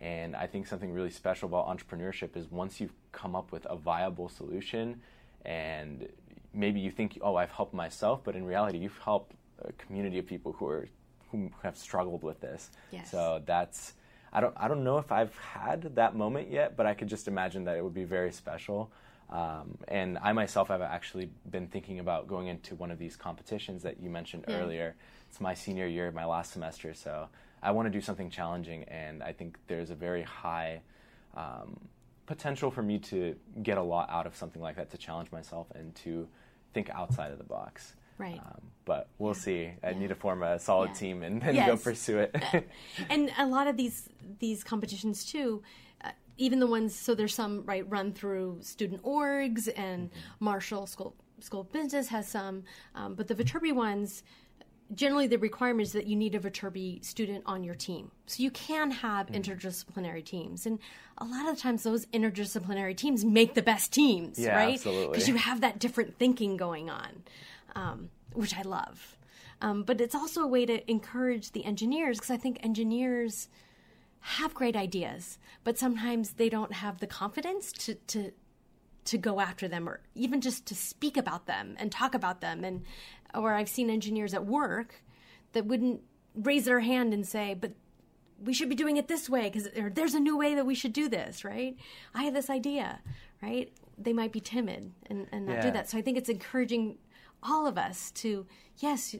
And 0.00 0.34
I 0.34 0.46
think 0.46 0.66
something 0.66 0.92
really 0.92 1.10
special 1.10 1.48
about 1.48 1.68
entrepreneurship 1.68 2.36
is 2.36 2.50
once 2.50 2.80
you've 2.80 2.94
come 3.12 3.36
up 3.36 3.52
with 3.52 3.66
a 3.66 3.76
viable 3.76 4.28
solution 4.28 5.00
and 5.44 6.08
maybe 6.52 6.80
you 6.80 6.90
think, 6.90 7.18
oh, 7.22 7.36
I've 7.36 7.50
helped 7.50 7.74
myself, 7.74 8.22
but 8.24 8.34
in 8.34 8.44
reality, 8.44 8.78
you've 8.78 8.98
helped 8.98 9.34
a 9.60 9.72
community 9.72 10.18
of 10.18 10.26
people 10.26 10.52
who 10.52 10.66
are 10.66 10.88
who 11.32 11.50
have 11.62 11.76
struggled 11.76 12.22
with 12.22 12.40
this. 12.40 12.70
Yes. 12.92 13.10
So 13.10 13.42
that's 13.44 13.94
I 14.32 14.40
don't 14.40 14.54
I 14.56 14.68
don't 14.68 14.84
know 14.84 14.98
if 14.98 15.10
I've 15.10 15.36
had 15.38 15.96
that 15.96 16.14
moment 16.14 16.50
yet, 16.50 16.76
but 16.76 16.86
I 16.86 16.94
could 16.94 17.08
just 17.08 17.26
imagine 17.26 17.64
that 17.64 17.76
it 17.76 17.82
would 17.82 17.94
be 17.94 18.04
very 18.04 18.30
special. 18.32 18.92
Um, 19.30 19.78
and 19.88 20.18
I 20.22 20.32
myself 20.32 20.68
have 20.68 20.82
actually 20.82 21.30
been 21.50 21.66
thinking 21.66 21.98
about 22.00 22.28
going 22.28 22.48
into 22.48 22.74
one 22.74 22.90
of 22.90 22.98
these 22.98 23.16
competitions 23.16 23.82
that 23.82 23.98
you 23.98 24.10
mentioned 24.10 24.44
Yeah. 24.46 24.56
earlier. 24.56 24.94
It's 25.30 25.40
my 25.40 25.54
senior 25.54 25.86
year, 25.86 26.12
my 26.12 26.26
last 26.26 26.52
semester, 26.52 26.92
so 26.92 27.28
I 27.62 27.70
want 27.70 27.86
to 27.86 27.90
do 27.90 28.02
something 28.02 28.28
challenging, 28.28 28.84
and 28.84 29.22
I 29.22 29.32
think 29.32 29.58
there's 29.68 29.88
a 29.88 29.94
very 29.94 30.22
high 30.22 30.82
um, 31.34 31.80
potential 32.26 32.70
for 32.70 32.82
me 32.82 32.98
to 32.98 33.34
get 33.62 33.78
a 33.78 33.82
lot 33.82 34.10
out 34.10 34.26
of 34.26 34.36
something 34.36 34.60
like 34.60 34.76
that, 34.76 34.90
to 34.90 34.98
challenge 34.98 35.32
myself 35.32 35.68
and 35.74 35.94
to 36.04 36.28
think 36.74 36.90
outside 36.90 37.32
of 37.32 37.38
the 37.38 37.44
box. 37.44 37.94
Right. 38.18 38.38
Um, 38.38 38.60
but 38.84 39.08
we'll 39.18 39.34
see. 39.34 39.70
I 39.82 39.90
Yeah. 39.90 39.98
need 39.98 40.08
to 40.08 40.14
form 40.14 40.42
a 40.42 40.58
solid 40.58 40.90
Yeah. 40.90 40.94
team 40.94 41.22
and 41.22 41.40
then 41.42 41.54
go 41.66 41.76
pursue 41.76 42.18
it. 42.18 42.34
and 43.10 43.30
a 43.38 43.46
lot 43.46 43.66
of 43.66 43.76
these 43.76 44.08
these 44.38 44.64
competitions 44.64 45.24
too 45.24 45.62
uh, 46.04 46.10
even 46.36 46.58
the 46.60 46.66
ones 46.66 46.94
so 46.94 47.14
there's 47.14 47.34
some 47.34 47.64
right 47.64 47.88
run 47.88 48.12
through 48.12 48.58
student 48.62 49.02
orgs 49.02 49.68
and 49.76 50.10
marshall 50.40 50.86
school 50.86 51.14
school 51.40 51.60
of 51.60 51.72
business 51.72 52.08
has 52.08 52.26
some 52.28 52.64
um, 52.94 53.14
but 53.14 53.28
the 53.28 53.34
viterbi 53.34 53.72
ones 53.72 54.22
generally 54.94 55.26
the 55.26 55.38
requirement 55.38 55.86
is 55.86 55.92
that 55.92 56.06
you 56.06 56.14
need 56.16 56.34
a 56.34 56.38
viterbi 56.40 57.04
student 57.04 57.42
on 57.46 57.62
your 57.64 57.74
team 57.74 58.10
so 58.26 58.42
you 58.42 58.50
can 58.50 58.90
have 58.90 59.26
interdisciplinary 59.28 60.24
teams 60.24 60.66
and 60.66 60.78
a 61.18 61.24
lot 61.24 61.48
of 61.48 61.54
the 61.56 61.60
times 61.60 61.82
those 61.82 62.06
interdisciplinary 62.06 62.96
teams 62.96 63.24
make 63.24 63.54
the 63.54 63.62
best 63.62 63.92
teams 63.92 64.38
Yeah, 64.38 64.56
right 64.56 64.74
absolutely. 64.74 65.08
because 65.12 65.28
you 65.28 65.36
have 65.36 65.60
that 65.62 65.78
different 65.78 66.16
thinking 66.18 66.56
going 66.56 66.90
on 66.90 67.22
um, 67.74 68.10
which 68.34 68.56
i 68.56 68.62
love 68.62 69.16
um, 69.62 69.84
but 69.84 70.00
it's 70.00 70.14
also 70.14 70.42
a 70.42 70.46
way 70.46 70.66
to 70.66 70.90
encourage 70.90 71.52
the 71.52 71.64
engineers 71.64 72.18
because 72.18 72.32
I 72.32 72.36
think 72.36 72.58
engineers 72.62 73.48
have 74.18 74.54
great 74.54 74.74
ideas, 74.74 75.38
but 75.62 75.78
sometimes 75.78 76.32
they 76.32 76.48
don't 76.48 76.72
have 76.72 76.98
the 76.98 77.06
confidence 77.06 77.72
to, 77.72 77.94
to 77.94 78.32
to 79.04 79.18
go 79.18 79.40
after 79.40 79.66
them 79.66 79.88
or 79.88 80.00
even 80.14 80.40
just 80.40 80.64
to 80.64 80.76
speak 80.76 81.16
about 81.16 81.46
them 81.46 81.74
and 81.78 81.90
talk 81.90 82.14
about 82.14 82.40
them 82.40 82.62
and 82.62 82.84
or 83.34 83.52
I've 83.54 83.68
seen 83.68 83.90
engineers 83.90 84.32
at 84.32 84.46
work 84.46 85.02
that 85.54 85.66
wouldn't 85.66 86.02
raise 86.36 86.66
their 86.66 86.80
hand 86.80 87.12
and 87.14 87.26
say, 87.26 87.54
"But 87.54 87.72
we 88.44 88.52
should 88.52 88.68
be 88.68 88.74
doing 88.74 88.96
it 88.96 89.06
this 89.06 89.30
way 89.30 89.48
because 89.48 89.68
there's 89.94 90.14
a 90.14 90.20
new 90.20 90.36
way 90.36 90.56
that 90.56 90.66
we 90.66 90.74
should 90.74 90.92
do 90.92 91.08
this, 91.08 91.44
right? 91.44 91.76
I 92.14 92.24
have 92.24 92.34
this 92.34 92.50
idea, 92.50 93.00
right? 93.40 93.72
They 93.96 94.12
might 94.12 94.32
be 94.32 94.40
timid 94.40 94.92
and, 95.06 95.28
and 95.30 95.46
not 95.46 95.62
do 95.62 95.70
that. 95.70 95.88
So 95.88 95.98
I 95.98 96.02
think 96.02 96.16
it's 96.16 96.28
encouraging 96.28 96.98
all 97.42 97.66
of 97.66 97.78
us 97.78 98.10
to, 98.12 98.46
yes, 98.78 99.14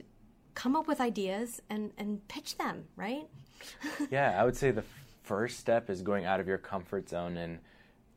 come 0.53 0.75
up 0.75 0.87
with 0.87 1.01
ideas 1.01 1.61
and, 1.69 1.91
and 1.97 2.27
pitch 2.27 2.57
them, 2.57 2.85
right? 2.95 3.27
yeah, 4.11 4.39
I 4.39 4.43
would 4.45 4.55
say 4.55 4.71
the 4.71 4.83
first 5.23 5.59
step 5.59 5.89
is 5.89 6.01
going 6.01 6.25
out 6.25 6.39
of 6.39 6.47
your 6.47 6.57
comfort 6.57 7.09
zone 7.09 7.37
and 7.37 7.59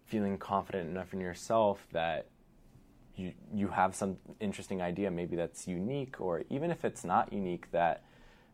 feeling 0.06 0.38
confident 0.38 0.88
enough 0.88 1.12
in 1.12 1.20
yourself 1.20 1.86
that 1.92 2.26
you 3.16 3.32
you 3.52 3.68
have 3.68 3.94
some 3.94 4.18
interesting 4.40 4.82
idea 4.82 5.10
maybe 5.10 5.36
that's 5.36 5.66
unique 5.66 6.20
or 6.20 6.42
even 6.50 6.70
if 6.70 6.84
it's 6.84 7.02
not 7.02 7.32
unique 7.32 7.70
that 7.70 8.04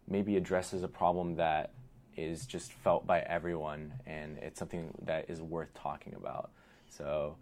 maybe 0.08 0.36
addresses 0.36 0.82
a 0.82 0.88
problem 0.88 1.34
that 1.36 1.72
is 2.16 2.46
just 2.46 2.72
felt 2.72 3.06
by 3.06 3.20
everyone, 3.20 3.92
and 4.06 4.38
it's 4.38 4.58
something 4.58 4.92
that 5.02 5.30
is 5.30 5.40
worth 5.40 5.72
talking 5.74 6.14
about. 6.14 6.50
So, 6.88 7.36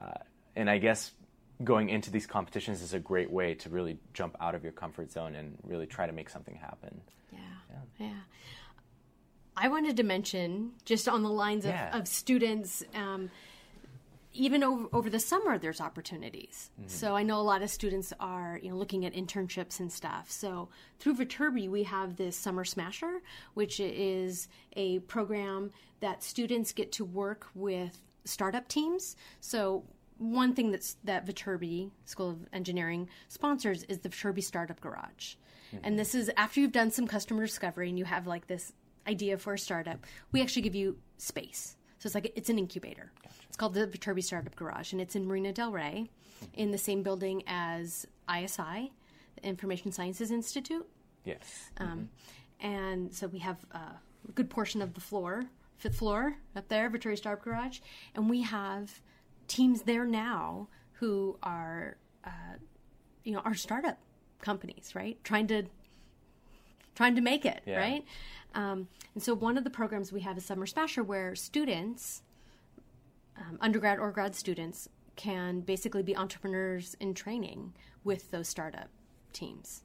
uh, 0.00 0.18
and 0.54 0.70
I 0.70 0.78
guess 0.78 1.12
going 1.64 1.88
into 1.88 2.10
these 2.10 2.26
competitions 2.26 2.82
is 2.82 2.92
a 2.92 2.98
great 2.98 3.30
way 3.30 3.54
to 3.54 3.68
really 3.70 3.98
jump 4.12 4.36
out 4.40 4.54
of 4.54 4.62
your 4.62 4.72
comfort 4.72 5.10
zone 5.10 5.34
and 5.34 5.56
really 5.62 5.86
try 5.86 6.06
to 6.06 6.12
make 6.12 6.28
something 6.28 6.54
happen. 6.56 7.00
Yeah. 7.32 7.38
Yeah. 7.98 8.14
I 9.56 9.68
wanted 9.68 9.96
to 9.96 10.02
mention, 10.02 10.72
just 10.84 11.08
on 11.08 11.22
the 11.22 11.30
lines 11.30 11.64
of, 11.64 11.70
Yeah. 11.70 11.96
of 11.96 12.06
students, 12.06 12.84
um, 12.94 13.30
even 14.34 14.62
over, 14.62 14.86
over 14.92 15.08
the 15.08 15.18
summer, 15.18 15.56
there's 15.56 15.80
opportunities. 15.80 16.70
So 16.86 17.16
I 17.16 17.22
know 17.22 17.40
a 17.40 17.42
lot 17.42 17.62
of 17.62 17.70
students 17.70 18.12
are, 18.20 18.60
you 18.62 18.68
know, 18.68 18.76
looking 18.76 19.06
at 19.06 19.14
internships 19.14 19.80
and 19.80 19.90
stuff. 19.90 20.30
So 20.30 20.68
through 20.98 21.14
Viterbi, 21.14 21.70
we 21.70 21.84
have 21.84 22.16
this 22.16 22.36
Summer 22.36 22.62
Smasher, 22.66 23.22
which 23.54 23.80
is 23.80 24.48
a 24.74 24.98
program 25.00 25.70
that 26.00 26.22
students 26.22 26.72
get 26.74 26.92
to 26.92 27.04
work 27.06 27.46
with 27.54 27.98
startup 28.26 28.68
teams. 28.68 29.16
So 29.40 29.84
one 30.18 30.54
thing 30.54 30.70
that's 30.70 30.96
that 31.04 31.26
Viterbi 31.26 31.90
School 32.04 32.30
of 32.30 32.48
Engineering 32.52 33.08
sponsors 33.28 33.82
is 33.84 33.98
the 33.98 34.08
Viterbi 34.08 34.42
Startup 34.42 34.80
Garage. 34.80 35.34
And 35.72 35.82
mm-hmm. 35.82 35.96
this 35.96 36.14
is 36.14 36.30
after 36.36 36.60
you've 36.60 36.72
done 36.72 36.90
some 36.90 37.06
customer 37.06 37.44
discovery 37.44 37.88
and 37.88 37.98
you 37.98 38.04
have 38.04 38.26
like 38.26 38.46
this 38.46 38.72
idea 39.06 39.36
for 39.36 39.54
a 39.54 39.58
startup, 39.58 40.04
we 40.32 40.40
actually 40.40 40.62
give 40.62 40.74
you 40.74 40.96
space. 41.18 41.76
So 41.98 42.06
it's 42.06 42.14
like 42.14 42.32
it's 42.36 42.50
an 42.50 42.58
incubator. 42.58 43.12
It's 43.48 43.56
called 43.56 43.74
the 43.74 43.86
Viterbi 43.86 44.22
Startup 44.22 44.54
Garage, 44.54 44.92
and 44.92 45.00
it's 45.00 45.16
in 45.16 45.26
Marina 45.26 45.52
Del 45.52 45.72
Rey, 45.72 46.10
mm-hmm. 46.42 46.60
in 46.60 46.70
the 46.70 46.78
same 46.78 47.02
building 47.02 47.42
as 47.46 48.06
ISI, 48.30 48.92
the 49.36 49.46
Information 49.46 49.92
Sciences 49.92 50.30
Institute. 50.30 50.86
Yes. 51.24 51.70
Um, 51.78 51.86
mm-hmm. 51.88 52.66
And 52.66 53.14
so 53.14 53.26
we 53.26 53.38
have 53.40 53.64
a 53.72 53.98
good 54.34 54.50
portion 54.50 54.82
of 54.82 54.94
the 54.94 55.00
floor, 55.00 55.44
fifth 55.78 55.96
floor 55.96 56.36
up 56.54 56.68
there, 56.68 56.90
Viterbi 56.90 57.16
Startup 57.16 57.42
Garage, 57.42 57.80
and 58.14 58.30
we 58.30 58.42
have 58.42 59.00
teams 59.48 59.82
there 59.82 60.04
now 60.04 60.68
who 60.94 61.38
are, 61.42 61.96
uh, 62.24 62.30
you 63.24 63.32
know, 63.32 63.40
are 63.40 63.54
startup 63.54 63.98
companies, 64.40 64.92
right? 64.94 65.22
Trying 65.24 65.46
to 65.48 65.64
trying 66.94 67.14
to 67.14 67.20
make 67.20 67.44
it, 67.44 67.62
Yeah. 67.66 67.78
right? 67.78 68.04
Um, 68.54 68.88
and 69.14 69.22
so 69.22 69.34
one 69.34 69.58
of 69.58 69.64
the 69.64 69.70
programs 69.70 70.12
we 70.12 70.20
have 70.22 70.38
is 70.38 70.46
Summer 70.46 70.64
Smasher, 70.64 71.02
where 71.02 71.34
students, 71.34 72.22
um, 73.36 73.58
undergrad 73.60 73.98
or 73.98 74.10
grad 74.10 74.34
students, 74.34 74.88
can 75.14 75.60
basically 75.60 76.02
be 76.02 76.16
entrepreneurs 76.16 76.94
in 76.98 77.12
training 77.12 77.74
with 78.02 78.30
those 78.30 78.48
startup 78.48 78.88
teams, 79.34 79.82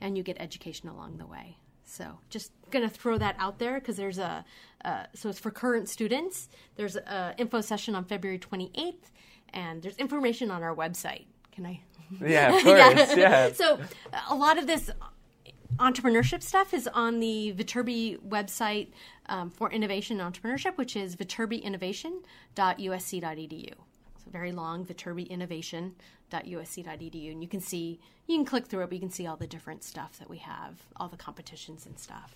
and 0.00 0.16
you 0.16 0.24
get 0.24 0.36
education 0.40 0.88
along 0.88 1.18
the 1.18 1.26
way. 1.26 1.58
So 1.88 2.18
just 2.28 2.52
gonna 2.70 2.88
throw 2.88 3.18
that 3.18 3.34
out 3.38 3.58
there 3.58 3.80
because 3.80 3.96
there's 3.96 4.18
a 4.18 4.44
uh, 4.84 5.04
so 5.14 5.30
it's 5.30 5.38
for 5.38 5.50
current 5.50 5.88
students. 5.88 6.48
There's 6.76 6.96
a 6.96 7.34
info 7.38 7.60
session 7.60 7.94
on 7.94 8.04
February 8.04 8.38
28th, 8.38 9.10
and 9.52 9.82
there's 9.82 9.96
information 9.96 10.50
on 10.50 10.62
our 10.62 10.76
website. 10.76 11.26
Can 11.50 11.64
I? 11.66 11.80
Yeah, 12.24 12.54
of 12.54 12.62
course. 12.64 13.16
yeah. 13.16 13.50
So 13.54 13.80
a 14.30 14.34
lot 14.34 14.58
of 14.58 14.66
this 14.66 14.90
entrepreneurship 15.78 16.42
stuff 16.42 16.74
is 16.74 16.86
on 16.88 17.20
the 17.20 17.54
Viterbi 17.56 18.18
website 18.20 18.88
um, 19.26 19.50
for 19.50 19.70
innovation 19.70 20.20
and 20.20 20.34
entrepreneurship, 20.34 20.76
which 20.76 20.96
is 20.96 21.16
viterbiinnovation.usc.edu. 21.16 23.72
Very 24.30 24.52
long 24.52 24.84
viterbiinnovation.usc.edu, 24.84 27.32
and 27.32 27.42
you 27.42 27.48
can 27.48 27.60
see 27.60 27.98
you 28.26 28.36
can 28.36 28.44
click 28.44 28.66
through 28.66 28.82
it, 28.82 28.86
but 28.86 28.94
you 28.94 29.00
can 29.00 29.10
see 29.10 29.26
all 29.26 29.36
the 29.36 29.46
different 29.46 29.82
stuff 29.82 30.18
that 30.18 30.28
we 30.28 30.36
have, 30.38 30.82
all 30.96 31.08
the 31.08 31.16
competitions 31.16 31.86
and 31.86 31.98
stuff. 31.98 32.34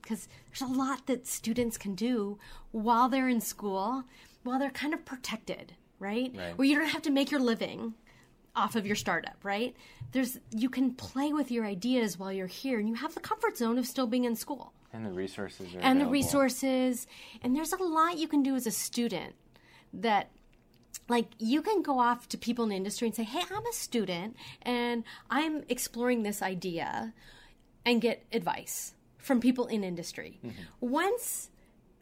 Because 0.00 0.26
um, 0.26 0.32
there's 0.48 0.62
a 0.62 0.66
lot 0.66 1.06
that 1.06 1.26
students 1.26 1.78
can 1.78 1.94
do 1.94 2.38
while 2.72 3.08
they're 3.08 3.28
in 3.28 3.40
school, 3.40 4.04
while 4.42 4.58
they're 4.58 4.70
kind 4.70 4.92
of 4.92 5.04
protected, 5.04 5.74
right? 6.00 6.34
Right. 6.36 6.58
Where 6.58 6.66
you 6.66 6.76
don't 6.76 6.88
have 6.88 7.02
to 7.02 7.10
make 7.10 7.30
your 7.30 7.40
living 7.40 7.94
off 8.56 8.76
of 8.76 8.86
your 8.86 8.96
startup, 8.96 9.36
right? 9.42 9.76
There's 10.12 10.38
you 10.50 10.68
can 10.68 10.94
play 10.94 11.32
with 11.32 11.50
your 11.50 11.64
ideas 11.64 12.18
while 12.18 12.32
you're 12.32 12.46
here 12.46 12.78
and 12.78 12.88
you 12.88 12.94
have 12.96 13.14
the 13.14 13.20
comfort 13.20 13.56
zone 13.56 13.78
of 13.78 13.86
still 13.86 14.06
being 14.06 14.24
in 14.24 14.34
school. 14.34 14.72
And 14.92 15.06
the 15.06 15.10
resources 15.10 15.74
are 15.74 15.80
And 15.80 16.00
the 16.00 16.06
resources 16.06 17.06
and 17.42 17.54
there's 17.54 17.72
a 17.72 17.76
lot 17.76 18.18
you 18.18 18.26
can 18.26 18.42
do 18.42 18.56
as 18.56 18.66
a 18.66 18.72
student 18.72 19.34
that 19.92 20.30
like 21.10 21.26
you 21.38 21.60
can 21.60 21.82
go 21.82 21.98
off 21.98 22.28
to 22.28 22.38
people 22.38 22.62
in 22.64 22.70
the 22.70 22.76
industry 22.76 23.08
and 23.08 23.14
say, 23.14 23.24
"Hey, 23.24 23.42
I'm 23.50 23.66
a 23.66 23.72
student 23.72 24.36
and 24.62 25.04
I'm 25.28 25.64
exploring 25.68 26.22
this 26.22 26.40
idea," 26.40 27.12
and 27.84 28.00
get 28.00 28.24
advice 28.32 28.94
from 29.18 29.40
people 29.40 29.66
in 29.66 29.84
industry. 29.84 30.40
Mm-hmm. 30.44 30.62
Once 30.80 31.50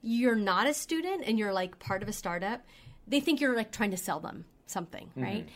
you're 0.03 0.37
not 0.37 0.67
a 0.67 0.75
student 0.75 1.25
and 1.27 1.39
you're 1.39 1.53
like 1.53 1.79
part 1.79 2.03
of 2.03 2.09
a 2.09 2.13
startup, 2.13 2.65
they 3.07 3.21
think 3.21 3.41
you're 3.41 3.57
like 3.57 3.73
trying 3.73 3.91
to 3.91 3.97
sell 3.97 4.21
them 4.21 4.45
something, 4.67 5.09
mm-hmm. 5.09 5.23
right? 5.23 5.49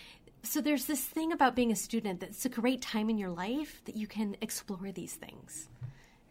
So 0.43 0.61
there's 0.61 0.87
this 0.87 1.05
thing 1.05 1.31
about 1.31 1.55
being 1.55 1.71
a 1.71 1.77
student 1.77 2.19
that's 2.21 2.45
a 2.45 2.49
great 2.49 2.83
time 2.83 3.09
in 3.09 3.19
your 3.19 3.31
life 3.31 3.81
that 3.85 3.97
you 3.97 4.09
can 4.09 4.37
explore 4.41 4.91
these 4.91 5.15
things 5.15 5.69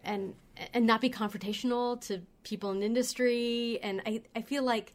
and 0.04 0.34
and 0.74 0.86
not 0.86 1.00
be 1.00 1.08
confrontational 1.08 2.00
to 2.08 2.20
people 2.42 2.72
in 2.72 2.82
industry 2.82 3.78
and 3.82 4.02
I, 4.04 4.22
I 4.34 4.42
feel 4.42 4.64
like 4.64 4.94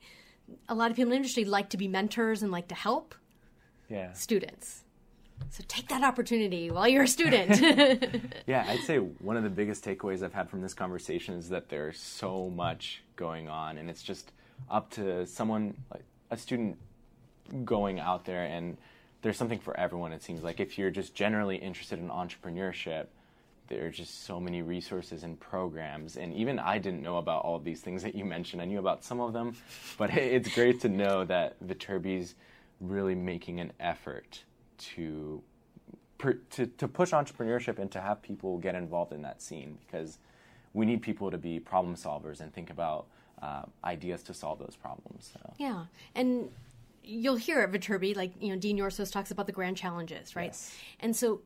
a 0.70 0.76
lot 0.76 0.92
of 0.92 0.98
people 0.98 1.12
in 1.12 1.18
industry 1.18 1.46
like 1.46 1.70
to 1.70 1.78
be 1.78 1.88
mentors 1.88 2.42
and 2.44 2.52
like 2.52 2.68
to 2.70 2.76
help 2.76 3.16
Yeah. 3.90 4.14
students. 4.14 4.84
So 5.50 5.64
take 5.68 5.88
that 5.90 6.04
opportunity 6.04 6.72
while 6.72 6.88
you're 6.88 7.04
a 7.04 7.08
student. 7.08 7.52
Yeah, 8.48 8.66
I'd 8.68 8.80
say 8.82 8.98
one 8.98 9.38
of 9.38 9.44
the 9.44 9.50
biggest 9.50 9.84
takeaways 9.86 10.24
I've 10.24 10.34
had 10.34 10.50
from 10.50 10.62
this 10.62 10.74
conversation 10.74 11.36
is 11.36 11.50
that 11.50 11.70
there's 11.70 12.00
so 12.00 12.50
much 12.50 13.04
going 13.16 13.48
on, 13.50 13.78
and 13.78 13.90
it's 13.90 14.02
just 14.02 14.32
up 14.72 14.90
to 14.92 15.26
someone, 15.28 15.76
like 15.94 16.04
a 16.32 16.38
student, 16.38 16.78
going 17.66 18.00
out 18.00 18.26
there, 18.26 18.44
and 18.46 18.78
there's 19.22 19.38
something 19.38 19.60
for 19.60 19.78
everyone. 19.78 20.12
It 20.12 20.24
seems 20.24 20.44
like 20.44 20.60
if 20.60 20.78
you're 20.78 20.92
just 20.92 21.14
generally 21.14 21.58
interested 21.58 22.00
in 22.00 22.10
entrepreneurship, 22.10 23.08
there 23.68 23.86
are 23.86 23.90
just 23.90 24.26
so 24.26 24.40
many 24.40 24.62
resources 24.62 25.24
and 25.24 25.40
programs, 25.40 26.18
and 26.18 26.34
even 26.34 26.60
I 26.60 26.78
didn't 26.78 27.02
know 27.02 27.18
about 27.18 27.44
all 27.44 27.56
of 27.56 27.64
these 27.64 27.82
things 27.82 28.04
that 28.04 28.16
you 28.16 28.26
mentioned. 28.26 28.62
I 28.62 28.66
knew 28.66 28.80
about 28.80 29.04
some 29.04 29.20
of 29.20 29.34
them, 29.34 29.56
but 29.98 30.10
it's 30.12 30.54
great 30.54 30.82
to 30.82 30.90
know 30.90 31.26
that 31.26 31.60
Viterbi's 31.66 32.36
really 32.80 33.16
making 33.16 33.60
an 33.60 33.74
effort 33.80 34.44
to 34.78 35.42
to, 36.50 36.66
to 36.66 36.88
push 36.88 37.12
entrepreneurship 37.12 37.78
and 37.78 37.92
to 37.92 38.02
have 38.02 38.24
people 38.24 38.58
get 38.58 38.74
involved 38.74 39.14
in 39.14 39.22
that 39.22 39.40
scene 39.40 39.78
because 39.86 40.18
we 40.74 40.86
need 40.86 41.02
people 41.02 41.30
to 41.30 41.38
be 41.38 41.60
problem 41.60 41.96
solvers 41.96 42.42
and 42.42 42.52
think 42.54 42.72
about 42.72 43.06
uh, 43.42 43.64
ideas 43.84 44.24
to 44.24 44.34
solve 44.34 44.58
those 44.58 44.76
problems. 44.76 45.32
So. 45.34 45.54
yeah. 45.60 45.86
And 46.16 46.50
you'll 47.04 47.36
hear 47.36 47.62
at 47.62 47.72
Viterbi, 47.72 48.16
like, 48.16 48.32
you 48.40 48.50
know, 48.50 48.60
Dean 48.60 48.78
Yortsos 48.78 49.12
talks 49.12 49.32
about 49.32 49.46
the 49.46 49.52
grand 49.52 49.78
challenges, 49.78 50.36
right? 50.36 50.46
Yes. 50.46 50.76
And 51.00 51.16
so 51.16 51.42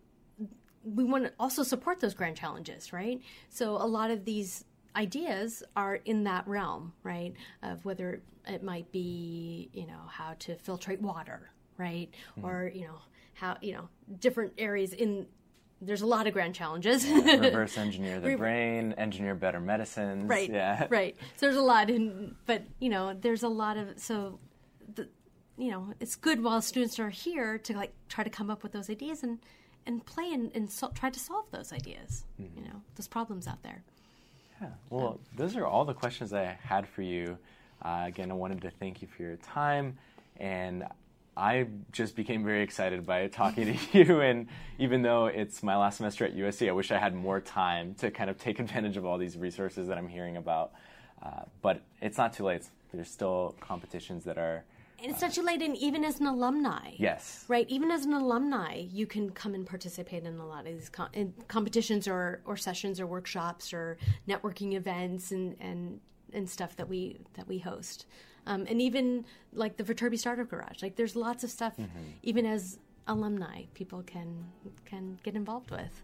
we 0.83 1.03
want 1.03 1.25
to 1.25 1.33
also 1.39 1.63
support 1.63 1.99
those 1.99 2.13
grand 2.13 2.37
challenges, 2.37 2.91
right? 2.91 3.21
So 3.49 3.75
a 3.75 3.85
lot 3.87 4.11
of 4.11 4.25
these 4.25 4.65
ideas 4.95 5.63
are 5.75 5.95
in 5.95 6.23
that 6.25 6.47
realm, 6.47 6.93
right? 7.03 7.33
Of 7.63 7.85
whether 7.85 8.21
it 8.47 8.63
might 8.63 8.91
be, 8.91 9.69
you 9.73 9.85
know, 9.85 10.01
how 10.07 10.35
to 10.39 10.55
filtrate 10.55 10.99
water, 10.99 11.51
right? 11.77 12.09
Hmm. 12.35 12.45
Or, 12.45 12.71
you 12.73 12.85
know, 12.85 12.97
how, 13.33 13.57
you 13.61 13.73
know, 13.73 13.89
different 14.19 14.53
areas 14.57 14.93
in 14.93 15.27
there's 15.83 16.03
a 16.03 16.05
lot 16.05 16.27
of 16.27 16.33
grand 16.33 16.53
challenges. 16.53 17.07
Reverse 17.09 17.75
engineer 17.75 18.19
the 18.19 18.35
brain, 18.35 18.93
engineer 18.99 19.33
better 19.33 19.59
medicines. 19.59 20.29
right 20.29 20.49
Yeah. 20.49 20.85
right 20.91 21.15
so 21.35 21.47
there's 21.47 21.55
a 21.55 21.61
lot 21.61 21.89
in 21.89 22.35
but 22.45 22.63
you 22.79 22.89
know 22.89 23.15
there's 23.19 23.41
a 23.41 23.47
lot 23.47 23.77
of 23.77 23.99
so 23.99 24.39
the 24.93 25.09
you 25.57 25.71
know 25.71 25.93
it's 25.99 26.15
good 26.15 26.43
while 26.43 26.61
students 26.61 26.99
are 26.99 27.09
here 27.09 27.57
to 27.57 27.73
like 27.73 27.93
try 28.09 28.23
to 28.23 28.29
come 28.29 28.51
up 28.51 28.61
with 28.61 28.73
those 28.73 28.91
ideas 28.91 29.23
and 29.23 29.39
and 29.85 30.05
play 30.05 30.31
and, 30.33 30.51
and 30.55 30.69
so, 30.69 30.89
try 30.93 31.09
to 31.09 31.19
solve 31.19 31.45
those 31.51 31.71
ideas 31.73 32.25
you 32.37 32.61
know 32.61 32.81
those 32.95 33.07
problems 33.07 33.47
out 33.47 33.61
there 33.63 33.81
Yeah. 34.61 34.69
Well, 34.89 35.19
those 35.35 35.55
are 35.55 35.65
all 35.65 35.85
the 35.85 35.93
questions 35.93 36.33
I 36.33 36.57
had 36.63 36.87
for 36.87 37.01
you. 37.01 37.37
Uh, 37.81 38.03
again, 38.05 38.29
I 38.29 38.35
wanted 38.35 38.61
to 38.61 38.69
thank 38.69 39.01
you 39.01 39.07
for 39.07 39.23
your 39.23 39.37
time, 39.37 39.97
and 40.37 40.85
I 41.35 41.65
just 41.91 42.15
became 42.15 42.43
very 42.43 42.61
excited 42.61 43.05
by 43.05 43.27
talking 43.27 43.75
to 43.75 43.79
you. 43.97 44.21
And 44.21 44.47
even 44.77 45.01
though 45.01 45.25
it's 45.25 45.63
my 45.63 45.75
last 45.75 45.97
semester 45.97 46.25
at 46.25 46.35
USC, 46.35 46.69
I 46.69 46.73
wish 46.73 46.91
I 46.91 46.99
had 46.99 47.15
more 47.15 47.39
time 47.41 47.95
to 47.95 48.11
kind 48.11 48.29
of 48.29 48.37
take 48.37 48.59
advantage 48.65 48.97
of 48.97 49.05
all 49.05 49.17
these 49.17 49.35
resources 49.35 49.87
that 49.87 49.97
I'm 49.97 50.07
hearing 50.07 50.37
about. 50.37 50.73
Uh, 51.23 51.43
but 51.61 51.81
it's 52.01 52.17
not 52.17 52.33
too 52.33 52.43
late. 52.45 52.65
There's 52.93 53.09
still 53.09 53.55
competitions 53.61 54.25
that 54.25 54.37
are 54.37 54.63
and 55.01 55.11
it's 55.11 55.21
not 55.21 55.33
too 55.33 55.41
late 55.41 55.61
and 55.61 55.75
even 55.77 56.03
as 56.03 56.19
an 56.19 56.27
alumni 56.27 56.91
yes, 56.97 57.45
right 57.47 57.65
even 57.69 57.91
as 57.91 58.05
an 58.05 58.13
alumni 58.13 58.85
you 58.91 59.05
can 59.05 59.29
come 59.29 59.53
and 59.53 59.65
participate 59.65 60.23
in 60.23 60.37
a 60.37 60.45
lot 60.45 60.67
of 60.67 60.73
these 60.73 60.89
com- 60.89 61.09
in 61.13 61.33
competitions 61.47 62.07
or, 62.07 62.41
or 62.45 62.55
sessions 62.55 62.99
or 62.99 63.07
workshops 63.07 63.73
or 63.73 63.97
networking 64.27 64.73
events 64.73 65.31
and, 65.31 65.55
and 65.59 65.99
and 66.33 66.49
stuff 66.49 66.75
that 66.75 66.87
we 66.87 67.19
that 67.33 67.47
we 67.47 67.59
host 67.59 68.05
um, 68.47 68.65
and 68.69 68.81
even 68.81 69.23
like 69.53 69.77
the 69.77 69.83
Viterbi 69.83 70.17
Startup 70.17 70.49
Garage 70.49 70.81
like 70.81 70.95
there's 70.95 71.15
lots 71.15 71.43
of 71.43 71.49
stuff 71.49 71.73
even 72.23 72.45
as 72.45 72.79
alumni 73.07 73.63
people 73.73 74.01
can 74.03 74.45
can 74.85 75.19
get 75.23 75.35
involved 75.35 75.71
with 75.71 76.01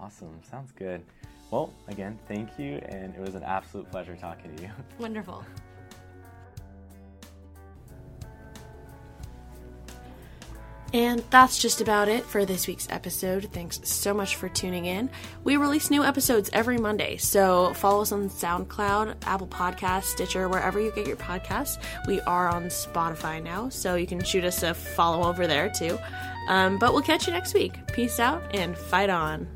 Awesome. 0.00 0.40
Sounds 0.48 0.72
good. 0.72 1.02
Well, 1.50 1.72
again, 1.88 2.18
thank 2.28 2.58
you, 2.58 2.80
and 2.88 3.14
it 3.14 3.20
was 3.20 3.34
an 3.34 3.42
absolute 3.42 3.90
pleasure 3.90 4.16
talking 4.16 4.54
to 4.56 4.62
you. 4.64 4.70
Wonderful. 4.98 5.44
And 10.92 11.22
that's 11.30 11.58
just 11.58 11.80
about 11.80 12.08
it 12.08 12.24
for 12.24 12.44
this 12.44 12.66
week's 12.66 12.88
episode. 12.90 13.48
Thanks 13.52 13.80
so 13.84 14.14
much 14.14 14.36
for 14.36 14.48
tuning 14.48 14.86
in. 14.86 15.10
We 15.44 15.56
release 15.56 15.90
new 15.90 16.04
episodes 16.04 16.48
every 16.52 16.78
Monday, 16.78 17.16
so 17.16 17.74
follow 17.74 18.02
us 18.02 18.12
on 18.12 18.30
SoundCloud, 18.30 19.16
Apple 19.24 19.48
Podcasts, 19.48 20.04
Stitcher, 20.04 20.48
wherever 20.48 20.80
you 20.80 20.92
get 20.92 21.06
your 21.06 21.16
podcasts. 21.16 21.82
We 22.06 22.20
are 22.22 22.48
on 22.48 22.66
Spotify 22.66 23.42
now, 23.42 23.68
so 23.68 23.96
you 23.96 24.06
can 24.06 24.22
shoot 24.22 24.44
us 24.44 24.62
a 24.62 24.74
follow 24.74 25.28
over 25.28 25.46
there 25.46 25.70
too. 25.70 25.98
Um, 26.48 26.78
but 26.78 26.92
we'll 26.92 27.02
catch 27.02 27.26
you 27.26 27.32
next 27.32 27.54
week. 27.54 27.74
Peace 27.88 28.20
out 28.20 28.42
and 28.54 28.78
fight 28.78 29.10
on. 29.10 29.48